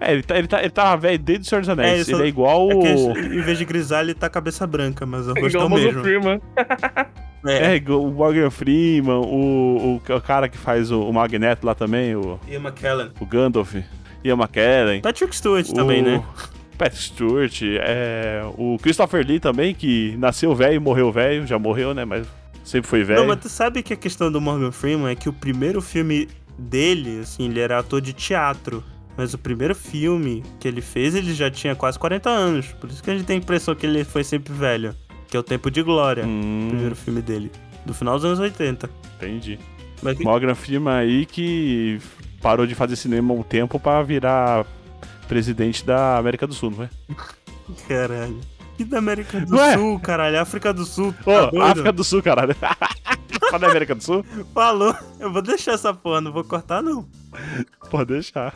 [0.00, 2.08] É, ele, tá, ele, tá, ele tava velho desde o Senhor dos Anéis.
[2.08, 5.32] É, ele, é igual É em vez de grisalho, ele tá cabeça branca, mas o
[5.32, 6.02] rosto é Igual o mesmo.
[6.02, 6.40] Freeman.
[7.46, 7.76] É, É.
[7.76, 12.16] igual o Morgan Freeman, o, o, o cara que faz o, o Magneto lá também,
[12.16, 13.10] o, Ian McKellen.
[13.20, 13.74] o Gandalf,
[14.24, 15.02] Ian McKellen.
[15.02, 16.24] Patrick Stewart também, o né?
[16.78, 21.92] Patrick Stewart, é, o Christopher Lee também, que nasceu velho e morreu velho, já morreu,
[21.92, 22.06] né?
[22.06, 22.26] Mas
[22.64, 23.20] sempre foi velho.
[23.20, 26.26] Não, mas tu sabe que a questão do Morgan Freeman é que o primeiro filme
[26.58, 28.82] dele, assim, ele era ator de teatro.
[29.16, 32.66] Mas o primeiro filme que ele fez, ele já tinha quase 40 anos.
[32.80, 34.94] Por isso que a gente tem a impressão que ele foi sempre velho.
[35.28, 37.50] Que é o Tempo de Glória, o Hum, primeiro filme dele.
[37.86, 38.88] Do final dos anos 80.
[39.16, 39.58] entendi.
[40.02, 40.24] Mas que...
[40.24, 41.98] Morgan Freeman aí que
[42.42, 44.66] parou de fazer cinema um tempo pra virar
[45.28, 46.90] presidente da América do Sul, não é?
[47.88, 48.38] Caralho.
[48.78, 49.74] E da América do Ué?
[49.74, 50.40] Sul, caralho.
[50.40, 51.14] África do Sul.
[51.24, 51.62] Ô, Tá doido?
[51.62, 52.56] África do Sul, caralho.
[53.50, 54.24] Só da América do Sul?
[54.52, 54.94] Falou.
[55.20, 57.06] Eu vou deixar essa porra, não vou cortar, não.
[57.90, 58.54] Pode deixar.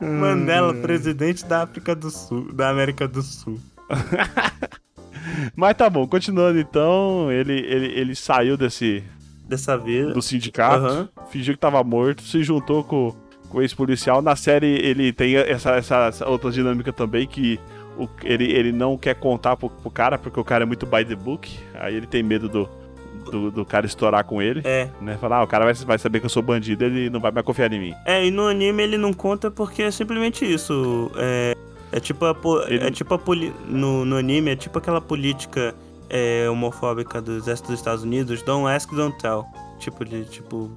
[0.00, 2.52] Mandela, presidente da África do Sul.
[2.52, 3.60] Da América do Sul.
[5.54, 9.04] Mas tá bom, continuando então, ele, ele, ele saiu desse
[9.46, 10.12] Dessa vez.
[10.14, 11.08] do sindicato, Aham.
[11.30, 13.14] fingiu que tava morto, se juntou com,
[13.48, 14.22] com o ex-policial.
[14.22, 17.58] Na série ele tem essa, essa, essa outra dinâmica também que
[17.98, 21.04] o, ele, ele não quer contar pro, pro cara porque o cara é muito by
[21.04, 21.50] the book.
[21.74, 22.68] Aí ele tem medo do,
[23.30, 24.62] do, do cara estourar com ele.
[24.64, 24.88] É.
[25.00, 25.16] Né?
[25.20, 27.44] Falar, ah, o cara vai, vai saber que eu sou bandido, ele não vai mais
[27.44, 27.94] confiar em mim.
[28.04, 31.10] É, e no anime ele não conta porque é simplesmente isso.
[31.16, 31.56] É,
[31.92, 32.34] é tipo a,
[32.68, 35.74] Ele- é tipo a poli- no, no anime é tipo aquela política
[36.08, 39.44] é, homofóbica do exército dos Estados Unidos, don't ask, don't tell.
[39.78, 40.70] Tipo de tipo,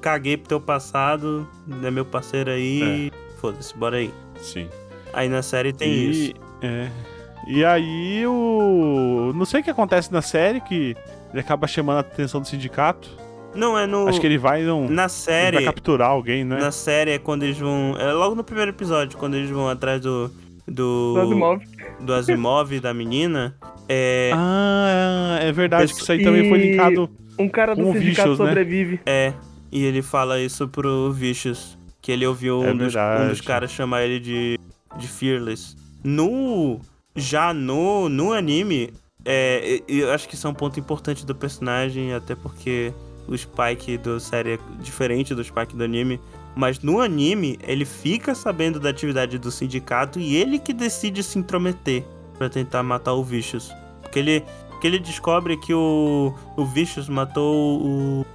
[0.00, 1.48] caguei pro teu passado,
[1.82, 3.10] é meu parceiro aí,
[3.40, 4.12] foda-se, bora aí.
[4.40, 4.68] Sim.
[5.12, 6.34] Aí na série tem e, isso.
[6.62, 6.88] É.
[7.50, 9.32] E aí o.
[9.34, 10.96] Não sei o que acontece na série que
[11.32, 13.08] ele acaba chamando a atenção do sindicato.
[13.54, 14.88] Não, é no Acho que ele vai num.
[14.88, 15.56] na Ele série.
[15.56, 16.58] vai capturar alguém, né?
[16.60, 17.96] Na série é quando eles vão.
[17.98, 20.30] É logo no primeiro episódio, quando eles vão atrás do.
[20.68, 21.62] Do, Do Asimov.
[22.00, 23.56] do Asimov da menina.
[23.88, 24.30] É.
[24.32, 27.10] Ah, é verdade que isso aí também foi E- linkado.
[27.36, 28.46] Um cara do sindicato Vicious, né?
[28.46, 29.00] sobrevive.
[29.04, 29.32] É,
[29.72, 31.76] e ele fala isso pro Vicious.
[32.00, 34.58] Que ele ouviu É um, dos, um dos caras chamar ele de,
[34.96, 35.74] de Fearless.
[36.04, 36.80] No.
[37.16, 38.92] Já no, no anime,
[39.24, 42.92] é, eu acho que isso é um ponto importante do personagem, até porque
[43.28, 46.20] o Spike da série é diferente do Spike do anime.
[46.54, 51.38] Mas no anime, ele fica sabendo da atividade do sindicato e ele que decide se
[51.38, 52.04] intrometer
[52.36, 53.72] pra tentar matar o Vicious.
[54.02, 58.26] Porque ele, porque ele descobre que o, o Vicious matou o,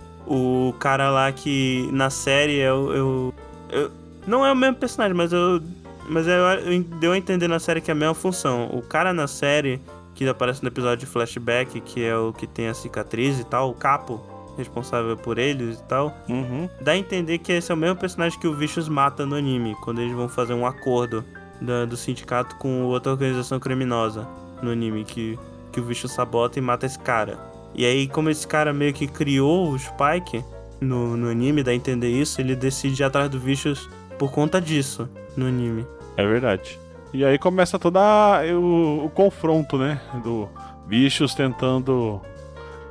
[0.70, 3.34] o cara lá que na série é é o-
[3.70, 3.92] eu-
[4.26, 5.62] não é o mesmo personagem, mas eu.
[6.08, 8.70] Mas eu, eu, deu a entender na série que é a mesma função.
[8.74, 9.82] O cara na série,
[10.14, 13.70] que aparece no episódio de flashback, que é o que tem a cicatriz e tal,
[13.70, 14.22] o capo,
[14.58, 16.70] responsável por eles e tal, Uhum.
[16.80, 19.76] dá a entender que esse é o mesmo personagem que o Vicious mata no anime,
[19.84, 21.26] quando eles vão fazer um acordo
[21.60, 24.26] da- do sindicato com outra organização criminosa
[24.62, 25.38] no anime, que,
[25.74, 27.38] que o Vicious sabota e mata esse cara.
[27.74, 30.42] E aí, como esse cara meio que criou o Spike
[30.80, 34.62] no, no anime, dá a entender isso, ele decide ir atrás do Vicious por conta
[34.62, 35.86] disso no anime.
[36.18, 36.80] É verdade.
[37.14, 40.00] E aí começa toda a- o, o confronto, né?
[40.24, 40.50] Do
[40.88, 42.22] bichos tentando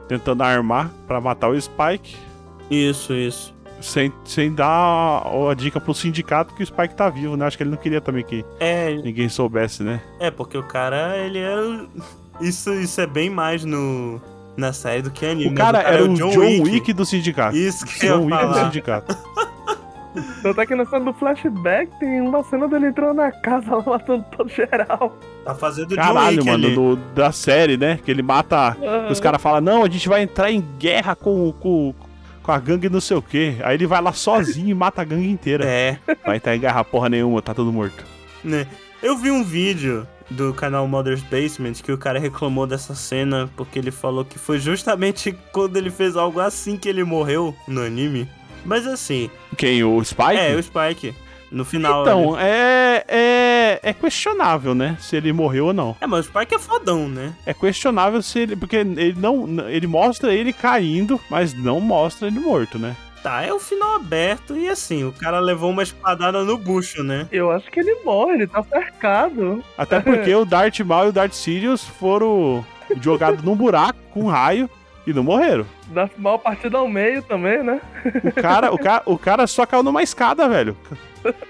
[0.09, 2.16] tentando armar pra matar o Spike,
[2.70, 3.55] Isso, isso.
[3.80, 7.46] sem, sem dar a, a dica pro sindicato que o Spike tá vivo, né?
[7.46, 10.01] Acho que ele não queria também que É, ninguém soubesse, né?
[10.20, 11.56] é porque o cara, ele é.
[12.40, 14.20] Isso, isso é bem mais no.
[14.56, 15.46] Na série do que anime.
[15.48, 16.92] O mas cara era é o John, Wick.
[16.92, 17.56] do sindicato.
[17.56, 19.16] Isso que John Wick do sindicato.
[20.42, 23.82] Tanto é que na cena do flashback tem uma cena dele entrando na casa lá
[23.84, 25.18] matando todo geral.
[25.44, 27.98] Tá fazendo John Caralho, Wick mano, do- da série, né?
[28.04, 28.76] Que ele mata.
[28.80, 31.94] Ah, Os caras falam, não, a gente vai entrar em guerra com, com,
[32.42, 33.56] com a gangue não sei o quê.
[33.64, 35.64] Aí ele vai lá sozinho e mata a gangue inteira.
[35.66, 38.04] É, Vai entrar em guerra porra nenhuma, tá todo morto.
[38.42, 38.66] né?
[39.02, 43.78] Eu vi um vídeo do canal Mother's Basement que o cara reclamou dessa cena porque
[43.78, 48.26] ele falou que foi justamente quando ele fez algo assim que ele morreu no anime.
[48.64, 49.84] Mas assim, Quem?
[49.84, 50.36] O Spike?
[50.36, 51.14] é, o Spike.
[51.50, 52.02] No final.
[52.02, 54.96] Então, é, é, é questionável, né?
[54.98, 55.96] Se ele morreu ou não.
[56.00, 57.32] É, mas o Spike é fodão, né?
[57.46, 58.56] É questionável se ele.
[58.56, 59.46] Porque ele não.
[59.68, 62.96] Ele mostra ele caindo, mas não mostra ele morto, né?
[63.22, 67.26] Tá, é o final aberto e assim, o cara levou uma espadada no bucho, né?
[67.32, 69.64] Eu acho que ele morre, ele tá cercado.
[69.78, 72.62] Até porque o Darth Maul e o Darth Sirius foram
[73.00, 74.68] jogados num buraco com um raio
[75.06, 75.66] e não morreram.
[75.89, 77.81] Dá mal partida ao meio também, né?
[78.24, 80.76] O cara, o cara, o cara só caiu numa escada, velho.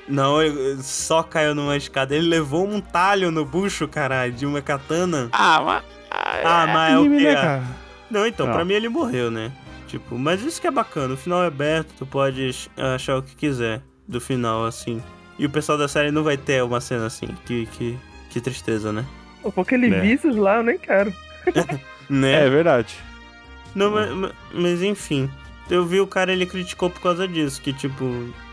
[0.09, 0.37] Não,
[0.81, 2.15] só caiu numa escada.
[2.15, 5.29] Ele levou um talho no bucho, caralho, de uma katana.
[5.33, 5.85] Ah, mas.
[6.45, 7.35] Ah, mas é o que né, é.
[7.35, 7.63] cara?
[8.11, 8.55] Não, então, Não.
[8.55, 9.51] pra mim ele morreu, né?
[9.89, 11.15] Tipo, mas isso que é bacana.
[11.15, 12.51] O final é aberto, tu pode
[12.95, 15.03] achar o que quiser do final, assim.
[15.39, 17.27] E o pessoal da série não vai ter uma cena assim.
[17.45, 17.99] Que, que,
[18.31, 19.05] que tristeza, né?
[19.55, 20.01] Pô, aquele Né.
[20.01, 21.13] vícios lá, eu nem quero.
[22.09, 22.47] Né?
[22.47, 22.95] É verdade.
[23.75, 25.29] Não, mas, mas- enfim.
[25.71, 27.61] Eu vi o cara, ele criticou por causa disso.
[27.63, 28.05] Que, tipo,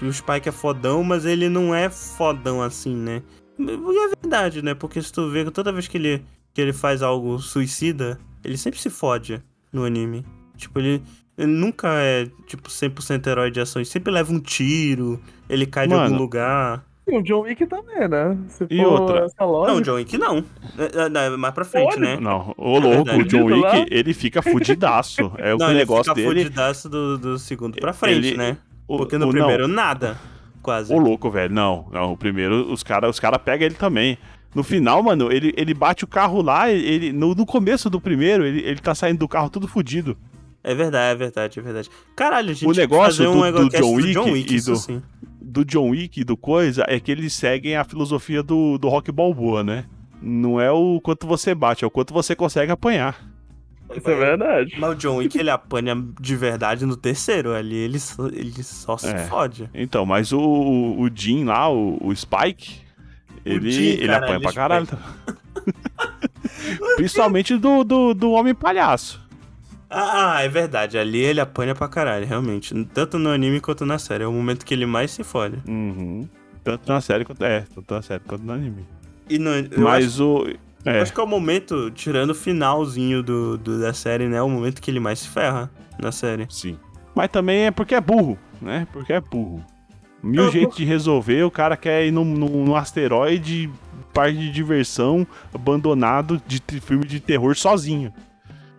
[0.02, 3.22] o Spike é fodão, mas ele não é fodão assim, né?
[3.60, 4.74] E é verdade, né?
[4.74, 6.24] Porque se tu vê que toda vez que ele,
[6.54, 9.42] que ele faz algo suicida, ele sempre se fode
[9.74, 10.26] no anime.
[10.56, 11.04] Tipo, ele,
[11.38, 13.82] ele nunca é, tipo, 100% herói de ação.
[13.82, 15.20] Ele sempre leva um tiro,
[15.50, 16.06] ele cai de Mano.
[16.06, 16.86] algum lugar.
[17.12, 18.38] E o John Wick também, né?
[18.48, 19.26] Se E outra?
[19.26, 19.74] essa lógica.
[19.74, 20.38] Não, o John Wick não.
[20.78, 22.18] É, é, é mais pra frente, Olha, né?
[22.22, 23.22] Não, ô louco, verdade.
[23.22, 23.46] o John.
[23.46, 25.32] Wick, ele fica fudidaço.
[25.38, 26.44] É o Não, ele negócio fica dele.
[26.46, 28.58] fudidaço do, do segundo pra frente, Ele- né?
[28.88, 30.18] o- Porque no o- não, primeiro, nada.
[30.62, 30.94] Quase.
[30.94, 31.54] Ô louco, velho.
[31.54, 32.14] Não, não.
[32.14, 34.18] O primeiro, os caras os cara pegam ele também.
[34.54, 38.46] No final, mano, ele, ele bate o carro lá, ele, no, no começo do primeiro,
[38.46, 40.16] ele, ele tá saindo do carro tudo fudido.
[40.64, 41.90] É verdade, é verdade, é verdade.
[42.16, 44.78] Caralho, a gente O negócio fazer um do- do Egocast John Wick e isso do-
[44.78, 45.02] sim.
[45.52, 49.12] Do John Wick e do coisa, é que eles seguem a filosofia do, do Rock
[49.12, 49.86] Balboa, né?
[50.22, 53.20] Não é o quanto você bate, é o quanto você consegue apanhar.
[53.94, 54.74] Isso é verdade.
[54.80, 57.54] Mas o John Wick, ele apanha de verdade no terceiro.
[57.54, 59.18] Ali ele só, ele só se É.
[59.26, 59.70] fode.
[59.74, 62.78] Então, mas o, o, o Jim lá, o, o Spike,
[63.46, 64.56] ele, Jim, ele caralho, apanha pra Spike.
[64.56, 64.88] caralho.
[66.96, 69.21] Principalmente do, do, do Homem Palhaço.
[69.94, 70.98] Ah, é verdade.
[70.98, 72.74] Ali ele apanha pra caralho, realmente.
[72.94, 74.24] Tanto no anime quanto na série.
[74.24, 75.58] É o momento que ele mais se fode.
[75.68, 76.28] Uhum.
[76.64, 77.44] Tanto na série quanto.
[77.44, 78.86] É, tanto na série quanto no anime.
[79.30, 80.48] E no, Mas acho, o.
[80.86, 84.38] É, acho que é o momento, tirando o finalzinho do, do- da série, né?
[84.38, 85.70] É o momento que ele mais se ferra
[86.02, 86.48] na série.
[86.50, 86.78] sim.
[87.14, 88.88] Mas também é porque é burro, né?
[88.94, 89.62] Porque é burro.
[90.24, 93.70] Mil Eu- jeitos de resolver, o cara quer ir num, num, num asteroide,
[94.14, 98.14] parque de diversão, abandonado de filme de terror sozinho.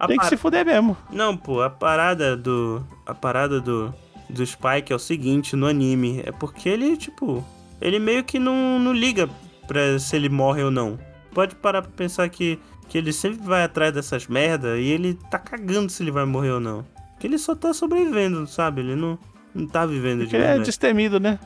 [0.03, 0.97] A Tem que par- se fuder mesmo.
[1.11, 2.85] Não, pô, a parada do.
[3.07, 3.95] A parada do.
[4.29, 6.23] Do Spike é o seguinte no anime.
[6.27, 7.45] É porque ele, tipo.
[7.81, 9.29] Ele meio que não, não liga
[9.69, 10.99] pra se ele morre ou não.
[11.33, 12.59] Pode parar pra pensar que,
[12.89, 16.51] que ele sempre vai atrás dessas merda e ele tá cagando se ele vai morrer
[16.51, 16.85] ou não.
[17.13, 18.81] Porque ele só tá sobrevivendo, sabe?
[18.81, 19.19] Ele não,
[19.55, 21.39] não tá vivendo de ele é destemido, né?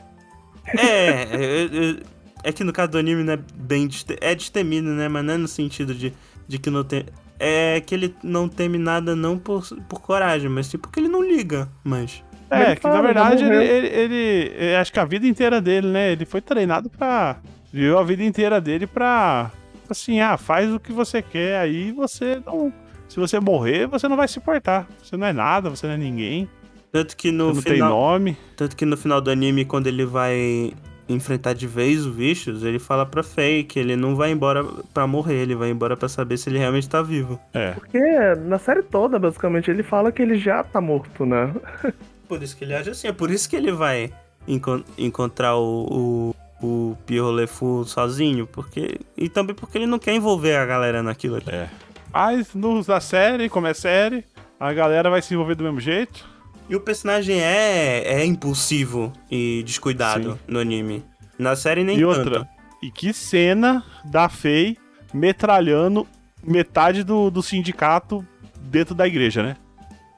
[0.65, 1.95] É, é, é,
[2.43, 5.07] é que no caso do anime não é bem deste- é destemido, né?
[5.07, 6.13] Mas não é no sentido de,
[6.47, 7.05] de que não tem.
[7.39, 11.21] É que ele não teme nada não por, por coragem, mas sim porque ele não
[11.23, 11.69] liga.
[11.83, 12.23] Mas.
[12.49, 15.59] Ele É, que fala, na verdade ele, ele, ele- eu Acho que a vida inteira
[15.61, 16.11] dele, né?
[16.11, 17.37] Ele foi treinado pra.
[17.71, 19.51] Viveu a vida inteira dele pra.
[19.89, 22.73] Assim, ah, faz o que você quer, aí você não.
[23.07, 24.87] Se você morrer, você não vai se importar.
[25.01, 26.49] Você não é nada, você não é ninguém.
[26.91, 27.89] Tanto que Você no não tem final.
[27.89, 28.37] nome.
[28.55, 30.73] Tanto que no final do anime, quando ele vai
[31.09, 34.63] enfrentar de vez o Vicious, ele fala pra Faye que ele não vai embora
[34.93, 37.39] pra morrer, ele vai embora pra saber se ele realmente tá vivo.
[37.53, 37.71] É.
[37.71, 37.99] Porque
[38.45, 41.53] na série toda, basicamente, ele fala que ele já tá morto, né?
[42.27, 44.11] Por isso que ele age assim, é por isso que ele vai
[44.45, 48.99] encon- encontrar o, o, o Pierrot Le Fou sozinho, porque.
[49.15, 51.45] E também porque ele não quer envolver a galera naquilo ali.
[51.47, 51.69] É.
[52.13, 54.25] Mas no, na série, como é série,
[54.59, 56.25] a galera vai se envolver do mesmo jeito.
[56.69, 60.39] E o personagem é, é impulsivo e descuidado Sim.
[60.47, 61.03] no anime.
[61.39, 62.17] Na série nem e tanto.
[62.19, 62.47] outra,
[62.83, 64.77] e que cena da Fei
[65.13, 66.05] metralhando
[66.43, 68.25] metade do, do sindicato
[68.59, 69.55] dentro da igreja, né?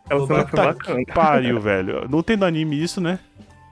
[0.09, 1.05] Ela foi Puta bacana.
[1.05, 2.07] que pariu, velho.
[2.09, 3.19] Não tem no anime isso, né?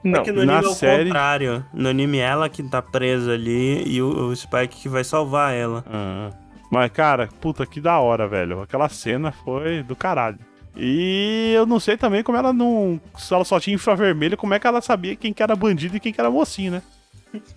[0.04, 1.66] Não, É que no na anime é o série- contrário.
[1.74, 5.84] No anime ela que tá presa ali e o, o Spike que vai salvar ela.
[5.92, 6.30] Ah,
[6.72, 8.62] mas, cara, puta que da hora, velho.
[8.62, 10.38] Aquela cena foi do caralho.
[10.80, 13.02] E eu não sei também como ela não.
[13.18, 16.00] Se ela só tinha infravermelho, como é que ela sabia quem que era bandido e
[16.00, 16.84] quem que era mocinho, né?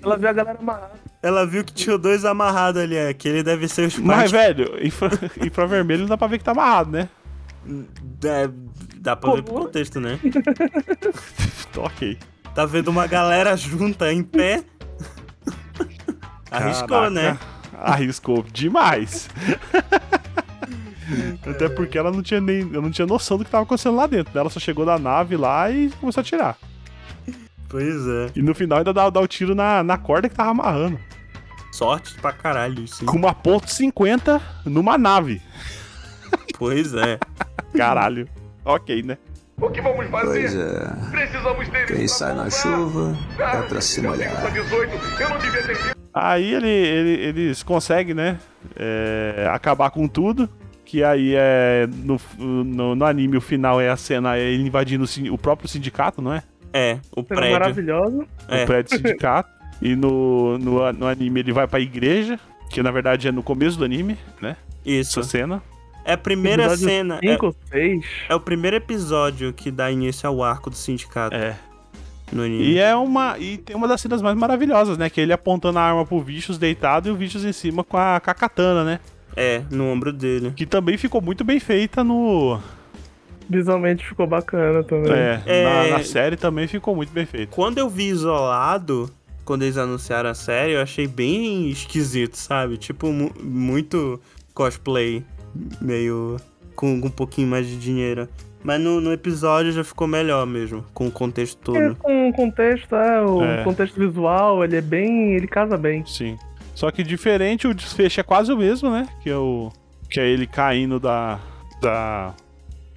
[0.03, 0.93] ela viu a galera amarrada.
[1.23, 4.07] Ela viu que tinha dois amarrados ali, é, que ele deve ser o Spike.
[4.07, 5.11] Mas, velho, infra,
[5.45, 7.09] infravermelho não dá pra ver que tá amarrado, né?
[8.25, 8.49] É,
[8.97, 10.19] dá pra ver pro contexto, né?
[11.77, 12.19] ok.
[12.55, 14.65] Tá vendo uma galera junta em pé.
[16.51, 17.39] Arriscou, Caraca, né?
[17.79, 19.29] Arriscou demais.
[21.47, 22.61] Até porque ela não tinha nem.
[22.73, 24.39] Eu não tinha noção do que tava acontecendo lá dentro.
[24.39, 26.57] Ela só chegou da nave lá e começou a tirar.
[27.69, 28.27] Pois é.
[28.35, 30.99] E no final ainda dá, dá o tiro na, na corda que tava amarrando.
[31.73, 33.07] Sorte pra caralho, sim.
[33.07, 35.41] Com uma ponto .50 numa nave.
[36.59, 37.19] Pois é.
[37.77, 38.29] Caralho.
[38.65, 39.17] ok, né?
[39.61, 40.27] O que vamos fazer?
[40.41, 41.11] Pois é.
[41.11, 44.41] Precisamos ter Quem sai na chuva Ah, é pra se molhar.
[44.41, 45.97] só 18, eu não devia ter.
[46.13, 48.39] Aí ele, ele- eles conseguem, né?
[48.77, 50.49] é, acabar com tudo.
[50.91, 51.87] Que aí é.
[52.03, 55.69] No, no, no anime, o final é a cena é ele invadindo o o próprio
[55.69, 56.43] sindicato, não é?
[56.73, 57.53] É, o Cena prédio.
[57.53, 58.27] maravilhosa.
[58.49, 58.65] É.
[58.65, 59.49] O prédio do sindicato.
[59.81, 62.41] e no, no, no anime ele vai pra igreja.
[62.71, 64.57] Que na verdade é no começo do anime, né?
[64.85, 65.21] Isso.
[65.21, 65.63] Essa cena.
[66.05, 67.19] É a primeira Episódio cena.
[67.23, 68.05] É, 5 ou 6.
[68.29, 71.57] é o primeiro episódio que dá início ao arco do sindicato É.
[72.33, 72.65] no anime.
[72.65, 73.39] E é uma.
[73.39, 75.09] E tem uma das cenas mais maravilhosas, né?
[75.09, 77.97] Que é ele apontando a arma pro Vicious deitado e o Vicious em cima com
[77.97, 78.99] a, com a katana, né?
[79.37, 80.53] É, no ombro dele.
[80.57, 82.59] Que também ficou muito bem feita no.
[83.49, 85.13] Visualmente ficou bacana também.
[85.13, 85.65] É, É.
[85.91, 87.49] Na, na série também ficou muito bem feito.
[87.51, 89.11] Quando eu vi isolado,
[89.45, 92.77] quando eles anunciaram a série, eu achei bem esquisito, sabe?
[92.77, 94.21] Tipo, mu- muito
[94.55, 95.25] cosplay,
[95.81, 96.37] meio.
[96.77, 98.29] Com, com um pouquinho mais de dinheiro.
[98.63, 101.97] Mas no, no episódio já ficou melhor mesmo, com o contexto É, todo.
[101.97, 103.65] com o contexto, é, o É.
[103.65, 105.33] contexto visual, ele é bem.
[105.35, 106.05] ele casa bem.
[106.07, 106.37] Sim.
[106.81, 109.07] Só que diferente, o desfecho é quase o mesmo, né?
[109.23, 109.71] Que é o.
[110.09, 111.39] Que é ele caindo da.
[111.83, 112.33] Da,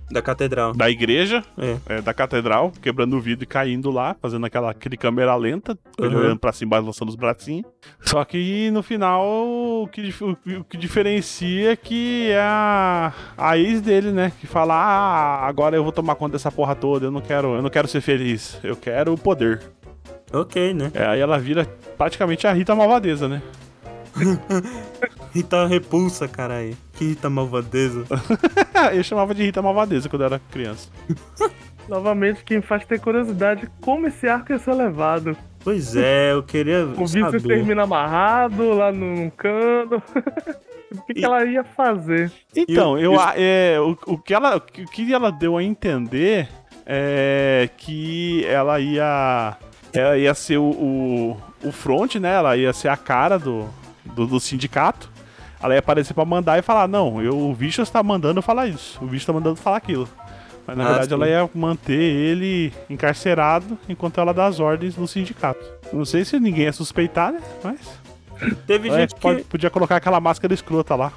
[0.09, 0.73] Da catedral.
[0.73, 1.97] da igreja, É.
[1.97, 6.15] é, da catedral, quebrando o vidro e caindo lá, fazendo aquela aquele câmera lenta, ele
[6.15, 6.21] Uhum.
[6.21, 7.65] olhando pra cima, balançando os bracinhos.
[7.99, 13.57] Só que no final, o que, o o que diferencia é que é a, a
[13.57, 14.31] ex dele, né?
[14.39, 17.61] Que fala: Ah, agora eu vou tomar conta dessa porra toda, eu não quero, eu
[17.61, 19.61] não quero ser feliz, eu quero o poder.
[20.31, 20.89] Ok, né?
[20.95, 21.65] É, aí ela vira
[21.97, 23.41] praticamente a Rita Malvadeza, né?
[25.33, 26.75] Rita repulsa, caralho.
[26.93, 28.05] Que Rita malvadeza.
[28.93, 30.89] eu chamava de Rita Malvadeza quando eu era criança.
[31.89, 35.35] Novamente, quem faz ter curiosidade como esse arco ia ser levado.
[35.63, 37.41] Pois é, eu queria O saber.
[37.41, 40.01] termina amarrado lá num cano.
[40.91, 42.31] o que, que E- ela ia fazer?
[42.55, 46.47] Então, eu, o- a- é, o, o que ela, o que ela deu a entender
[46.85, 49.57] é que ela ia,
[49.91, 52.33] ela ia ser o, o, o front, né?
[52.33, 53.67] Ela ia ser a cara do,
[54.05, 55.09] do, do sindicato.
[55.61, 58.97] Ela ia aparecer pra mandar e falar: Não, eu, o Vicious tá mandando falar isso,
[59.01, 60.07] o Vicious tá mandando falar aquilo.
[60.65, 61.13] Mas na Ah, verdade sim.
[61.13, 65.63] ela ia manter ele encarcerado enquanto ela dá as ordens no sindicato.
[65.91, 67.41] Não sei se ninguém ia suspeitar, né?
[67.63, 67.79] Mas.
[68.65, 69.47] Teve ela gente pode- que.
[69.47, 71.11] podia colocar aquela máscara escrota lá.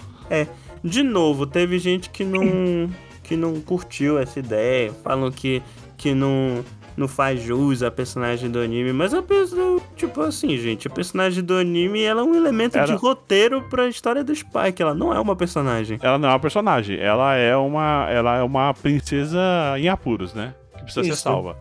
[0.82, 2.88] De novo, teve gente que não.
[3.22, 4.92] que não curtiu essa ideia.
[5.02, 5.60] Falam que,
[5.96, 6.64] que não.
[6.97, 11.44] Não faz jus a personagem do anime, mas a pessoa, tipo assim, gente, a personagem
[11.44, 15.12] do anime ela é um elemento Era- de roteiro pra história do Spike, ela não
[15.12, 15.98] é uma personagem.
[16.02, 19.39] Ela não é uma personagem, ela é uma, ela é uma princesa
[19.78, 20.55] em apuros, né?
[20.78, 21.23] Que precisa ser Isso.
[21.23, 21.56] salva.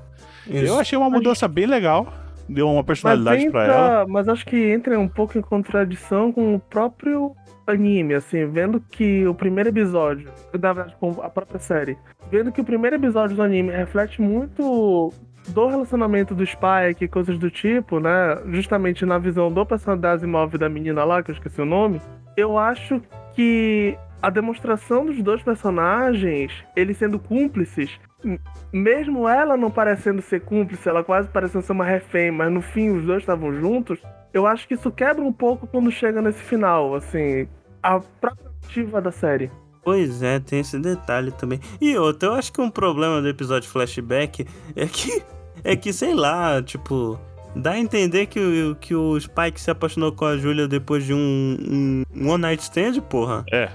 [0.47, 0.65] Isso.
[0.65, 2.07] Eu achei uma mudança bem legal,
[2.47, 4.05] deu uma personalidade mas, pra ela.
[4.07, 7.35] mas acho que entra um pouco em contradição com o próprio
[7.67, 11.97] anime, assim, vendo que o primeiro episódio, na verdade, com a própria série,
[12.31, 15.11] vendo que o primeiro episódio do anime reflete muito
[15.49, 18.37] do relacionamento do Spike e coisas do tipo, né?
[18.47, 22.01] Justamente na visão do personagem da da menina lá, que eu esqueci o nome,
[22.35, 23.01] eu acho
[23.33, 27.99] que a demonstração dos dois personagens, eles sendo cúmplices,
[28.73, 32.89] mesmo ela não parecendo ser cúmplice, ela quase parecendo ser uma refém, mas no fim
[32.89, 33.99] os dois estavam juntos,
[34.33, 37.47] eu acho que isso quebra um pouco quando chega nesse final, assim,
[37.81, 39.49] a própria narrativa da série.
[39.83, 41.59] Pois é, tem esse detalhe também.
[41.79, 44.45] E outro, eu acho que um problema do episódio flashback
[44.75, 45.21] é que,
[45.63, 47.19] é que sei lá, tipo,
[47.55, 51.13] dá a entender que, o- que o Spike se apaixonou com a Julia depois de
[51.13, 53.45] um, um one night stand, porra.
[53.53, 53.69] É.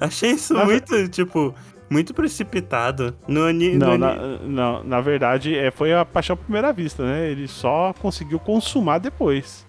[0.00, 1.52] Achei isso Na ver- muito, tipo,
[1.92, 3.14] muito precipitado.
[3.28, 4.14] No ani, Não, no na,
[4.46, 7.30] não, na verdade, é, foi a paixão à primeira vista, né?
[7.30, 9.66] Ele só conseguiu consumar depois.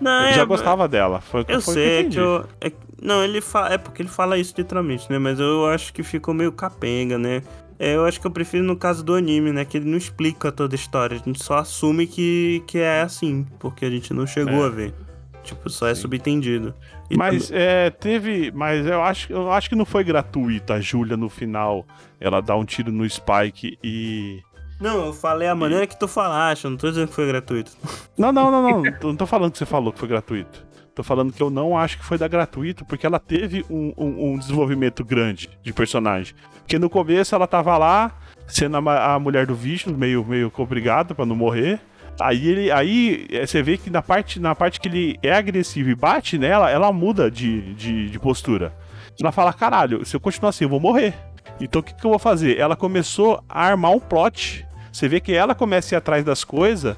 [0.00, 1.20] Não, Ele é, já gostava dela.
[1.20, 2.44] Foi, Eu foi o sei, é que eu.
[2.60, 2.72] é-
[3.02, 3.72] não, ele fala.
[3.74, 5.18] É porque ele fala isso literalmente, né?
[5.18, 7.42] Mas eu acho que ficou meio capenga, né?
[7.78, 9.64] É, eu acho que eu prefiro no caso do anime, né?
[9.64, 11.16] Que ele não explica toda a história.
[11.16, 13.46] A gente só assume que, que é assim.
[13.58, 14.66] Porque a gente não chegou É.
[14.66, 14.94] a ver.
[15.42, 16.02] Tipo, só é Sim.
[16.02, 16.74] subentendido.
[17.10, 18.50] E Mas é, teve.
[18.54, 21.86] Mas eu acho, eu acho que não foi gratuito a Júlia no final.
[22.20, 24.40] Ela dá um tiro no Spike e.
[24.80, 27.72] Não, eu falei a maneira que tu falaste, eu não tô dizendo que foi gratuito.
[28.16, 28.82] Não, não, não, não.
[29.02, 30.66] não tô falando que você falou que foi gratuito.
[30.94, 34.32] Tô falando que eu não acho que foi da gratuito, porque ela teve um, um-
[34.32, 36.34] um desenvolvimento grande de personagem.
[36.58, 38.12] Porque no começo ela tava lá,
[38.46, 41.80] sendo a, a mulher do bicho, meio, meio obrigada pra não morrer.
[42.20, 42.70] Aí ele.
[42.70, 46.38] Aí é, você vê que na parte, na parte que ele é agressivo e bate
[46.38, 48.72] nela, ela muda de, de, de postura.
[49.20, 51.14] Ela fala, caralho, se eu continuar assim, eu vou morrer.
[51.60, 52.58] Então o que, que eu vou fazer?
[52.58, 54.66] Ela começou a armar um plot.
[54.92, 56.96] Você vê que ela começa a ir atrás das coisas.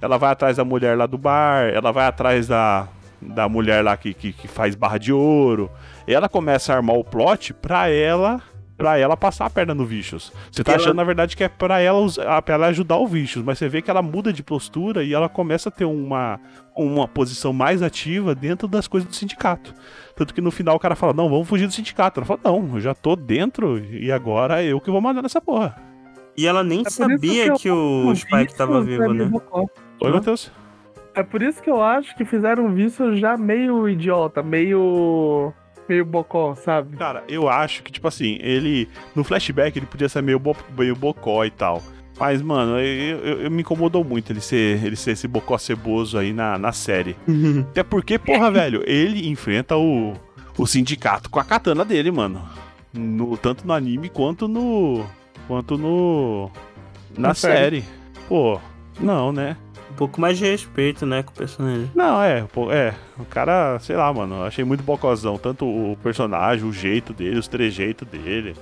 [0.00, 2.88] Ela vai atrás da mulher lá do bar, ela vai atrás da,
[3.20, 5.70] da mulher lá que, que, que faz barra de ouro.
[6.06, 8.40] Ela começa a armar o plot pra ela
[8.80, 10.32] pra ela passar a perna no Vicious.
[10.50, 13.06] Você tá Ela- achando, na verdade, que é pra ela, usar, pra ela ajudar o
[13.06, 16.40] Vicious, mas você vê que ela muda de postura e ela começa a ter uma,
[16.74, 19.74] uma posição mais ativa dentro das coisas do sindicato.
[20.16, 22.20] Tanto que no final o cara fala, não, vamos fugir do sindicato.
[22.20, 25.42] Ela fala, não, eu já tô dentro e agora é eu que vou mandar nessa
[25.42, 25.76] porra.
[26.34, 29.40] E ela nem É sabia eu que, o Spike tava é vivo, meio né?
[30.00, 30.10] Oi?
[30.10, 30.50] Matheus?
[31.14, 35.52] É por isso que eu acho que fizeram um vício já meio idiota, meio.
[35.90, 36.96] Meio bocó, sabe?
[36.96, 38.88] Cara, eu acho que, tipo assim, ele.
[39.14, 41.82] No flashback ele podia ser meio, bo, meio bocó e tal.
[42.18, 46.18] Mas, mano, eu, eu- eu- me incomodou muito ele ser, ele ser esse bocó ceboso
[46.18, 47.16] aí na, na série.
[47.70, 50.12] Até porque, porra, velho, ele enfrenta o,
[50.58, 52.46] o sindicato com a katana dele, mano.
[52.92, 55.04] No, tanto no anime quanto no.
[55.48, 56.50] quanto no.
[57.16, 57.82] na Na série.
[57.82, 57.84] série.
[58.28, 58.60] Pô,
[59.00, 59.56] não, né?
[59.90, 61.90] Um pouco mais de respeito, né, com o personagem.
[61.94, 62.94] Não, é, é.
[63.18, 65.36] O cara, sei lá, mano, achei muito bocozão.
[65.36, 68.54] Tanto o personagem, o jeito dele, os trejeitos dele.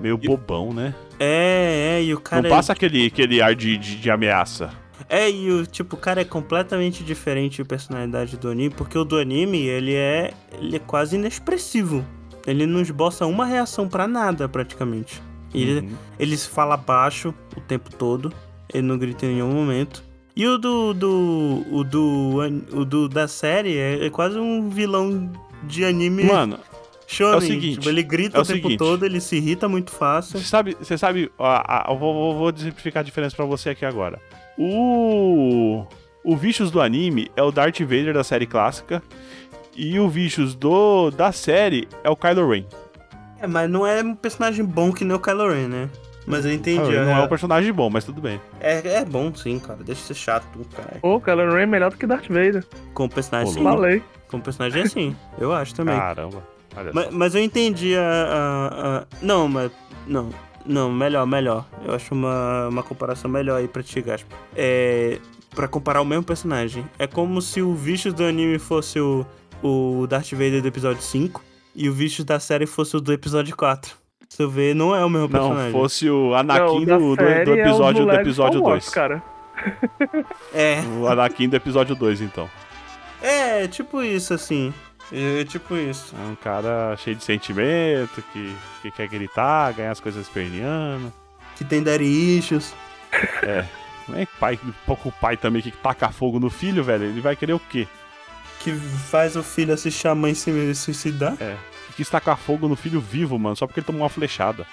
[0.00, 0.94] Meio bobão, né?
[1.18, 2.42] É, é, e o cara.
[2.42, 4.70] Não passa aquele, aquele ar de, de, de ameaça.
[5.08, 9.04] É, e o tipo, o cara é completamente diferente de personalidade do anime, porque o
[9.04, 10.32] do anime, ele é.
[10.58, 12.04] ele é quase inexpressivo.
[12.46, 15.20] Ele não esboça uma reação pra nada, praticamente.
[15.52, 15.94] E Ele, Uhum.
[16.18, 18.32] ele se fala baixo o tempo todo,
[18.72, 20.04] ele não grita em nenhum momento.
[20.36, 20.92] E o do.
[20.92, 22.36] do o do.
[22.72, 25.32] o do da série é, é quase um vilão
[25.62, 26.58] de anime Mano,
[27.06, 27.34] shonen.
[27.34, 28.78] é o seguinte, tipo, ele grita é o o tempo seguinte.
[28.78, 30.38] todo, ele se irrita muito fácil.
[30.38, 33.84] você sabe, você sabe, ó, eu vou, vou, vou exemplificar a diferença pra você aqui
[33.86, 34.20] agora.
[34.58, 35.84] O.
[36.22, 39.00] O Vicious do anime é o Darth Vader da série clássica.
[39.76, 42.64] E o Vicious do, da série é o Kylo Ren.
[43.40, 45.90] É, mas não é um personagem bom que nem o Kylo Ren, né?
[46.26, 46.78] Mas eu entendi.
[46.80, 48.40] Kylo Ren não é, é um personagem bom, mas tudo bem.
[48.60, 49.78] é, é bom sim, cara.
[49.84, 50.98] Deixa de ser chato, cara.
[51.00, 52.64] Pô, Kylo Ren é melhor do que Darth Vader.
[52.94, 53.62] Com personagem Ô, sim.
[53.62, 54.02] Falei.
[54.28, 55.16] Com personagem é sim.
[55.38, 55.96] Eu acho também.
[55.96, 56.42] Caramba.
[56.92, 59.70] Mas, mas eu entendi a, a- a- Não, mas.
[60.06, 60.28] Não.
[60.66, 61.64] Não, melhor, melhor.
[61.84, 64.36] Eu acho uma, uma comparação melhor aí pra ti, Gaspar.
[64.56, 65.18] É.
[65.54, 66.84] Pra comparar o mesmo personagem.
[66.98, 69.24] É como se o Vicious do anime fosse o,
[69.62, 71.42] o Darth Vader do episódio 5
[71.74, 73.96] e o Vicious da série fosse o do episódio 4.
[74.28, 75.72] Se eu ver, não é o mesmo Não, personagem.
[75.72, 78.84] fosse o Anakin Não, do, do, série do é episódio, do moleque episódio Star Wars,
[78.84, 78.94] 2.
[78.94, 79.22] cara.
[80.52, 80.80] É.
[81.00, 82.48] O Anakin do episódio 2, então.
[83.22, 84.72] É, tipo isso, assim.
[85.12, 86.14] É tipo isso.
[86.20, 91.12] É um cara cheio de sentimento, que, que quer gritar, ganhar as coisas esperneando.
[91.56, 92.74] Que tem daddy issues.
[94.08, 97.04] Não é pai, pouco pai também que taca fogo no filho, velho.
[97.04, 97.88] Ele vai querer o quê?
[98.60, 101.36] Que faz o filho assistir a mãe se suicidar.
[101.36, 101.44] Que
[101.96, 104.66] quis tacar fogo no filho vivo, mano, só porque ele tomou uma flechada.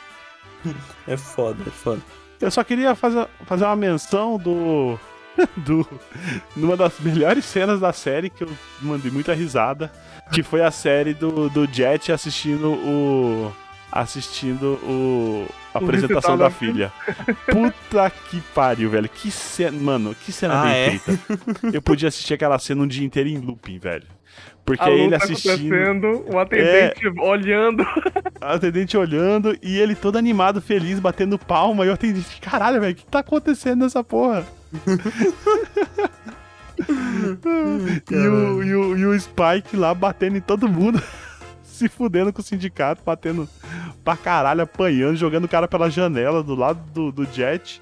[1.06, 2.02] É foda, é foda.
[2.40, 4.98] Eu só queria fazer, fazer uma menção do.
[5.58, 5.86] do.
[6.56, 8.50] numa das melhores cenas da série que eu
[8.82, 9.92] mandei muita risada.
[10.32, 13.52] Que foi a série do, do Jet assistindo o.
[13.92, 16.92] assistindo o apresentação da filha.
[17.50, 19.10] Puta que pariu, velho.
[19.10, 21.00] Que cena, mano, que cena Ah, bem é?
[21.00, 21.20] feita.
[21.74, 24.06] Eu podia assistir aquela cena um dia inteiro em looping, velho.
[24.66, 27.86] Porque é ele assistindo, o atendente olhando.
[28.40, 31.86] a atendente olhando e ele todo animado, feliz, batendo palma.
[31.86, 34.46] E o atendente, caralho, velho, o que tá acontecendo nessa porra?
[38.10, 41.02] e, o, e, o, e o Spike lá batendo em todo mundo.
[41.74, 43.50] Se fudendo com o sindicato, batendo
[44.04, 47.82] pra caralho, apanhando, jogando o cara pela janela do lado do, do Jet.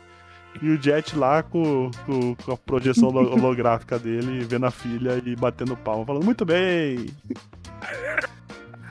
[0.61, 5.21] E o Jet lá com, com, com a projeção holo- holográfica dele, vendo a filha
[5.25, 7.07] e batendo palma, falando, muito bem!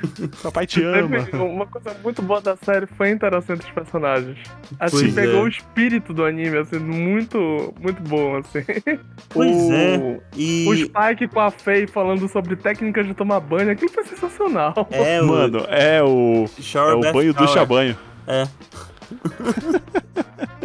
[0.42, 1.18] Papai te ama.
[1.44, 4.38] Uma coisa muito boa da série foi a interação entre os personagens.
[4.78, 5.42] Acho Pois que pegou é.
[5.42, 8.64] o espírito do anime, assim, muito, muito bom, assim.
[9.28, 10.20] Pois o, é.
[10.36, 10.66] E.
[10.68, 14.74] O Spike com a Faye falando sobre técnicas de tomar banho, aquilo foi sensacional.
[14.90, 17.46] É, o Mano, é o, é Shower o Bath banho Shower.
[17.48, 17.96] ducha-banho.
[18.26, 18.46] É.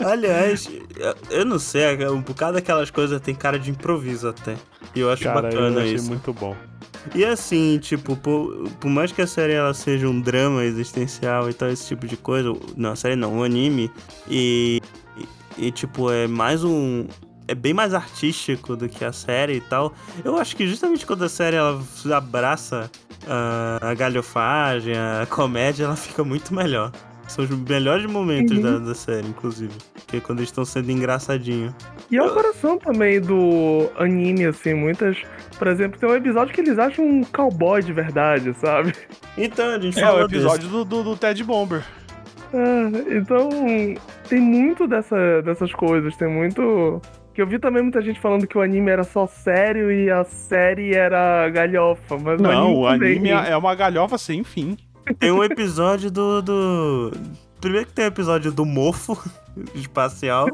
[0.03, 4.55] Aliás, eu- eu não sei, um bocado daquelas coisas tem cara de improviso até.
[4.93, 6.07] E eu acho Cara, eu bacana achei isso.
[6.09, 6.55] muito bom.
[7.13, 11.53] E assim, tipo, por, por mais que a série ela seja um drama existencial e
[11.53, 13.91] tal, esse tipo de coisa, não, a série não, um anime,
[14.27, 14.81] e,
[15.57, 17.05] e, e, tipo, é mais um.
[17.47, 19.93] É bem mais artístico do que a série e tal.
[20.23, 21.79] Eu acho que justamente quando a série ela
[22.15, 22.89] abraça
[23.27, 26.91] a, a galhofagem, a comédia, ela fica muito melhor.
[27.27, 28.63] São os melhores momentos Uhum.
[28.63, 29.73] da, da série, inclusive.
[30.15, 31.73] Que é quando eles estão sendo engraçadinhos.
[32.09, 35.17] E é o coração também do anime, assim, muitas.
[35.57, 38.93] Por exemplo, tem um episódio que eles acham um cowboy de verdade, sabe?
[39.37, 41.83] Então, a gente É falou o episódio do, do, do Ted Bomber.
[42.53, 43.49] É, então,
[44.29, 47.01] tem muito dessa, dessas coisas, tem muito.
[47.33, 50.23] Que eu vi também muita gente falando que o anime era só sério e a
[50.23, 53.51] série era galhofa, mas Não, o o anime, anime também.
[53.51, 54.77] é uma galhofa sem fim.
[55.19, 57.11] Tem um episódio do, do.
[57.59, 59.17] Primeiro que tem o episódio do mofo
[59.73, 60.47] espacial.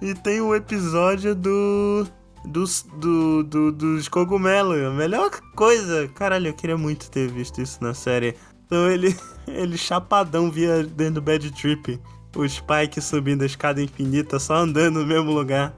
[0.00, 2.06] e tem o episódio do.
[2.46, 4.78] Dos, do, do, dos cogumelos.
[4.82, 6.06] A melhor coisa.
[6.08, 8.36] Caralho, eu queria muito ter visto isso na série.
[8.66, 9.16] Então ele.
[9.46, 12.00] Ele chapadão via dentro do Bad Trip.
[12.34, 15.74] O Spike subindo a escada infinita, só andando no mesmo lugar.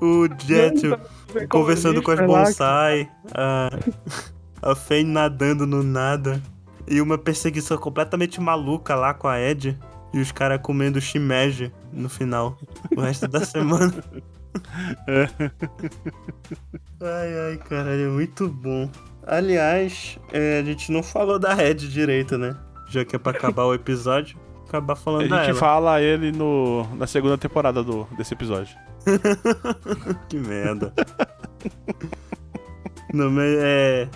[0.00, 0.80] o Jet
[1.48, 3.70] conversando com as bonsai, a,
[4.62, 6.42] a Faye nadando no nada,
[6.88, 9.78] e uma perseguição completamente maluca lá com a Ed,
[10.12, 12.56] e os caras comendo shimeji no final,
[12.96, 13.92] o resto da semana.
[17.00, 18.90] ai, ai, caralho, é muito bom.
[19.26, 22.56] Aliás, é, a gente não falou da Ed direito, né?
[22.88, 24.38] Já que é pra acabar o episódio,
[24.68, 25.54] acabar A falando gente dela.
[25.54, 28.76] fala ele no, na segunda temporada do, desse episódio.
[30.28, 30.92] Que merda.
[33.12, 34.08] Não, mas é.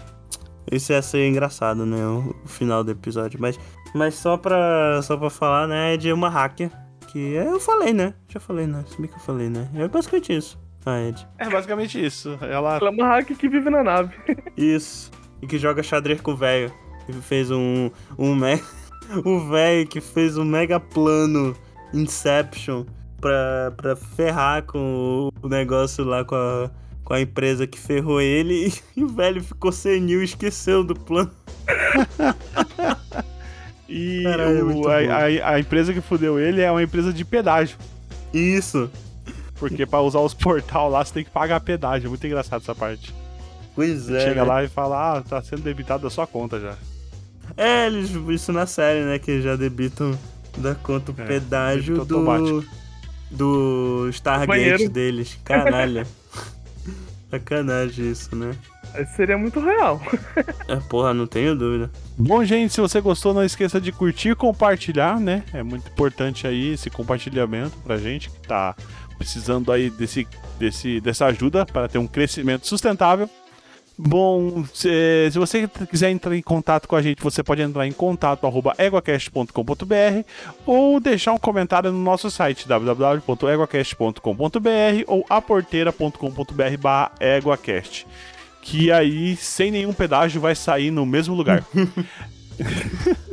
[0.71, 2.05] Isso ia ser engraçado, né?
[2.07, 3.41] O, o final do episódio.
[3.41, 3.59] Mas,
[3.95, 5.95] mas só, pra, só pra falar, né?
[5.95, 6.71] É de uma hacker.
[7.09, 8.15] Que é, eu falei, né?
[8.29, 8.85] Já falei, né?
[8.87, 9.69] Se bem que eu falei, né?
[9.75, 10.59] É basicamente isso.
[10.87, 11.29] A Ed.
[11.39, 12.39] É basicamente isso.
[12.41, 12.77] Ela.
[12.77, 14.15] Ela é uma hack que vive na nave.
[14.57, 15.11] Isso.
[15.43, 16.73] E que joga xadrez com o velho.
[17.05, 17.91] Que fez um.
[18.19, 18.63] um me...
[19.25, 21.57] O velho que fez um mega plano
[21.93, 22.85] Inception
[23.21, 26.71] pra, pra ferrar com o negócio lá com a,
[27.11, 28.73] com a empresa que ferrou ele.
[28.97, 31.28] E o velho ficou senil e esqueceu do plano.
[33.89, 37.77] E Caralho, é a, a- a empresa que fudeu ele é uma empresa de pedágio.
[38.32, 38.89] Isso.
[39.57, 42.07] Porque pra usar os portal lá você tem que pagar pedágio.
[42.07, 43.12] É muito engraçado essa parte.
[43.74, 44.20] Pois é.
[44.20, 44.49] Chega né?
[44.49, 46.77] lá e fala, ah, tá sendo debitado da sua conta já.
[47.57, 49.19] É, eles, isso na série, né?
[49.19, 50.16] Que já debitam
[50.59, 52.15] da conta o É, pedágio do.
[52.19, 52.65] automático.
[53.28, 55.37] Do Stargate deles.
[55.45, 56.07] Caralho.
[57.31, 58.55] Sacanagem isso, né?
[59.01, 60.01] Isso seria muito real.
[60.66, 61.90] É, porra, não tenho dúvida.
[62.19, 65.44] Bom, gente, se você gostou, não esqueça de curtir e compartilhar, né?
[65.52, 68.74] É muito importante aí esse compartilhamento pra gente que tá
[69.16, 70.27] precisando aí desse,
[70.59, 73.28] desse, dessa ajuda para ter um crescimento sustentável.
[74.02, 77.93] Bom, se, se você quiser entrar em contato com a gente, você pode entrar em
[77.93, 80.24] contato arroba eguacast.com.br
[80.64, 88.06] ou deixar um comentário no nosso site www.eguacast.com.br ou aporteira.com.br barra eguacast
[88.62, 91.64] que aí, sem nenhum pedágio, vai sair no mesmo lugar.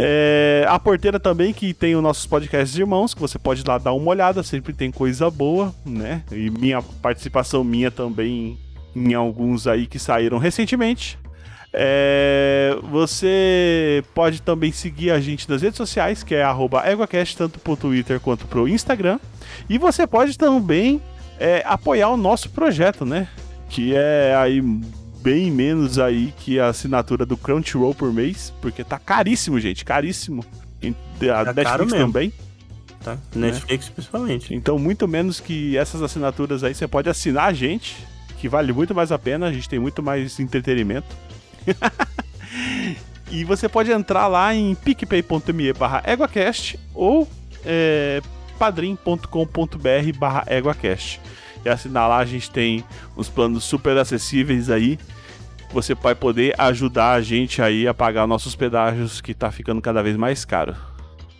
[0.00, 3.92] É, a porteira também, que tem os nossos podcasts irmãos, que você pode lá dar
[3.92, 6.22] uma olhada, sempre tem coisa boa, né?
[6.30, 8.56] E minha participação minha também
[8.94, 11.18] em alguns aí que saíram recentemente.
[11.72, 17.58] É, você pode também seguir a gente nas redes sociais, que é arroba EguaCast, tanto
[17.58, 19.18] pro Twitter quanto pro Instagram.
[19.68, 21.00] E você pode também
[21.38, 23.28] é, apoiar o nosso projeto, né?
[23.68, 24.62] Que é aí
[25.20, 30.44] bem menos aí que a assinatura do Crunchyroll por mês, porque tá caríssimo, gente, caríssimo.
[31.32, 32.32] A Tá Netflix também.
[33.02, 33.18] Tá?
[33.34, 34.54] Netflix principalmente.
[34.54, 37.96] Então, muito menos que essas assinaturas aí, você pode assinar a gente,
[38.38, 41.06] que vale muito mais a pena, a gente tem muito mais entretenimento.
[43.30, 47.28] e você pode entrar lá em picpay.me barra EguaCast ou
[47.64, 48.22] é,
[48.58, 51.20] padrim.com.br barra EguaCast.
[51.64, 52.84] E assinar lá a gente tem
[53.16, 54.98] uns planos super acessíveis aí.
[55.72, 60.02] Você vai poder ajudar a gente aí a pagar nossos pedágios que tá ficando cada
[60.02, 60.74] vez mais caro.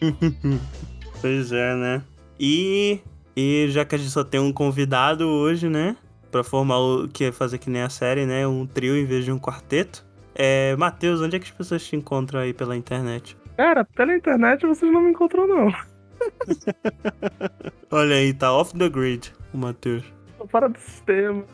[1.20, 2.02] Pois é, né?
[2.38, 3.00] E,
[3.36, 5.96] e já que a gente só tem um convidado hoje, né?
[6.30, 8.46] Pra formar o que é fazer que nem a série, né?
[8.46, 10.04] Um trio em vez de um quarteto.
[10.34, 13.36] É, Matheus, onde é que as pessoas te encontram aí pela internet?
[13.56, 15.72] Cara, pela internet vocês não me encontram, não.
[17.90, 20.04] Olha aí, tá off the grid, o Matheus.
[20.36, 21.44] Tô fora do sistema.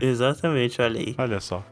[0.00, 1.14] Exatamente, olha aí.
[1.18, 1.64] Olha só.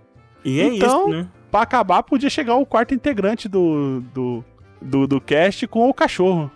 [0.44, 1.28] E é Então- isso, né?
[1.50, 4.44] Pra acabar, podia chegar o quarto integrante do, do,
[4.82, 6.50] do, do cast com o cachorro.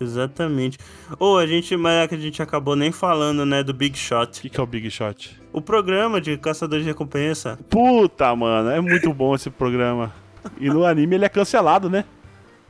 [0.00, 0.78] Exatamente.
[1.18, 3.98] Ou a gente, mas é que a gente acabou nem falando, né, do Big O
[3.98, 4.40] Shot.
[4.40, 5.40] que, que é o Big Shot?
[5.52, 7.58] O programa de caçador de recompensa.
[7.70, 10.12] Puta, mano, é muito bom esse programa.
[10.60, 12.04] E no anime ele é cancelado, né?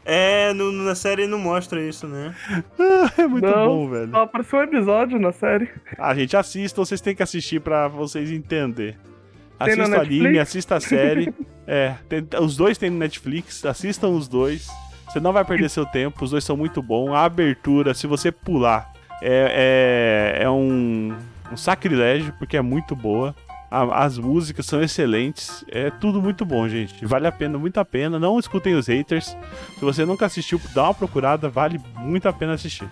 [0.09, 2.33] É, no- na série não mostra isso, né?
[3.19, 3.67] É muito Não.
[3.67, 4.11] bom, velho.
[4.13, 5.69] Só apareceu um episódio na série.
[5.99, 8.29] A gente assista, vocês têm que assistir pra vocês.
[8.31, 11.35] Tem na Assista o anime, assista a série.
[11.67, 14.69] é, tem- os dois tem no Netflix, assistam os dois.
[15.17, 17.11] Você não vai perder seu tempo, os dois são muito bons.
[17.15, 21.15] A abertura, se você pular, é, é, é um,
[21.51, 23.35] um sacrilégio, porque é muito boa.
[23.71, 25.65] A- as músicas são excelentes.
[25.71, 27.03] É tudo muito bom, gente.
[27.07, 28.19] Vale a pena, muito a pena.
[28.19, 29.35] Não escutem os haters.
[29.79, 32.87] Se você nunca assistiu, dá uma procurada, vale muito a pena assistir.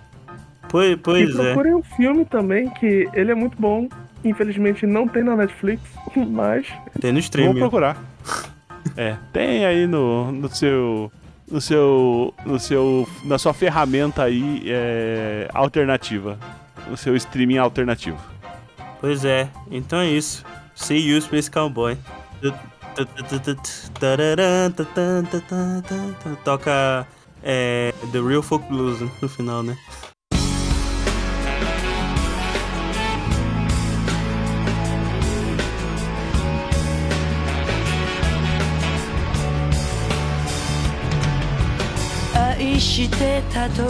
[0.71, 1.43] Pois, E pois é.
[1.53, 3.87] procurem um filme também, que ele é muito bom.
[4.25, 5.83] Infelizmente não tem na Netflix,
[6.17, 6.67] mas
[6.99, 7.55] Tem no Vou stream.
[7.55, 7.99] procurar.
[8.97, 11.11] É, tem aí no, no seu.
[11.51, 12.35] No seu.
[12.45, 13.09] No seu.
[13.25, 16.39] Na sua ferramenta aí é, alternativa.
[16.89, 18.19] No seu streaming alternativo.
[19.01, 19.49] Pois é.
[19.71, 20.45] Então é isso.
[20.75, 21.97] See you, Space Cowboy.
[26.45, 27.07] Toca
[27.43, 30.14] é, The Real Folk Blues no final, né?「
[42.95, 43.83] してたと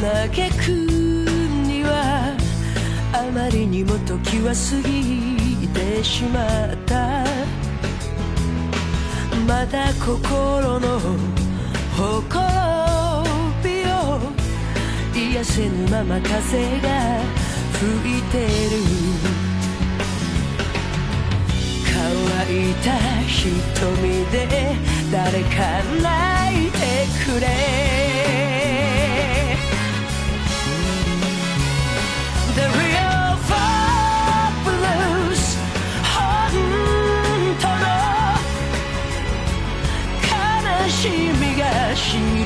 [0.00, 0.70] 嘆く
[1.68, 2.34] には
[3.12, 7.22] あまりにも時は過ぎてしまった」
[9.46, 10.98] 「まだ心の
[11.98, 13.26] ほころ
[13.62, 14.18] びを
[15.14, 17.20] 癒せぬまま風が
[17.74, 18.48] 吹いてる」
[21.84, 22.00] 乾
[22.56, 24.36] いた瞳で
[25.12, 26.67] 誰か泣い
[27.25, 27.47] くれ
[32.55, 35.43] The real folk blues
[36.13, 36.51] 本
[37.59, 37.85] 当の
[40.29, 40.99] 悲し
[41.39, 41.63] みが
[41.95, 42.36] 知り